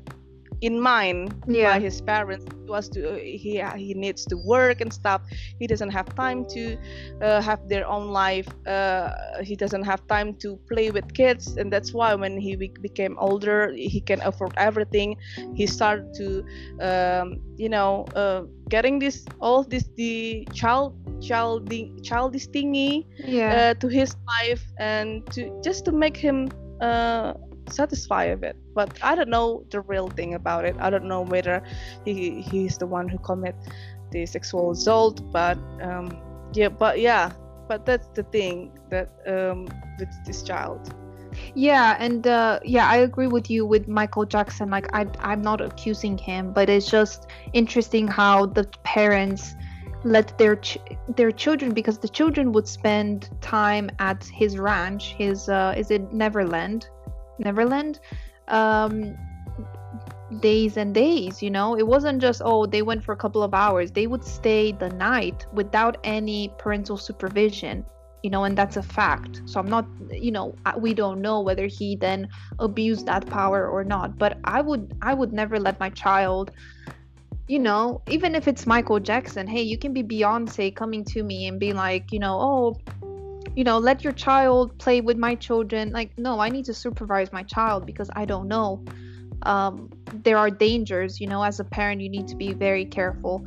[0.60, 1.74] in mind Yeah.
[1.74, 5.20] by his parents he was to he he needs to work and stuff
[5.58, 6.76] he doesn't have time to
[7.22, 9.10] uh, have their own life uh,
[9.42, 13.16] he doesn't have time to play with kids and that's why when he be- became
[13.18, 15.16] older he can afford everything
[15.54, 16.42] he started to
[16.80, 21.70] um, you know uh, getting this all this the child child
[22.02, 23.54] childish thingy Yeah.
[23.54, 26.50] uh, to his life and to just to make him
[26.82, 27.32] uh,
[27.68, 28.56] satisfied with it.
[28.74, 30.76] But I don't know the real thing about it.
[30.78, 31.62] I don't know whether
[32.04, 33.56] he he's the one who commit
[34.10, 35.20] the sexual assault.
[35.32, 36.16] But um,
[36.52, 37.32] yeah, but yeah,
[37.68, 39.68] but that's the thing that um,
[39.98, 40.94] with this child.
[41.54, 44.70] Yeah, and uh, yeah, I agree with you with Michael Jackson.
[44.70, 49.54] Like, I, I'm not accusing him, but it's just interesting how the parents
[50.04, 50.78] let their ch-
[51.08, 55.14] their children because the children would spend time at his ranch.
[55.14, 56.88] His uh, is it Neverland,
[57.38, 58.00] Neverland,
[58.48, 59.16] um,
[60.40, 61.42] days and days.
[61.42, 63.90] You know, it wasn't just oh they went for a couple of hours.
[63.90, 67.84] They would stay the night without any parental supervision
[68.24, 71.66] you know and that's a fact so i'm not you know we don't know whether
[71.66, 72.26] he then
[72.58, 76.50] abused that power or not but i would i would never let my child
[77.48, 81.46] you know even if it's michael jackson hey you can be beyonce coming to me
[81.48, 82.80] and be like you know oh
[83.54, 85.90] you know let your child play with my children.
[85.92, 88.84] Like no i need to supervise my child because i don't know.
[89.42, 93.46] Um, there are dangers you know as a parent you need to be very careful.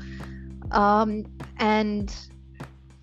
[0.71, 1.23] Um,
[1.57, 2.13] and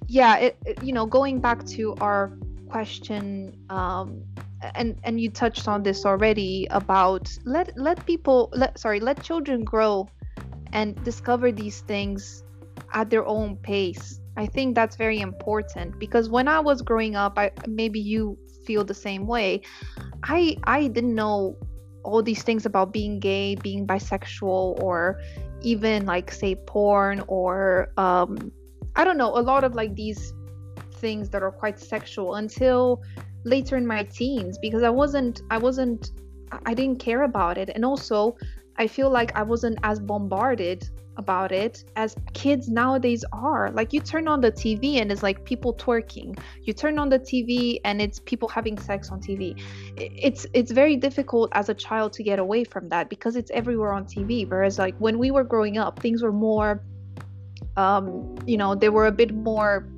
[0.08, 2.32] yeah it, it- you know going back to our
[2.68, 4.22] question um
[4.74, 9.64] and and you touched on this already about let let people let sorry let children
[9.64, 10.08] grow
[10.72, 12.42] and discover these things
[12.92, 17.38] at their own pace i think that's very important because when i was growing up
[17.38, 19.60] i maybe you feel the same way.
[20.24, 21.56] I i didn't know
[22.02, 25.20] all these things about being gay being bisexual or
[25.62, 28.52] even like say porn or um
[28.96, 30.32] I don't know, a lot of like these
[30.92, 33.02] things that are quite sexual until
[33.44, 36.12] later in my teens because I wasn't I wasn't
[36.52, 37.70] I- I didn't care about it.
[37.74, 38.36] And also
[38.76, 43.70] I feel like I wasn't as bombarded about it as kids nowadays are.
[43.70, 46.38] Like you turn on the TV and it's like people twerking.
[46.62, 49.60] You turn on the TV and it's people having sex on TV.
[49.96, 53.92] It's it's very difficult as a child to get away from that because it's everywhere
[53.92, 54.48] on TV.
[54.48, 56.82] Whereas like when we were growing up, things were more
[57.76, 59.88] um you know they were a bit more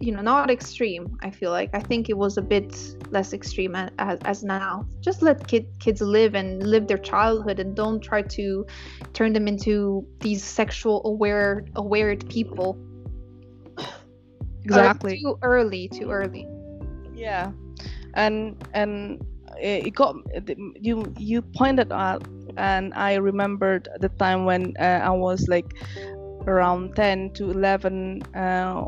[0.00, 1.70] you know not extreme i feel like.
[1.74, 2.76] I think it was a bit
[3.10, 4.86] less extreme as, as now.
[5.00, 8.66] Just let kid, kids live and live their childhood and don't try to
[9.12, 12.78] turn them into these sexual aware aware people.
[14.70, 16.46] Or too early too early.
[17.14, 17.52] Yeah.
[18.14, 19.24] And and
[19.58, 20.14] it got
[20.78, 22.22] you you pointed out
[22.56, 25.74] and i remembered the time when uh, i was like
[26.46, 28.84] around 10 to 11 uh,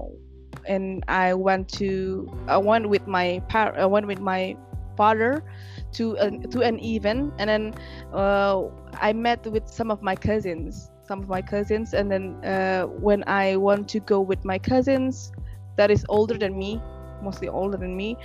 [0.70, 4.56] and i went to i went with my par i went with my
[4.96, 5.44] father
[5.92, 7.74] to an to an event and then
[8.14, 8.62] uh,
[9.00, 11.94] i met with some of my cousins some of my cousins.
[11.94, 15.32] And then uh, when i want to go with my cousins
[15.76, 16.84] that is older than me
[17.20, 18.16] mostly older than me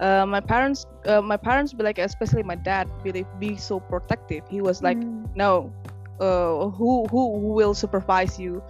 [0.00, 3.80] uh, my parents uh, my parents be like especially my dad be like, be so
[3.80, 4.44] protective.
[4.48, 5.28] He was like Mm.
[5.34, 5.74] no
[6.20, 8.62] uh, who who will supervise you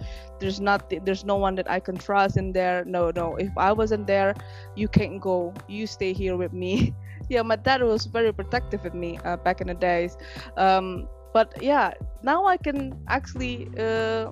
[0.43, 2.85] there's not there's no one that i can trust in there.
[2.85, 4.35] No no if i wasn't there
[4.75, 5.53] you can't go.
[5.67, 6.93] You stay here with me.
[7.29, 10.17] Yeah my dad was very protective of me uh, back in the days.
[10.57, 11.93] Um, but yeah
[12.23, 14.31] now i can actually uh,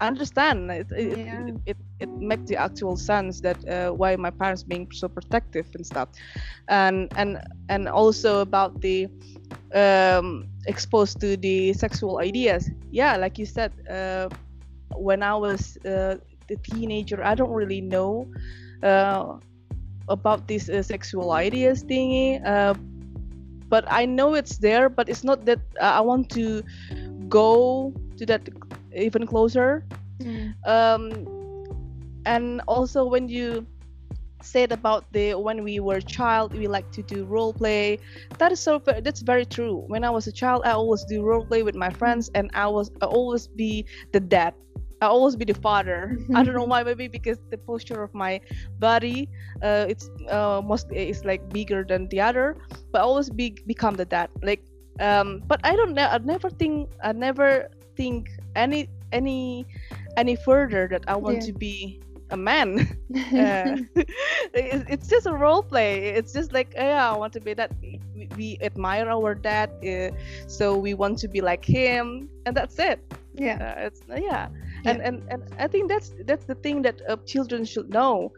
[0.00, 0.70] understand.
[0.70, 1.46] It it, yeah.
[1.46, 5.66] it, it, it makes the actual sense that uh, why my parents being so protective
[5.74, 6.08] and stuff.
[6.68, 7.38] And and
[7.68, 9.08] and also about the
[9.74, 12.70] um, exposed to the sexual ideas.
[12.90, 14.28] Yeah like you said uh,
[14.96, 16.16] when i was uh,
[16.48, 18.26] the teenager i don't really know
[18.82, 19.36] uh,
[20.08, 22.74] about this uh, sexual ideas thingy uh,
[23.68, 26.62] but i know it's there but it's not that i want to
[27.28, 28.48] go to that
[28.94, 29.84] even closer.
[30.20, 30.54] Mm.
[30.66, 31.28] um,
[32.26, 33.66] and also when you
[34.42, 37.98] said about the when we were child we like to do role play
[38.38, 39.84] that is so that's very true.
[39.86, 42.66] When i was a child i always do role play with my friends and i
[42.66, 44.54] was I always be the dad
[45.00, 46.18] I always be the father.
[46.34, 46.82] I don't know why.
[46.82, 48.40] Maybe because the posture of my
[48.78, 49.28] body,
[49.62, 52.56] uh, it's uh, mostly it's like bigger than the other.
[52.92, 54.30] But I always be become the dad.
[54.42, 54.62] Like,
[55.00, 55.94] um, but I don't.
[55.94, 56.06] know.
[56.06, 56.90] I never think.
[57.02, 59.66] I never think any any
[60.16, 61.46] any further that I want yeah.
[61.46, 62.00] to be
[62.30, 62.80] a man.
[63.14, 63.76] uh,
[64.54, 66.08] it's just a role play.
[66.08, 67.72] It's just like, oh, yeah, I want to be that.
[67.80, 68.00] We,
[68.36, 70.10] we admire our dad, uh,
[70.46, 73.00] so we want to be like him, and that's it.
[73.34, 74.48] Yeah, uh, it's yeah.
[74.84, 74.90] Yeah.
[74.90, 78.32] And, and and I think that's that's the thing that uh, children should know.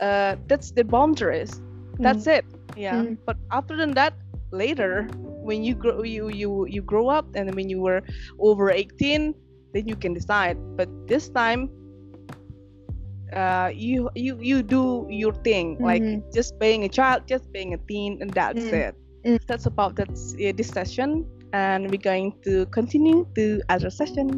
[0.00, 1.60] Uh, that's the boundaries.
[1.98, 2.38] That's mm.
[2.38, 2.44] it.
[2.76, 2.96] Yeah.
[2.96, 3.18] Mm.
[3.24, 4.14] But other than that,
[4.52, 5.08] later
[5.42, 8.02] when you grow you you you grow up and when you were
[8.38, 9.34] over 18
[9.72, 11.70] then you can decide but this time
[13.32, 15.84] uh, you you you do your thing mm-hmm.
[15.84, 18.74] like just being a child just being a teen and that's mm-hmm.
[18.74, 18.94] it
[19.24, 19.40] mm.
[19.46, 24.28] that's about that uh, this session and we're going to continue to other session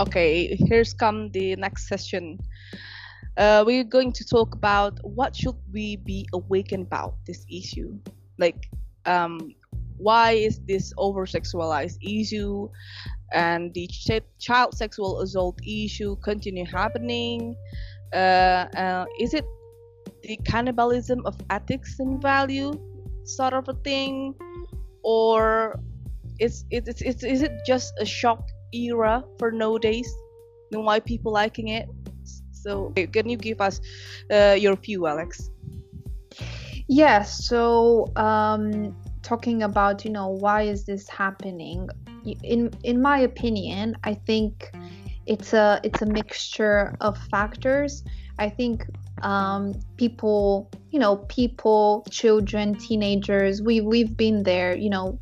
[0.00, 2.38] okay here's come the next session.
[3.36, 7.98] Uh, we're going to talk about what should we be awakened about this issue?
[8.38, 8.68] Like
[9.06, 9.54] um,
[9.98, 12.68] why is this over sexualized issue?
[13.32, 17.54] And the ch- child sexual assault issue continue happening.
[18.12, 19.44] Uh, uh, is it
[20.22, 22.72] the cannibalism of ethics and value
[23.24, 24.34] sort of a thing?
[25.04, 25.78] Or
[26.40, 30.12] is is, is, is it just a shock era for nowadays
[30.72, 31.88] and why people liking it
[32.60, 33.80] so can you give us
[34.30, 35.50] uh, your view, Alex?
[36.88, 37.22] Yeah.
[37.22, 41.88] So um, talking about you know why is this happening?
[42.42, 44.70] In in my opinion, I think
[45.26, 48.04] it's a it's a mixture of factors.
[48.38, 48.86] I think
[49.22, 54.76] um, people, you know, people, children, teenagers, we we've been there.
[54.76, 55.18] You know,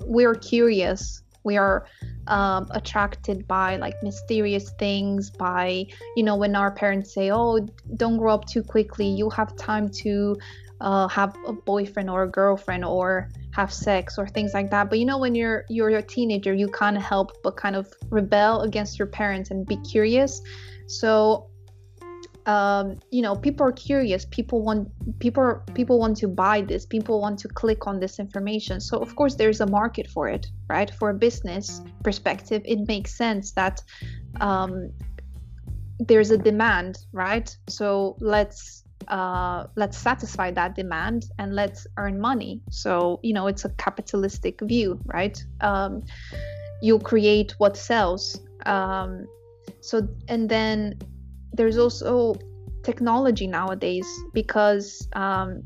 [0.00, 1.86] we're curious we are
[2.26, 7.58] um, attracted by like mysterious things by you know when our parents say oh
[7.96, 9.08] don't grow up too quickly.
[9.20, 10.36] You have time to
[10.80, 14.84] uh, have a boyfriend or a girlfriend or have sex or things like that.
[14.90, 18.60] But you know when you're you're a teenager you can't help but kind of rebel
[18.68, 20.42] against your parents and be curious.
[20.86, 21.48] So
[22.48, 24.24] um, you know people are curious.
[24.24, 24.88] People want
[25.18, 26.86] people people want to buy this.
[26.86, 28.80] People want to click on this information.
[28.80, 30.90] So of course there's a market for it right?
[30.98, 33.82] For a business perspective it makes sense that
[34.40, 34.90] um,
[36.00, 37.54] there's a demand right?
[37.68, 42.62] So let's uh, let's satisfy that demand and let's earn money.
[42.70, 45.38] So you know it's a capitalistic view right?
[45.60, 46.02] Um,
[46.80, 48.40] you create what sells.
[48.64, 49.26] Um,
[49.82, 50.98] so and then
[51.52, 52.34] there's also
[52.82, 55.62] technology nowadays because um,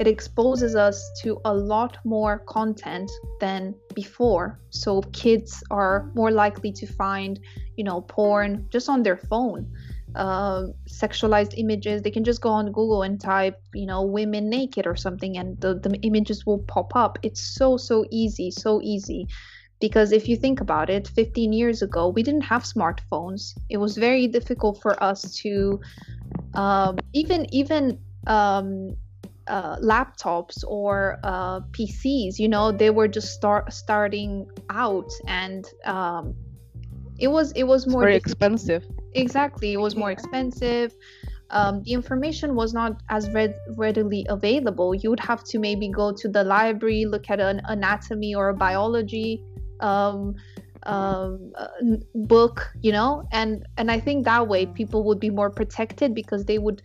[0.00, 3.10] it exposes us to a lot more content
[3.40, 4.60] than before.
[4.70, 7.38] So kids are more likely to find
[7.76, 9.70] you know porn just on their phone.
[10.14, 14.86] Uh, sexualized images they can just go on google and type you know women naked
[14.86, 17.18] or something and the, the images will pop up.
[17.22, 19.26] It's so so easy so easy
[19.80, 23.96] because if you think about it 15 years ago we didn't have smartphones it was
[23.96, 25.80] very difficult for us to
[26.54, 28.96] um, even even um,
[29.46, 36.34] uh, laptops or uh, PCs, you know, they were just start starting out, and um,
[37.18, 38.84] it was it was more very expensive.
[39.14, 40.94] Exactly, it was more expensive.
[41.50, 44.94] Um, the information was not as read- readily available.
[44.94, 48.54] You would have to maybe go to the library, look at an anatomy or a
[48.54, 49.44] biology
[49.84, 50.34] um,
[50.84, 51.68] um, uh,
[52.14, 52.56] book
[52.86, 53.10] you know?
[53.32, 56.82] And and i think that way people would be more protected because they would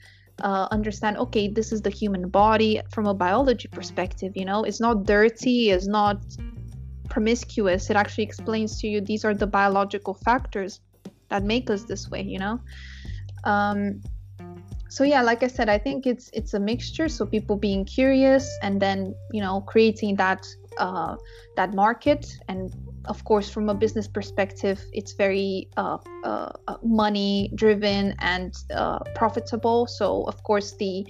[0.47, 4.63] uh, understand okay this is the human body from a biology perspective you know?
[4.63, 6.17] It's not dirty it's not
[7.09, 7.89] promiscuous.
[7.89, 10.79] It actually explains to you these are the biological factors
[11.29, 12.55] that make us this way you know?
[13.43, 14.01] Um,
[14.95, 17.07] so yeah like i said i think it's it's a mixture.
[17.09, 18.97] So people being curious and then
[19.35, 20.41] you know creating that
[20.85, 21.15] uh,
[21.57, 22.73] that market and
[23.05, 28.99] of course from a business perspective it's very uh, uh, uh money driven and uh,
[29.15, 29.87] profitable.
[29.87, 31.05] So of course the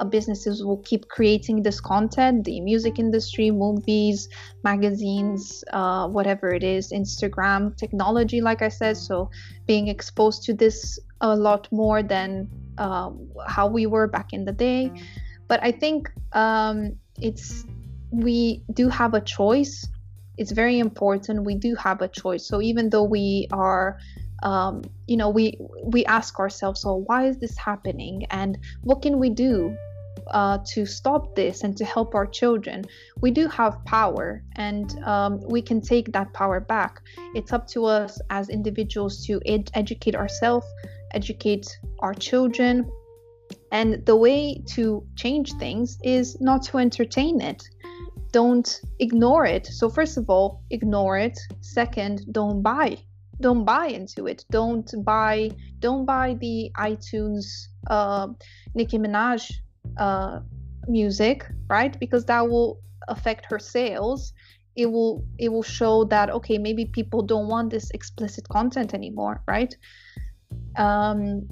[0.00, 2.44] uh, businesses will keep creating this content.
[2.44, 4.28] The music industry movies
[4.62, 8.96] magazines whatever it is instagram technology like i said.
[8.96, 9.30] So
[9.66, 12.48] being exposed to this a lot more than
[12.78, 14.90] um, how we were back in the day.
[15.46, 17.64] But i think um, it's
[18.10, 19.86] we do have a choice
[20.36, 21.44] it's very important.
[21.44, 22.46] We do have a choice.
[22.46, 23.98] So even though we are
[24.42, 28.26] um, you know we we ask ourselves so why is this happening?
[28.30, 29.76] And what can we do
[30.28, 32.84] uh, to stop this and to help our children?
[33.20, 37.00] We do have power and um, we can take that power back.
[37.34, 40.66] It's up to us as individuals to ed- educate ourselves
[41.14, 42.90] educate our children.
[43.72, 47.62] And the way to change things is not to entertain it
[48.34, 49.64] don't ignore it.
[49.64, 51.38] So first of all, ignore it.
[51.60, 52.98] Second, don't buy.
[53.40, 54.44] Don't buy into it.
[54.50, 55.50] Don't buy.
[55.78, 57.46] Don't buy the iTunes
[57.88, 58.26] uh,
[58.74, 59.52] Nicki Minaj
[59.98, 60.40] uh,
[60.88, 61.96] music, right?
[62.00, 64.32] Because that will affect her sales.
[64.74, 65.24] It will.
[65.38, 69.72] It will show that okay, maybe people don't want this explicit content anymore, right?
[70.76, 71.48] Um,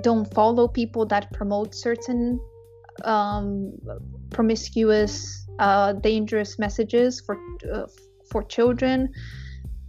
[0.00, 2.38] don't follow people that promote certain
[3.04, 3.72] um,
[4.30, 7.36] promiscuous uh, dangerous messages for
[7.72, 7.86] uh,
[8.30, 9.08] for children.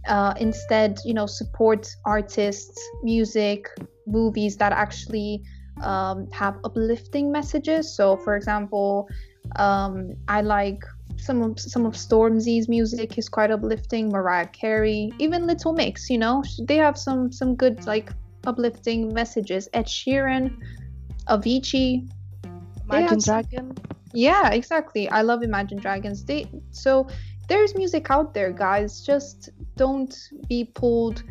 [0.06, 3.70] Uh, instead, you know, support artists, music,
[4.06, 5.42] movies that actually
[5.82, 7.96] um, have uplifting messages.
[7.96, 9.08] So, for example,
[9.56, 10.82] um, I like
[11.16, 14.10] some of some of Stormzy's music is quite uplifting.
[14.10, 18.12] Mariah Carey, even Little Mix, you know, they have some some good like
[18.46, 19.68] uplifting messages.
[19.72, 20.54] Ed Sheeran,
[21.28, 22.06] Avicii,
[22.84, 23.74] Imagine Dragon.
[24.14, 25.08] Yeah, exactly.
[25.08, 26.24] I love Imagine Dragons.
[26.24, 27.08] They so
[27.48, 29.00] there's music out there, guys.
[29.00, 30.14] Just don't
[30.48, 31.24] be pulled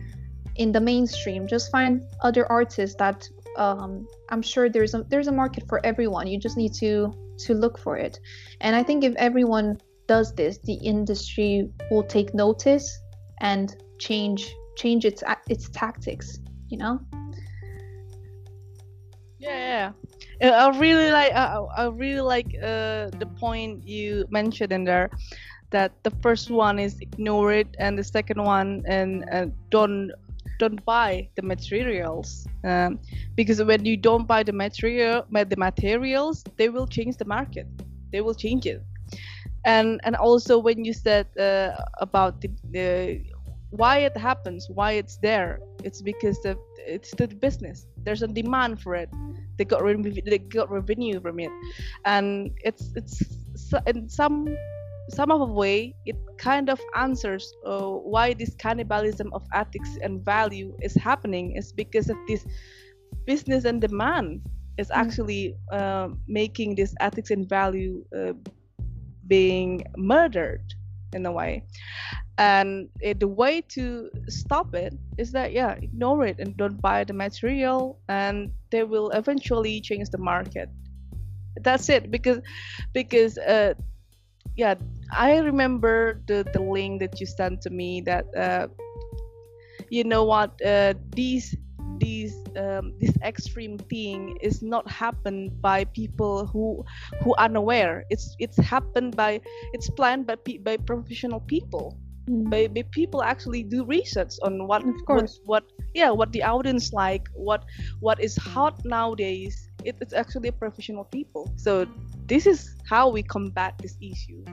[0.58, 1.48] in the mainstream.
[1.48, 3.28] Just find other artists that
[3.58, 6.28] um, I'm sure there's a there's a market for everyone.
[6.28, 7.14] You just need to
[7.46, 8.20] to look for it.
[8.60, 13.00] And I think if everyone does this, the industry will take notice
[13.40, 16.40] and change change its its tactics.
[16.68, 17.00] You know.
[19.40, 19.92] Yeah, yeah.
[20.44, 21.34] I really like.
[21.34, 25.10] I, I really like uh, the point you mentioned in there,
[25.72, 30.11] that the first one is ignore it, and the second one and uh, don't
[30.60, 32.99] don't buy the materials um,
[33.36, 37.68] because when you don't buy the material the materials they will change the market
[38.11, 38.82] they will change it
[39.65, 43.22] and and also when you said uh, about the, the
[43.78, 47.88] why it happens why it's there it's because the it's the business.
[47.98, 49.10] There's a demand for it.
[49.58, 51.52] They got re- they got revenue from it.
[52.06, 53.22] And it's it's
[53.88, 54.56] in some
[55.10, 60.24] some of a way it kind of answers uh, why this cannibalism of ethics and
[60.24, 62.45] value is happening is because of this
[63.26, 64.41] business and demand
[64.78, 64.95] is mm.
[64.95, 68.32] actually uh, making this ethics and value uh,
[69.28, 70.64] being murdered
[71.12, 71.66] in a way
[72.38, 77.04] and it, the way to stop it is that yeah ignore it and don't buy
[77.04, 80.70] the material and they will eventually change the market.
[81.62, 82.40] That's it because
[82.94, 83.76] because uh
[84.56, 84.76] yeah
[85.12, 88.68] i remember the the link that you sent to me that uh
[89.90, 91.56] you know what uh these
[92.00, 96.84] these um, this extreme thing is not happened by people who
[97.22, 98.04] who unaware.
[98.10, 99.42] It's it's happened by
[99.74, 101.98] it's planned by by professional people
[102.30, 102.50] mm.
[102.50, 105.40] by, by people actually do research on what of course.
[105.45, 107.64] what, what yeah what the audience like what
[108.00, 109.70] what is hot nowadays.
[109.84, 111.52] It, it's actually professional people.
[111.58, 111.86] So
[112.26, 114.44] this is how we combat this issue.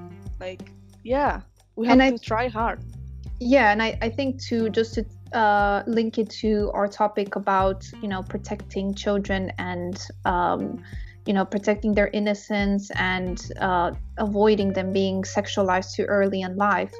[0.40, 0.62] Like
[1.04, 1.42] yeah
[1.76, 2.82] we have and to I, try hard.
[3.38, 7.86] Yeah and I, I think to just to uh, link it to our topic about
[8.02, 10.82] you know protecting children and um,
[11.26, 16.92] you know protecting their innocence and uh, avoiding them being sexualized too early in life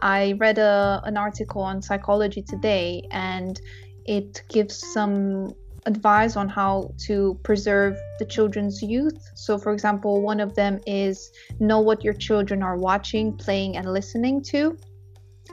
[0.00, 3.58] I read a, an article on Psychology Today, and
[4.04, 5.54] it gives some
[5.86, 9.18] advice on how to preserve the children's youth.
[9.34, 11.30] So, for example, one of them is
[11.60, 14.76] know what your children are watching, playing, and listening to.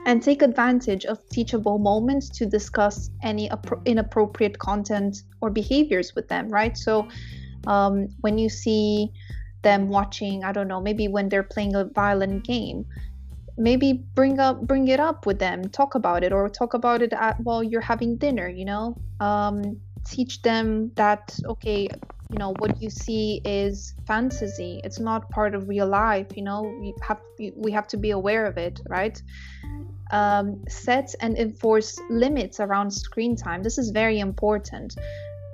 [0.06, 3.48] and take advantage of teachable moments to discuss any
[3.86, 7.08] inappropriate content or behaviors with them right so
[7.66, 9.10] um, when you see
[9.62, 12.84] them watching i don't know maybe when they're playing a violent game
[13.56, 17.12] maybe bring up bring it up with them talk about it or talk about it
[17.12, 18.96] at, while you're having dinner you know?
[19.20, 21.88] Um, teach them that okay
[22.30, 24.80] you know what you see is fantasy.
[24.82, 26.62] It's not part of real life you know?
[26.62, 27.20] We have
[27.56, 29.20] we have to be aware of it right?
[30.10, 33.62] Um, set and enforce limits around screen time.
[33.62, 34.94] This is very important.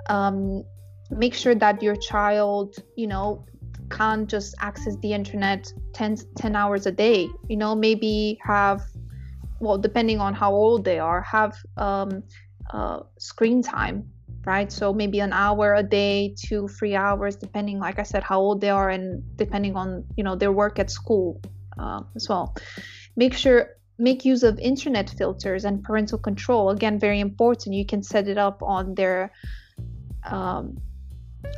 [0.09, 0.63] Um,
[1.11, 3.45] make sure that your child you know
[3.89, 8.81] can't just access the internet 10, 10 hours a day you know maybe have
[9.59, 12.23] well depending on how old they are have um,
[12.73, 14.09] uh, screen time
[14.45, 14.71] right?
[14.71, 18.61] So maybe an hour a day two three hours depending like i said how old
[18.61, 21.41] they are and depending on you know their work at school
[21.77, 22.55] uh, as well.
[23.15, 26.69] Make sure make use of internet filters and parental control.
[26.69, 29.31] Again very important you can set it up on their
[30.23, 30.77] um,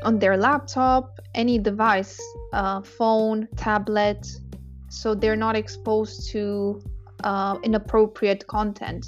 [0.04, 2.20] on their laptop any device
[2.54, 4.28] uh, phone tablet
[4.90, 6.80] so they're not exposed to
[7.24, 9.08] uh, inappropriate content.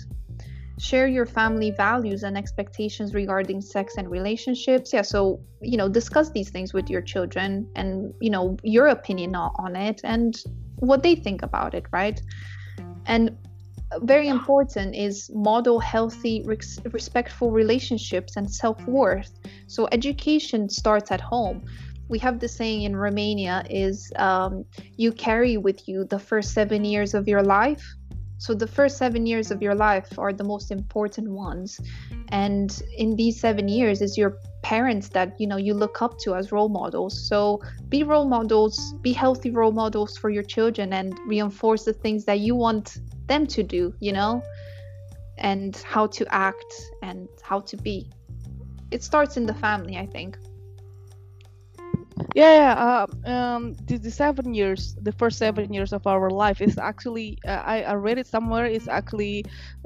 [0.80, 4.92] Share your family values and expectations regarding sex and relationships.
[4.92, 9.36] Yeah so you know discuss these things with your children and you know your opinion
[9.36, 10.36] on it and
[10.78, 12.20] what they think about it right?
[13.06, 13.38] And
[14.02, 19.32] very important is model healthy res- respectful relationships and self-worth.
[19.68, 21.64] So education starts at home.
[22.08, 24.66] We have the saying in romania is um,
[24.98, 27.84] you carry with you the first seven years of your life.
[28.38, 31.80] So the first seven years of your life are the most important ones.
[32.30, 36.36] And in these seven years is your parents that you know you look up to
[36.36, 37.28] as role models.
[37.30, 42.26] So be role models be healthy role models for your children and reinforce the things
[42.26, 42.98] that you want
[43.28, 44.42] them to do you know
[45.38, 48.10] and how to act and how to be.
[48.92, 50.38] It starts in the family i think.
[52.36, 56.78] Yeah, uh, um the, the seven years the first seven years of our life is
[56.78, 59.46] actually uh, I, I read it somewhere it's actually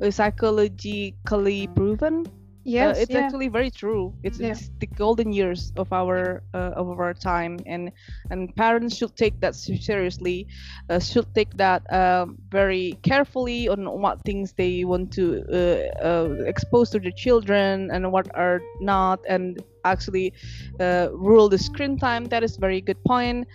[0.09, 2.25] psychologically proven
[2.69, 3.31] yes uh, it's yeah.
[3.31, 4.57] actually very true it's, Yeah.
[4.57, 7.91] it's the golden years of our uh, of our time and
[8.29, 10.47] and parents should take that seriously
[10.89, 16.29] uh, should take that um, very carefully on what things they want to uh, uh,
[16.45, 20.33] expose to their children and what are not and actually
[20.79, 23.47] uh, rule the screen time that is very good point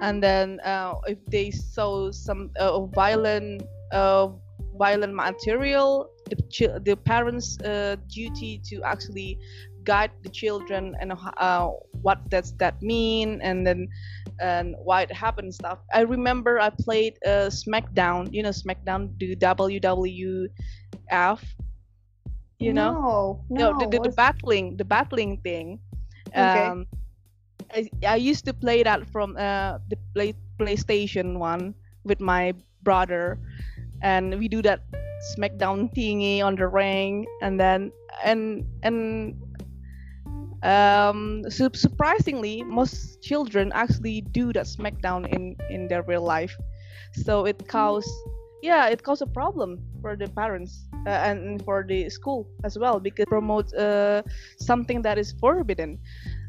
[0.00, 4.28] and then uh, if they saw some uh, violent uh,
[4.78, 9.38] violent material the, the parents uh, duty to actually
[9.84, 11.68] guide the children and uh,
[12.02, 13.88] what does that mean and then
[14.40, 15.78] and why it happened stuff.
[15.92, 20.50] I remember i played uh, smackdown you know smackdown the wwf
[22.58, 22.92] you know?
[23.48, 25.80] No, no, the, the, the battling the battling thing.
[26.36, 26.66] Okay.
[26.66, 26.86] um
[27.74, 31.74] I, I used to play that from uh the play, playstation one
[32.04, 33.38] with my brother
[34.02, 34.80] and we do that
[35.36, 37.92] smackdown thingy on the ring and then
[38.24, 39.34] and and
[40.62, 46.56] um su- surprisingly most children actually do that smackdown in in their real life.
[47.12, 48.08] So it cause
[48.62, 53.00] yeah it caused a problem for the parents uh, and for the school as well
[53.00, 54.22] because it promotes uh,
[54.58, 55.98] something that is forbidden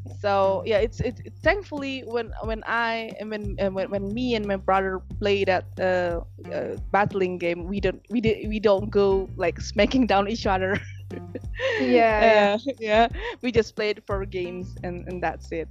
[0.08, 4.36] so yeah it's it, it- thankfully when when i and when uh, when, when me
[4.36, 6.20] and my brother play that uh,
[6.54, 10.78] uh, battling game we don't we did we don't go like smacking down each other.
[11.78, 13.08] Yeah, uh, yeah.
[13.42, 15.70] We just played for games and and that's it.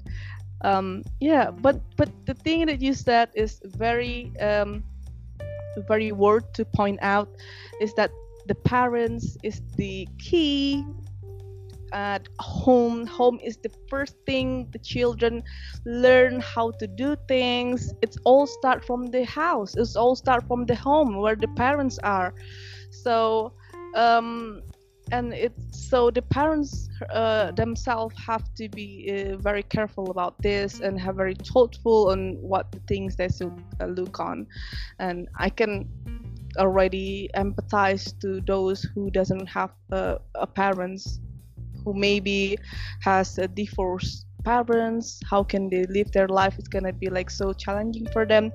[0.62, 4.84] Um yeah but but the thing that you said is very um
[5.88, 7.28] very worth to point out
[7.80, 8.10] is that
[8.46, 10.84] the parents is the key
[11.92, 13.06] at home.
[13.06, 15.42] Home is the first thing the children
[15.84, 17.92] learn how to do things.
[18.02, 19.76] It's all start from the house.
[19.76, 22.34] It's all start from the home where the parents are.
[22.90, 23.52] So
[23.94, 24.62] um
[25.12, 30.80] and it's so the parents uh, themselves have to be uh, very careful about this
[30.80, 34.46] and have very thoughtful on what the things they should uh, look on.
[34.98, 35.88] And i can
[36.58, 41.20] already empathize to those who doesn't have uh, a parents
[41.90, 42.56] who maybe
[43.00, 46.54] has a divorced parents how can they live their life?
[46.58, 48.52] It's gonna be like so challenging for them.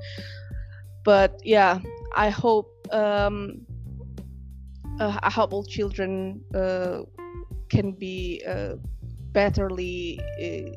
[1.03, 1.79] But yeah
[2.15, 3.61] i hope um
[4.99, 7.01] uh, I hope all children uh,
[7.69, 8.75] can be uh,
[9.33, 10.71] betterly uh,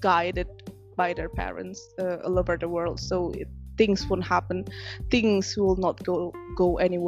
[0.00, 0.48] guided
[0.96, 4.64] by their parents uh, all over the world, so it things won't happen.
[5.10, 6.98] Things will not go go any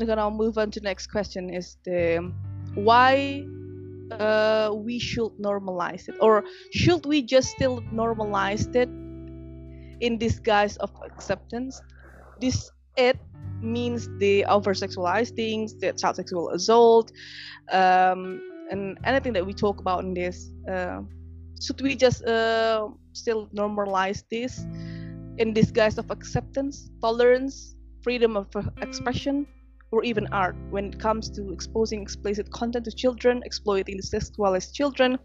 [0.00, 2.32] gonna, move on to next question is the
[2.74, 3.44] why
[4.12, 6.16] uh, we should normalize it?
[6.20, 8.88] Or should we just still normalize it
[10.00, 11.80] in disguise of acceptance?
[12.40, 13.18] This it
[13.62, 17.12] means the over sexualized things the child sexual assault
[17.70, 21.00] um, and anything that we talk about in this uh,
[21.62, 24.66] should we just uh, still normalize this
[25.38, 28.48] in disguise of acceptance tolerance freedom of
[28.82, 29.46] expression
[29.92, 34.72] or even art when it comes to exposing explicit content to children, exploiting the sexualized
[34.72, 35.18] children.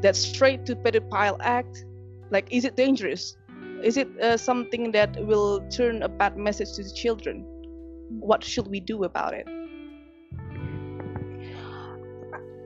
[0.00, 1.84] That straight to pedophile act.
[2.30, 3.36] Like, is it dangerous?
[3.84, 7.44] Is it uh, something that will turn a bad message to the children?
[8.08, 9.46] What should we do about it?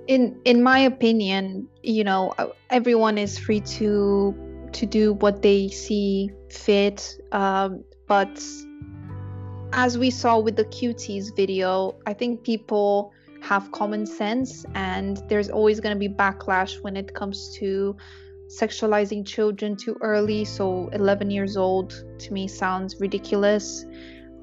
[0.06, 2.34] In in my opinion, you know,
[2.70, 4.34] everyone is free to
[4.72, 8.40] to do what they see fit, um, but
[9.74, 15.50] as we saw with the cuties video, I think people have common sense and there's
[15.50, 17.96] always going to be backlash when it comes to
[18.48, 20.44] sexualizing children too early.
[20.44, 21.90] So 11 years old
[22.20, 23.84] to me sounds ridiculous.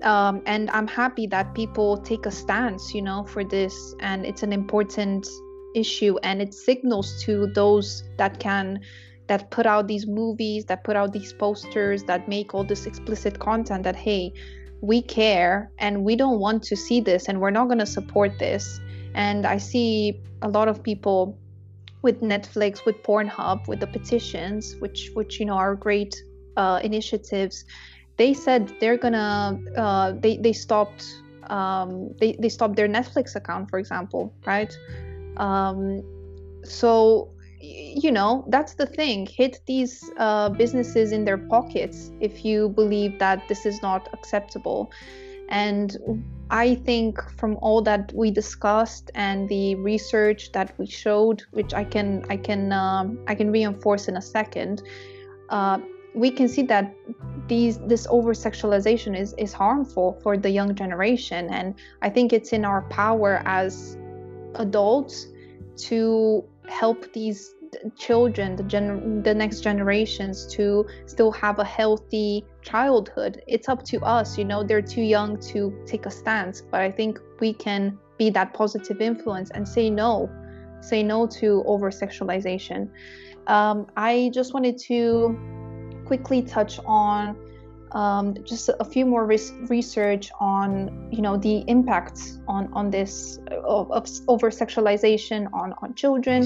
[0.04, 3.96] Um, and I'm happy that people take a stance, you know, for this.
[4.02, 5.26] And it's an important
[5.74, 8.82] issue and it signals to those that can
[9.28, 13.40] that put out these movies that put out these posters that make all this explicit
[13.40, 14.34] content that hey
[14.82, 18.38] we care and we don't want to see this and we're not going to support
[18.40, 18.80] this.
[19.14, 21.38] And I see a lot of people
[22.02, 26.16] with Netflix, with Pornhub, with the petitions, which which you know are great
[26.58, 27.64] uh, initiatives.
[28.18, 31.06] They said they're gonna uh, they they stopped
[31.48, 34.76] um, they they stopped their Netflix account, for example, right?
[35.38, 36.02] Um,
[36.64, 37.30] so
[37.62, 39.26] you know that's the thing.
[39.26, 44.92] Hit these uh, businesses in their pockets if you believe that this is not acceptable.
[45.50, 51.74] And i think from all that we discussed and the research that we showed which
[51.74, 54.84] i can i can um, i can reinforce in a second
[55.50, 55.78] uh,
[56.14, 56.94] we can see that
[57.48, 61.50] these this over sexualization is is harmful for the young generation.
[61.50, 63.98] And i think it's in our power as
[64.56, 65.28] adults
[65.78, 67.54] to help these
[67.98, 73.42] children the gen- the next generations to still have a healthy childhood.
[73.48, 76.92] It's up to us you know they're too young to take a stance but i
[76.92, 80.30] think we can be that positive influence and say no
[80.82, 82.90] say no to over sexualization
[83.48, 85.38] um, i just wanted to
[86.06, 87.38] quickly touch on
[87.92, 93.40] um, just a few more res- research on you know the impacts on on this
[93.66, 96.44] of, of over sexualization on on children.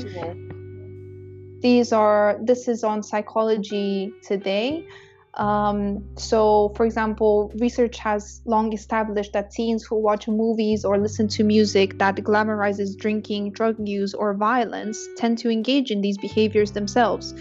[1.61, 4.87] These are this is on psychology today.
[5.35, 11.27] Um, so, for example, research has long established that teens who watch movies or listen
[11.29, 16.71] to music that glamorizes drinking, drug use, or violence tend to engage in these behaviors
[16.71, 17.33] themselves.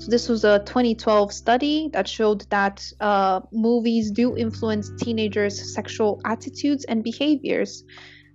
[0.00, 6.20] So, this was a 2012 study that showed that uh, movies do influence teenagers' sexual
[6.24, 7.84] attitudes and behaviors.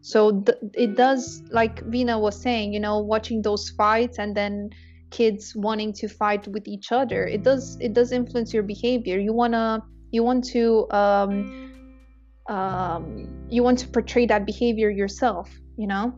[0.01, 4.69] So, th- it does, like Vina was saying, you know, watching those fights and then
[5.11, 9.33] kids wanting to fight with each other it does it does influence your behavior you
[9.33, 9.81] want to
[10.11, 11.33] you want to um,
[12.47, 16.13] um, you want to portray that behavior yourself you know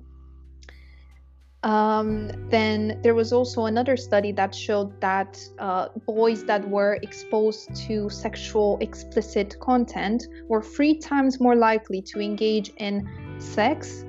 [1.64, 7.76] um, then there was also another study that showed that uh, boys that were exposed
[7.88, 13.08] to sexual explicit content were three times more likely to engage in
[13.40, 14.06] sex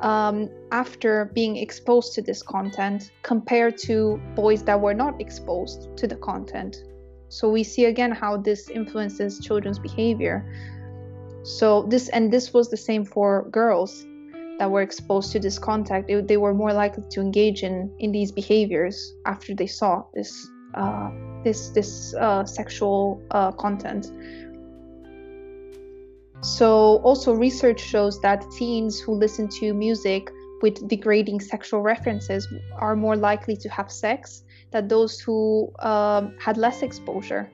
[0.00, 6.08] um, after being exposed to this content compared to boys that were not exposed to
[6.08, 6.82] the content.
[7.28, 10.44] So we see again how this influences children's behavior.
[11.44, 14.04] So this and this was the same for girls
[14.58, 16.08] that were exposed to this contact.
[16.28, 21.10] They, were more likely to engage in in these behaviors after they saw this uh,
[21.44, 24.12] this this uh, sexual uh, content.
[26.42, 30.28] So, also, research shows that teens who listen to music
[30.60, 34.42] with degrading sexual references are more likely to have sex
[34.72, 37.50] than those who um, had less exposure.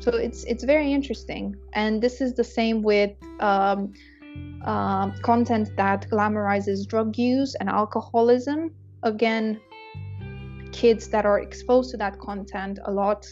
[0.00, 3.92] So it's it's very interesting, and this is the same with um,
[4.64, 8.74] uh, content that glamorizes drug use and alcoholism.
[9.02, 9.60] Again,
[10.72, 13.26] kids that are exposed to that content a lot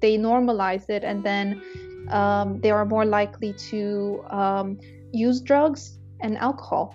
[0.00, 1.62] they normalize it and then
[2.10, 4.78] um, they are more likely to um,
[5.12, 6.94] use drugs and alcohol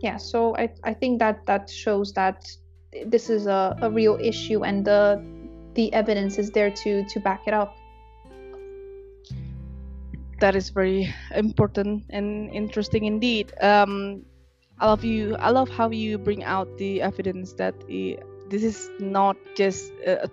[0.00, 2.46] yeah so I, I think that that shows that
[3.06, 5.22] this is a, a real issue and the
[5.74, 7.76] the evidence is there to to back it up
[10.40, 13.52] that is very important and interesting indeed.
[13.60, 14.24] Um,
[14.80, 17.74] i love you i love how you bring out the evidence that
[18.50, 20.28] this is not just a,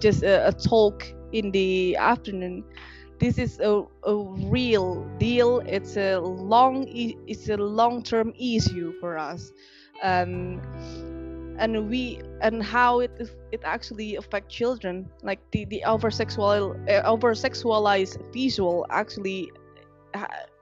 [0.00, 2.64] just a, a talk in the afternoon.
[3.18, 4.16] This is a, a
[4.50, 5.60] real deal.
[5.66, 9.52] It's a long it's a long-term issue for us.
[10.02, 10.60] And
[11.58, 13.10] and we and how it
[13.52, 15.08] it actually affect children.
[15.22, 19.50] Like the the over sexual uh, over sexualized visual actually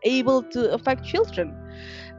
[0.02, 1.54] able to affect children.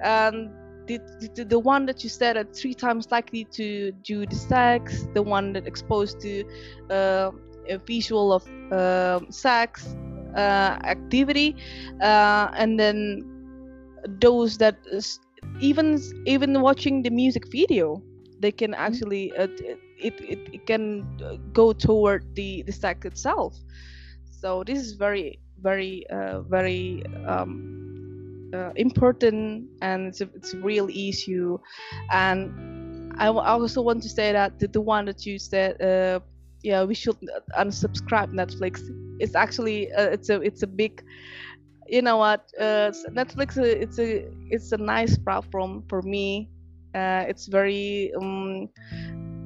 [0.04, 0.50] And
[0.88, 1.00] the,
[1.36, 5.22] the, the one that you said are three times likely to do the sex the
[5.22, 6.44] one that exposed to
[6.90, 7.32] uh,
[7.70, 9.96] a visual of uh, sex
[10.36, 11.56] uh, activity
[12.02, 13.26] uh, and then
[14.20, 14.78] those that
[15.60, 18.02] even even watching the music video
[18.40, 18.82] they can mm-hmm.
[18.82, 19.48] actually uh,
[19.98, 23.56] it, it, it can uh, go toward the the sex itself.
[24.26, 30.58] So this is very very uh, very um, uh, important and it's a, it's a
[30.60, 31.58] real issue.
[32.12, 35.82] And I, w- I also want to say that the, the one that you said
[35.82, 36.20] uh,
[36.64, 37.18] yeah we should
[37.58, 38.82] unsubscribe netflix.
[39.20, 41.04] It's actually uh, it's a it's a big
[41.88, 46.50] you know what uh, netflix it's a it's a nice platform for me
[46.96, 48.70] uh, it's very um,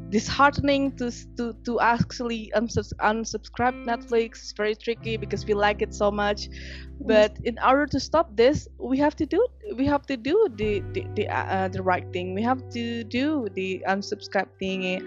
[0.09, 4.41] disheartening to to to actually unsubs- unsubscribe Netflix.
[4.43, 6.49] It's very tricky because we like it so much.
[7.01, 9.45] But in order to stop this, we have to do
[9.75, 12.33] we have to do the the the, uh, the right thing.
[12.35, 15.01] We have to do the unsubscribe thing,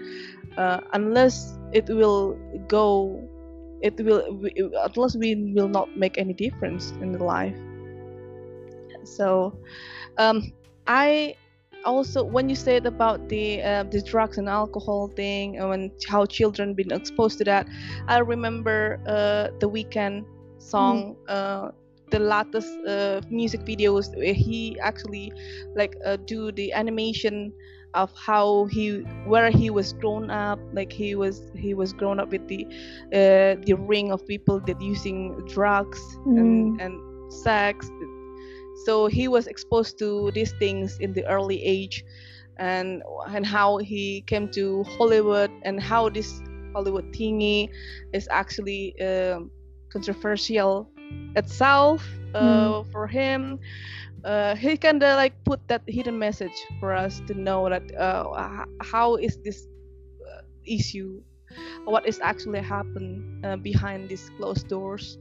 [0.57, 3.29] uh, unless it will go.
[3.81, 4.23] It will
[4.85, 7.57] unless we will not make any difference in the life.
[9.03, 9.57] So,
[10.17, 10.41] um,
[10.87, 11.35] I
[11.85, 16.25] also when you said about the uh, the drugs and alcohol thing and when how
[16.25, 17.67] children been exposed to that
[18.07, 20.25] i remember uh, the Weeknd
[20.57, 21.31] song mm.
[21.31, 21.71] uh,
[22.09, 25.31] the latest uh, music videos where he actually
[25.75, 27.51] like uh, do the animation
[27.93, 32.29] of how he where he was grown up like he was he was grown up
[32.29, 32.65] with the
[33.13, 36.39] uh, the ring of people that using drugs mm.
[36.39, 37.89] and and sex
[38.85, 42.03] so he was exposed to these things in the early age
[42.57, 46.41] and and how he came to hollywood and how this
[46.73, 47.69] hollywood thingy
[48.13, 49.39] is actually uh,
[49.91, 50.89] controversial
[51.35, 52.91] itself uh, mm.
[52.91, 53.59] for him
[54.23, 58.65] uh, he kind of like put that hidden message for us to know that uh,
[58.81, 59.67] how is this
[60.25, 61.21] uh, issue
[61.85, 65.17] what is actually happened uh, behind these closed doors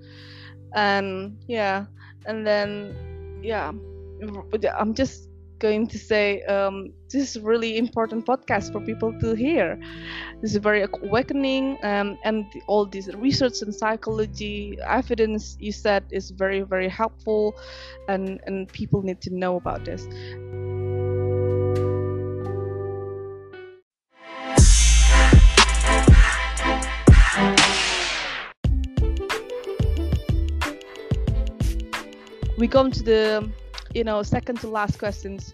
[0.74, 1.84] and yeah
[2.26, 2.94] and then
[3.43, 3.73] yeah.
[4.78, 5.28] I'm just
[5.59, 9.78] going to say um, this is really important podcast for people to hear.
[10.40, 16.31] This is very awakening um, and all this research and psychology evidence you said is
[16.31, 17.55] very very helpful
[18.09, 20.06] and and people need to know about this
[32.58, 33.50] we come to the
[33.94, 35.52] you know second to last questions.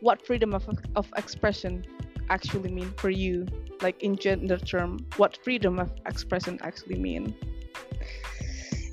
[0.00, 1.84] What freedom of, of expression
[2.30, 3.46] actually mean for you?
[3.82, 7.34] Like in gender term what freedom of expression actually mean?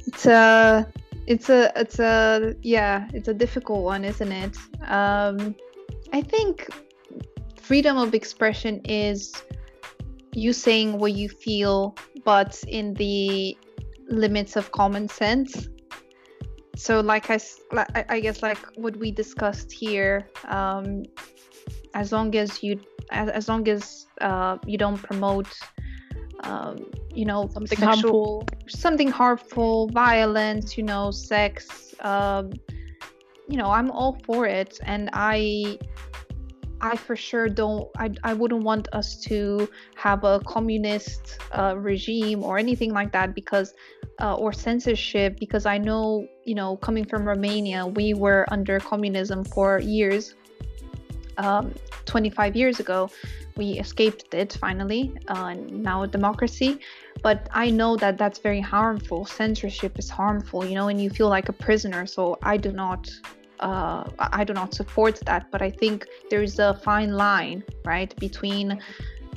[0.08, 0.88] It's a
[1.28, 4.58] it's a it's a yeah it's a difficult one isn't it?
[4.88, 5.56] Um
[6.14, 6.70] i think
[7.62, 9.34] freedom of expression is
[10.34, 13.58] you saying what you feel but in the
[14.10, 15.68] limits of common sense
[16.78, 17.40] so like I,
[18.10, 21.04] I guess like what we discussed here um,
[21.94, 22.80] as long as you
[23.10, 25.48] as, as long as uh, you don't promote
[26.44, 28.48] um, you know something sexual, harmful.
[28.68, 32.52] something harmful violence you know sex um,
[33.48, 34.80] you know i'm all for it.
[34.84, 35.80] And i
[36.82, 37.90] I for sure don't.
[37.98, 43.34] I, I wouldn't want us to have a communist uh, regime or anything like that
[43.34, 43.74] because,
[44.22, 49.44] uh, or censorship because I know you know coming from Romania we were under communism
[49.44, 50.36] for years.
[51.38, 51.74] Um,
[52.06, 53.12] 25 years ago,
[53.58, 55.14] we escaped it finally.
[55.28, 56.80] Uh, now a democracy,
[57.22, 59.26] but I know that that's very harmful.
[59.26, 62.08] Censorship is harmful, you know, and you feel like a prisoner.
[62.08, 63.08] So I do not
[63.60, 68.16] uh, I do not support that, but I think there is a fine line, right,
[68.20, 68.80] between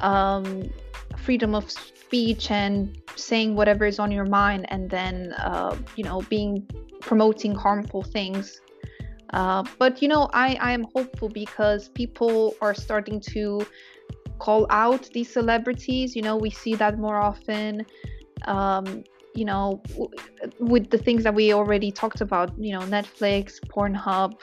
[0.00, 0.70] um,
[1.16, 6.22] freedom of speech and saying whatever is on your mind, and then uh, you know
[6.22, 6.66] being
[7.00, 8.60] promoting harmful things.
[9.32, 13.66] Uh, but you know, I I am hopeful because people are starting to
[14.38, 16.16] call out these celebrities.
[16.16, 17.86] You know, we see that more often.
[18.46, 19.04] Um,
[19.34, 20.10] you know, w-
[20.58, 24.34] with the things that we already talked about, you know, Netflix, Pornhub,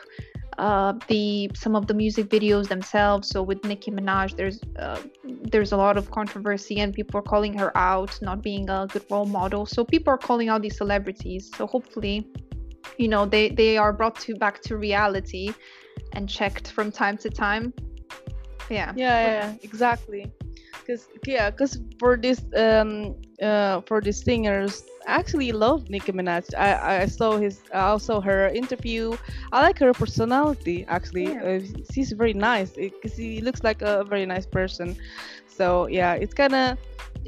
[0.57, 3.29] uh, the some of the music videos themselves.
[3.29, 7.53] So with Nicki Minaj, there's uh, there's a lot of controversy and people are calling
[7.57, 9.65] her out, not being a good role model.
[9.65, 11.51] So people are calling out these celebrities.
[11.55, 12.27] So hopefully,
[12.97, 15.53] you know, they they are brought to back to reality
[16.13, 17.73] and checked from time to time.
[18.69, 18.93] Yeah.
[18.95, 20.31] Yeah, yeah, exactly.
[20.87, 26.55] Cause yeah, cause for this um uh for these singers, I actually love Nicki Minaj.
[26.57, 29.17] I I saw his I also her interview.
[29.51, 31.33] I like her personality actually.
[31.33, 31.43] Yeah.
[31.43, 31.59] Uh,
[31.91, 34.95] she's very nice because he looks like a very nice person.
[35.47, 36.77] So yeah, it's kind of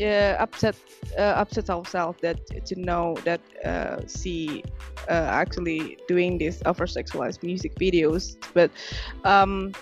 [0.01, 0.75] uh, upset
[1.17, 4.63] uh, upset ourselves that to know that uh, she
[5.09, 8.37] uh, actually doing this over sexualized music videos.
[8.53, 8.71] But
[9.25, 9.73] um,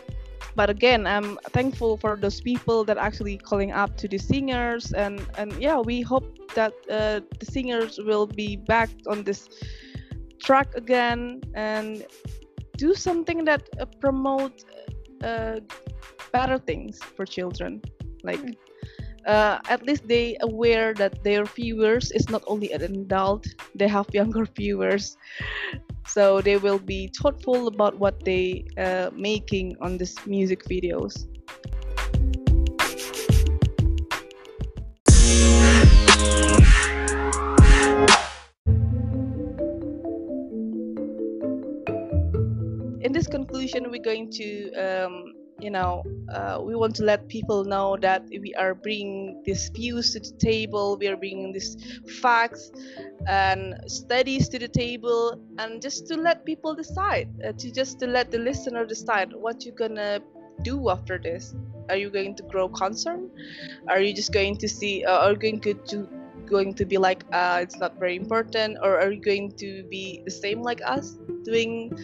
[0.56, 4.94] but again i'm thankful for those people that actually calling up to the singers.
[4.94, 9.48] And and yeah we hope that uh, the singers will be back on this
[10.42, 12.06] track again and
[12.78, 14.64] do something that uh, promote
[15.24, 15.60] uh,
[16.32, 17.82] better things for children.
[18.24, 18.42] Like
[19.28, 23.46] uh, at least they aware that their viewers is not only an adult
[23.76, 25.18] they have younger viewers.
[26.08, 31.28] So they will be thoughtful about what they uh, making on this music videos.
[43.02, 46.04] In this conclusion we're going to um, you know
[46.34, 50.32] uh, we want to let people know that we are bringing these views to the
[50.38, 52.72] table we are bringing these facts
[53.28, 58.08] and studies to the table and just to let people decide uh, to just to
[58.08, 60.20] let the listener decide what you're gonna
[60.64, 61.54] do after this.
[61.90, 63.30] Are you going to grow concern
[63.88, 66.08] are you just going to see uh, are you going to, to
[66.46, 70.22] going to be like uh, it's not very important or are you going to be
[70.26, 71.98] the same like us doing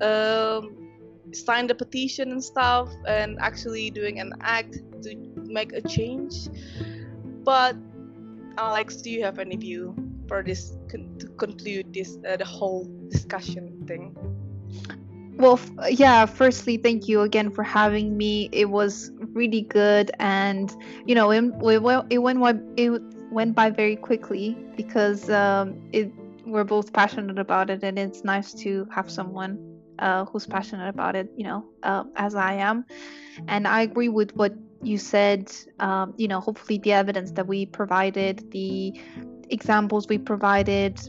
[0.00, 0.85] um,
[1.44, 5.14] sign the petition and stuff and actually doing an act to
[5.44, 6.48] make a change
[7.44, 7.76] but
[8.58, 9.94] alex do you have any view
[10.28, 14.16] for this to conclude this uh, the whole discussion thing
[15.36, 15.60] Well,
[15.90, 18.48] yeah, firstly, thank you again for having me.
[18.52, 24.56] It was really good, and you know, it, it, went it went by very quickly
[24.76, 26.10] because um, it
[26.46, 31.16] we're both passionate about it, and it's nice to have someone uh, who's passionate about
[31.16, 32.84] it, you know, uh, as I am.
[33.48, 35.52] And I agree with what you said.
[35.80, 38.98] Um, you know, hopefully, the evidence that we provided, the
[39.48, 41.00] examples we provided,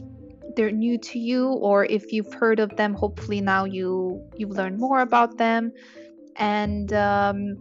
[0.56, 4.76] they're new to you or if you've heard of them hopefully now you you've learned
[4.76, 5.72] more about them
[6.34, 7.56] and um,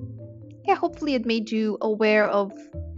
[0.65, 2.51] yeah hopefully it made you aware of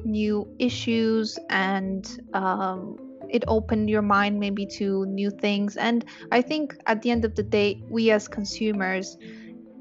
[0.06, 2.96] new issues and um,
[3.30, 5.78] it opened your mind maybe to new things.
[5.78, 9.18] And i think at the end of the day we as consumers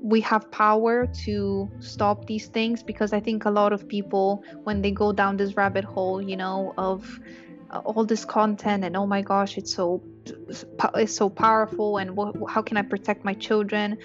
[0.00, 4.80] we have power to stop these things because i think a lot of people when
[4.80, 7.18] they go down this rabbit hole you know of
[7.70, 10.00] uh, all this content and oh my gosh it's so
[10.94, 12.16] it's so powerful and
[12.48, 13.96] how can i protect my children?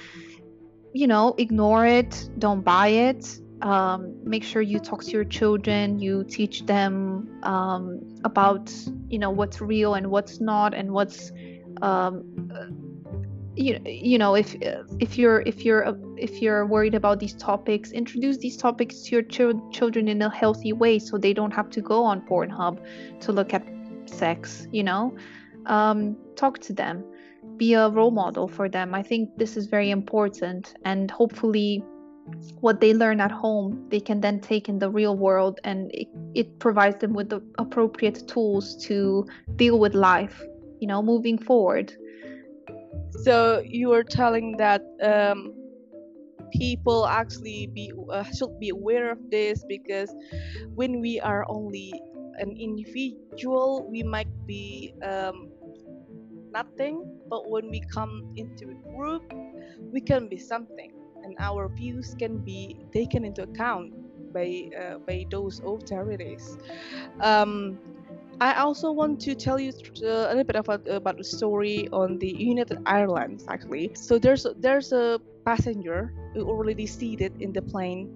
[0.94, 2.30] You know ignore it.
[2.40, 8.00] Don't buy it um, make sure you talk to your children you teach them um,
[8.24, 8.72] about
[9.08, 11.32] you know what's real and what's not and what's
[11.82, 12.24] um,
[13.56, 14.56] you, you know if
[15.00, 19.22] if you're if you're if you're worried about these topics introduce these topics to your
[19.24, 22.80] chil- children in a healthy way so they don't have to go on pornhub
[23.22, 23.64] to look at
[24.06, 25.16] sex you know?
[25.66, 27.06] Um, talk to them.
[27.58, 28.94] Be a role model for them.
[28.94, 31.84] I think this is very important and hopefully
[32.62, 36.08] what they learn at home they can then take in the real world and it,
[36.34, 39.28] it provides them with the appropriate tools to
[39.58, 40.42] deal with life
[40.84, 41.96] you know moving forward.
[43.24, 45.56] So you are telling that um,
[46.52, 50.14] people actually be uh, should be aware of this because
[50.76, 51.94] when we are only
[52.44, 55.48] an individual we might be um,
[56.52, 59.24] nothing but when we come into a group
[59.94, 60.92] we can be something
[61.24, 63.94] and our views can be taken into account
[64.34, 66.58] by uh, by those authorities
[67.22, 67.80] um,
[68.42, 69.72] I also want to tell you
[70.04, 73.92] uh, a little bit about about the story on the United Airlines actually.
[73.96, 78.10] So there's there's a passenger who already seated in the plane,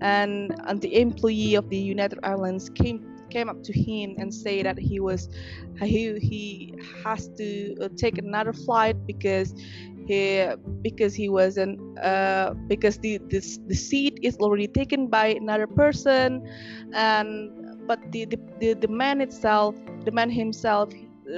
[0.00, 4.62] and and the employee of the United Airlines came came up to him and say
[4.62, 5.28] that he was
[5.82, 6.74] he he
[7.04, 9.52] has to uh, take another flight because
[10.06, 10.46] he
[10.82, 16.42] because he wasn't uh, because the this the seat is already taken by another person
[16.94, 17.50] and
[17.86, 19.74] but the, the, the, the man itself
[20.04, 20.90] the man himself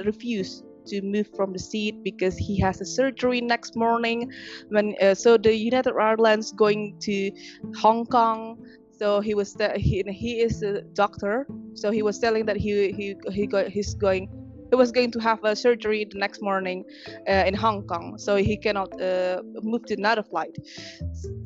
[0.05, 4.31] refused to move from the seat because he has a surgery next morning
[4.69, 7.31] when uh, so the united airlines going to
[7.77, 8.57] hong kong.
[8.97, 11.47] So he was he, he is a doctor.
[11.73, 14.27] So he was telling that he he he got he's going
[14.69, 16.85] he was going to have a surgery the next morning
[17.27, 20.55] uh, in Hong Kong, so he cannot uh, move to another flight.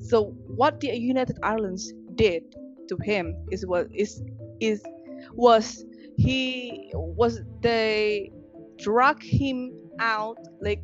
[0.01, 2.43] So what the United Airlines did
[2.89, 4.21] to him is what is
[4.59, 4.81] is
[5.33, 5.85] was
[6.17, 8.31] he was they
[8.77, 10.81] drag him out like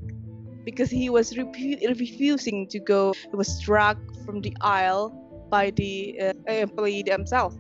[0.66, 5.12] because he was repu- refusing to go he was dragged from the aisle
[5.50, 7.58] by the uh, employee themselves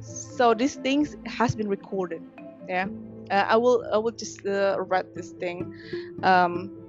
[0.00, 2.22] so these things has been recorded
[2.68, 2.86] yeah
[3.30, 5.74] uh, I will I will just uh, read this thing.
[6.22, 6.84] Um,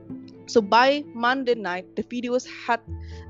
[0.48, 2.80] so by Monday night, the videos had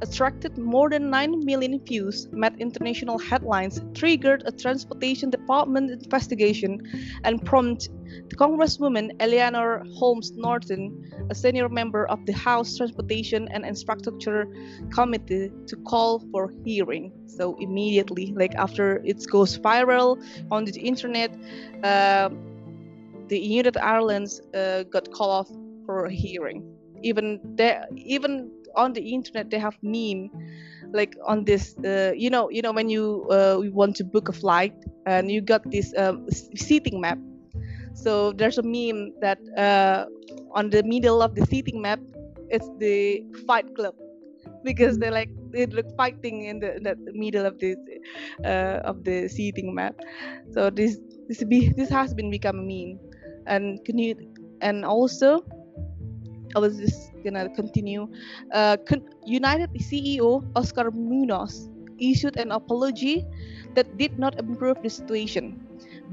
[0.02, 6.82] attracted more than 9 million views, met international headlines, triggered a transportation department investigation,
[7.24, 7.90] and prompted
[8.30, 10.92] the Congresswoman Eleanor Holmes Norton,
[11.30, 14.48] a senior member of the House Transportation and Infrastructure
[14.92, 17.14] Committee, to call for hearing.
[17.28, 20.22] So immediately, like after it goes viral
[20.52, 21.32] on the internet,
[21.84, 22.30] uh,
[23.28, 25.50] the United Airlines uh, got called off
[25.86, 26.64] for a hearing.
[27.04, 30.30] Even there, even on the internet, they have meme
[30.94, 31.76] like on this.
[31.84, 34.74] Uh, you know, you know when you uh, want to book a flight
[35.06, 37.20] and you got this um, seating map.
[37.94, 40.06] So there's a meme that uh,
[40.52, 42.00] on the middle of the seating map,
[42.50, 43.96] it's the Fight Club
[44.64, 47.78] because they're like they look fighting in the, in the middle of this
[48.44, 49.96] uh, of the seating map.
[50.54, 50.98] So this
[51.28, 53.00] this be this has been become a meme
[53.48, 54.16] and can you
[54.62, 55.42] and also
[56.56, 58.08] I was just gonna continue.
[58.54, 58.78] Uh,
[59.26, 61.70] United CEO Oscar Munoz
[62.00, 63.26] issued an apology
[63.76, 65.60] that did not improve the situation.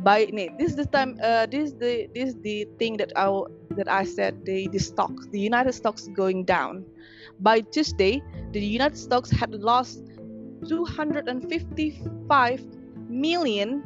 [0.03, 0.27] By
[0.59, 1.19] this is the time.
[1.23, 3.31] Uh, this is the this is the thing that I
[3.77, 6.85] that I said the the stock the United stocks going down.
[7.39, 8.23] By Tuesday,
[8.53, 10.03] the United stocks had lost
[10.67, 12.67] 255
[13.09, 13.85] million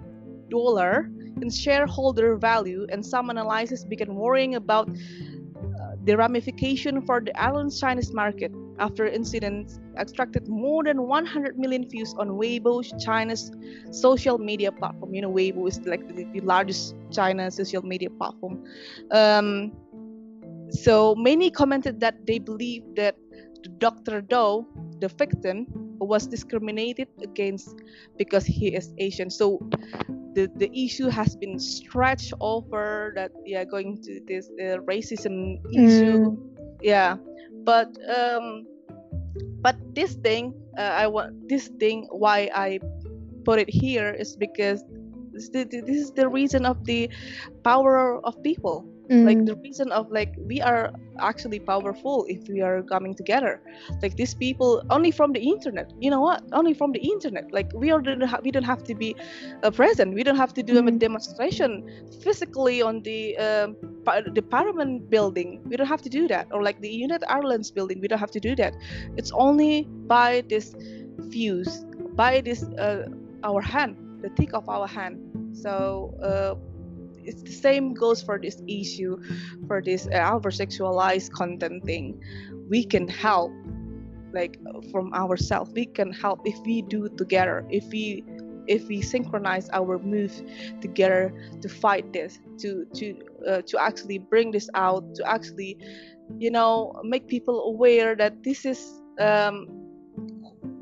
[0.48, 1.10] dollar
[1.40, 7.80] in shareholder value, and some analysts began worrying about uh, the ramification for the island's
[7.80, 13.50] Chinese market after incidents attracted more than 100 million views on Weibo, China's
[13.90, 15.14] social media platform.
[15.14, 18.62] You know, Weibo is like the, largest China social media platform.
[19.10, 19.72] Um,
[20.70, 23.16] so many commented that they believe that
[23.78, 24.22] Dr.
[24.22, 24.66] Dao,
[25.00, 25.66] the victim,
[25.98, 27.76] was discriminated against
[28.18, 29.30] because he is Asian.
[29.30, 29.60] So
[30.36, 36.28] the, the issue has been stretched over that yeah going to this uh, racism issue
[36.28, 36.36] mm.
[36.82, 37.16] yeah
[37.64, 38.68] but um
[39.64, 42.78] but this thing uh, I want this thing why I
[43.44, 44.84] put it here is because
[45.32, 47.08] this, this is the reason of the
[47.64, 49.24] power of people mm.
[49.24, 53.60] like the reason of like we are actually powerful if we are coming together.
[54.02, 55.92] Like these people only from the internet.
[56.00, 56.42] You know what?
[56.52, 57.52] Only from the internet.
[57.52, 58.02] Like we are
[58.42, 59.16] we don't have to be
[59.62, 60.14] uh, present.
[60.14, 60.88] We don't have to do mm.
[60.88, 61.86] a demonstration
[62.22, 63.76] physically on the um,
[64.34, 65.60] the parliament building.
[65.64, 66.48] We don't have to do that.
[66.52, 68.00] Or like the united airlines building.
[68.00, 68.74] We don't have to do that.
[69.16, 70.74] It's only by this
[71.18, 71.84] views
[72.14, 73.08] by this uh,
[73.42, 75.18] our hand the tick of our hand.
[75.56, 76.54] So uh,
[77.26, 79.18] it's the same goes for this issue
[79.66, 82.22] for this uh, over sexualized content thing.
[82.68, 83.52] We can help
[84.32, 84.58] like
[84.90, 85.72] from ourselves.
[85.72, 88.24] We can help if we do together if we
[88.66, 90.34] if we synchronize our move
[90.80, 93.14] together to fight this to to
[93.48, 95.78] uh, to actually bring this out to actually
[96.38, 99.68] you know make people aware that this is um,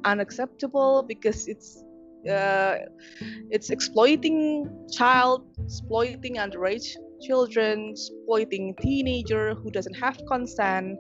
[0.05, 1.84] unacceptable because it's
[2.29, 2.77] uh,
[3.51, 6.89] it's exploiting child, exploiting underage
[7.23, 10.99] children, exploiting teenager who doesn't have consent,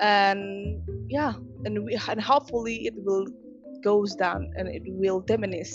[0.00, 1.34] and yeah,
[1.64, 3.26] and we, and hopefully it will
[3.82, 5.70] goes down and it will diminish.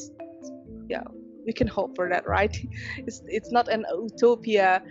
[0.89, 1.03] Yeah,
[1.45, 2.55] we can hope for that, right?
[3.07, 4.81] It's it's not an utopia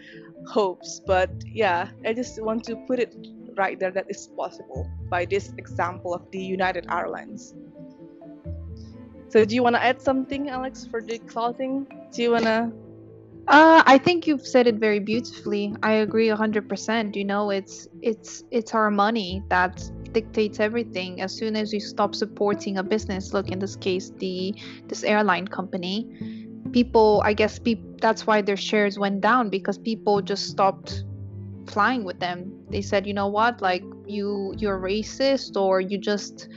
[0.47, 3.15] hopes, but yeah, I just want to put it
[3.57, 7.55] right there that it's possible by this example of the United Airlines.
[9.31, 11.87] So do you want to add something, Alex, for the clothing?
[12.13, 12.73] Do you want to
[13.49, 15.75] Uh, I think you've said it very beautifully.
[15.83, 17.17] I agree 100%.
[17.17, 19.83] You know, it's it's it's our money that
[20.13, 21.21] dictates everything.
[21.21, 24.55] As soon as you stop supporting a business, look in this case the
[24.89, 26.07] this airline company,
[26.73, 31.05] people I guess pe- that's why their shares went down because people just stopped
[31.67, 32.53] flying with them.
[32.71, 33.61] They said, "You know what?
[33.61, 36.49] Like you you're racist or you just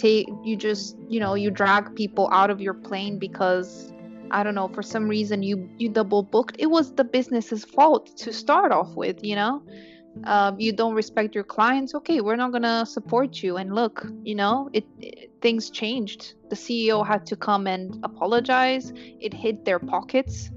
[0.00, 3.92] take you just, you know, you drag people out of your plane because
[4.30, 6.56] I don't know, for some reason you you double booked.
[6.58, 9.62] It was the business's fault to start off with, you know.
[10.24, 11.94] Um, you don't respect your clients.
[11.94, 13.56] Okay, we're not gonna support you.
[13.56, 16.34] And look, you know, it, it things changed.
[16.48, 18.92] The CEO had to come and apologize.
[19.20, 20.50] It hit their pockets,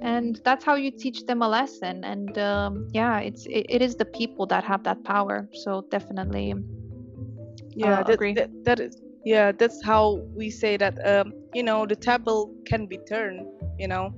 [0.00, 2.04] and that's how you teach them a lesson.
[2.04, 5.48] And um, yeah, it's it, it is the people that have that power.
[5.52, 6.54] So definitely,
[7.82, 8.34] yeah uh, that, agree.
[8.34, 12.86] that, that is yeah that's how we say that um you know the table can
[12.86, 13.46] be turned
[13.78, 14.12] you know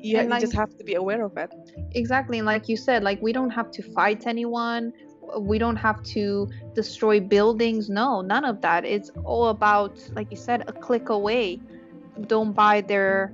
[0.00, 1.50] you, And you just have to be aware of it
[1.92, 2.38] Exactly.
[2.38, 4.92] And like you said, like we don't have to fight anyone.
[5.38, 7.88] We don't have to destroy buildings.
[7.88, 8.84] No, none of that.
[8.84, 11.60] It's all about, like you said, a click away.
[12.26, 13.32] Don't buy their,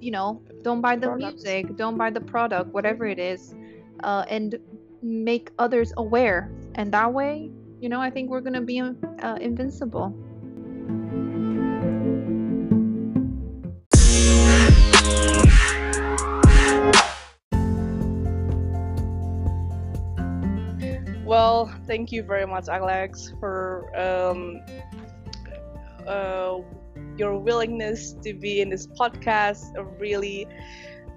[0.00, 1.44] you know, don't buy the Products.
[1.44, 3.54] music, don't buy the product, whatever it is,
[4.02, 4.58] uh, and
[5.02, 6.50] make others aware.
[6.74, 7.50] And that way,
[7.80, 10.14] you know, I think we're gonna be uh, invincible.
[21.24, 24.62] well thank you very much alex for um
[26.06, 26.56] uh
[27.18, 30.46] your willingness to be in this podcast I really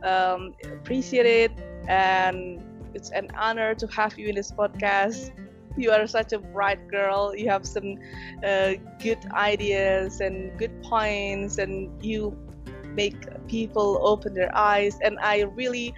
[0.04, 1.52] um, appreciate it
[1.88, 2.62] and
[2.94, 5.32] it's an honor to have you in this podcast
[5.78, 7.36] you are such a bright girl.
[7.36, 7.98] You have some
[8.44, 12.38] uh, good ideas and good points and you
[12.94, 13.16] make
[13.48, 15.00] people open their eyes.
[15.02, 15.94] And i really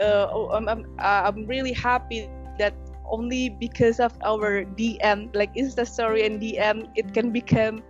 [0.00, 2.74] uh, I'm, I'm, I'm really happy that
[3.10, 7.82] only because of our dm like insta story and dm it can become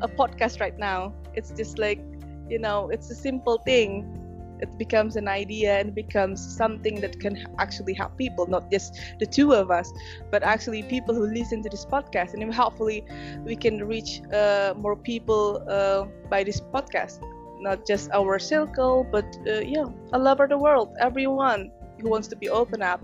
[0.00, 1.14] a podcast right now.
[1.34, 2.00] It's just like
[2.48, 4.23] you know it's a simple thing
[4.64, 9.26] it becomes an idea and becomes something that can actually help people not just the
[9.26, 9.92] two of us
[10.32, 12.34] but actually people who listen to this podcast.
[12.34, 13.04] And hopefully
[13.44, 17.16] we can reach uh, more people uh, by this podcast.
[17.60, 20.88] Not just our circle but uh, yeah all over the world.
[21.00, 21.70] Everyone
[22.00, 23.00] who wants to be open up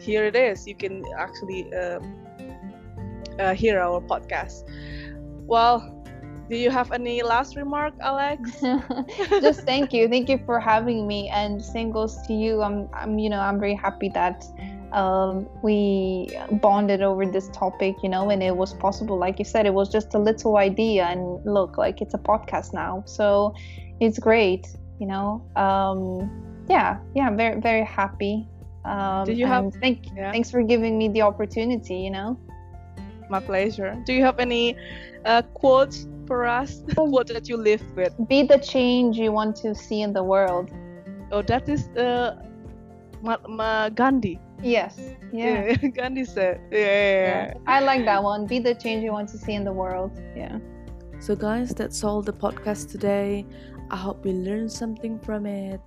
[0.00, 0.66] here it is.
[0.66, 2.00] You can actually uh,
[3.38, 4.64] uh, hear our podcast.
[5.46, 6.01] Well
[6.48, 8.60] do you have any last remark alex?
[9.40, 10.08] Just thank you.
[10.08, 11.28] Thank you for having me.
[11.30, 14.44] And same goes to you i'm i'm you know i'm very happy that
[14.92, 16.28] um, we
[16.60, 19.16] bonded over this topic you know and it was possible.
[19.16, 21.04] Like you said it was just a little idea.
[21.06, 23.02] And look like it's a podcast now.
[23.06, 23.54] So
[24.00, 24.66] it's great
[25.00, 25.42] you know.
[25.56, 26.30] Um,
[26.68, 28.46] yeah yeah I'm very very happy.
[28.84, 30.30] Um, Did you have- thank Yeah.
[30.32, 32.38] thanks for giving me the opportunity you know.
[33.30, 33.96] My pleasure.
[34.04, 34.76] Do you have any
[35.24, 39.74] uh, quotes for us what that you live with be the change you want to
[39.74, 40.70] see in the world
[41.30, 42.36] oh that is uh,
[43.22, 44.98] Mahatma Gandhi yes
[45.32, 46.78] yeah, Gandhi said yeah.
[46.78, 47.54] yeah.
[47.66, 48.46] I like that one.
[48.46, 50.12] Be the change you want to see in the world.
[50.36, 50.58] Yeah.
[51.20, 53.46] So, guys, that's all the podcast today.
[53.90, 55.80] I hope you learned something from it,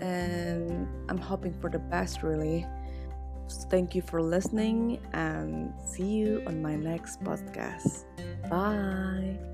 [0.00, 2.66] and I'm hoping for the best, really.
[3.46, 8.04] So thank you for listening, and see you on my next podcast.
[8.50, 9.53] Bye.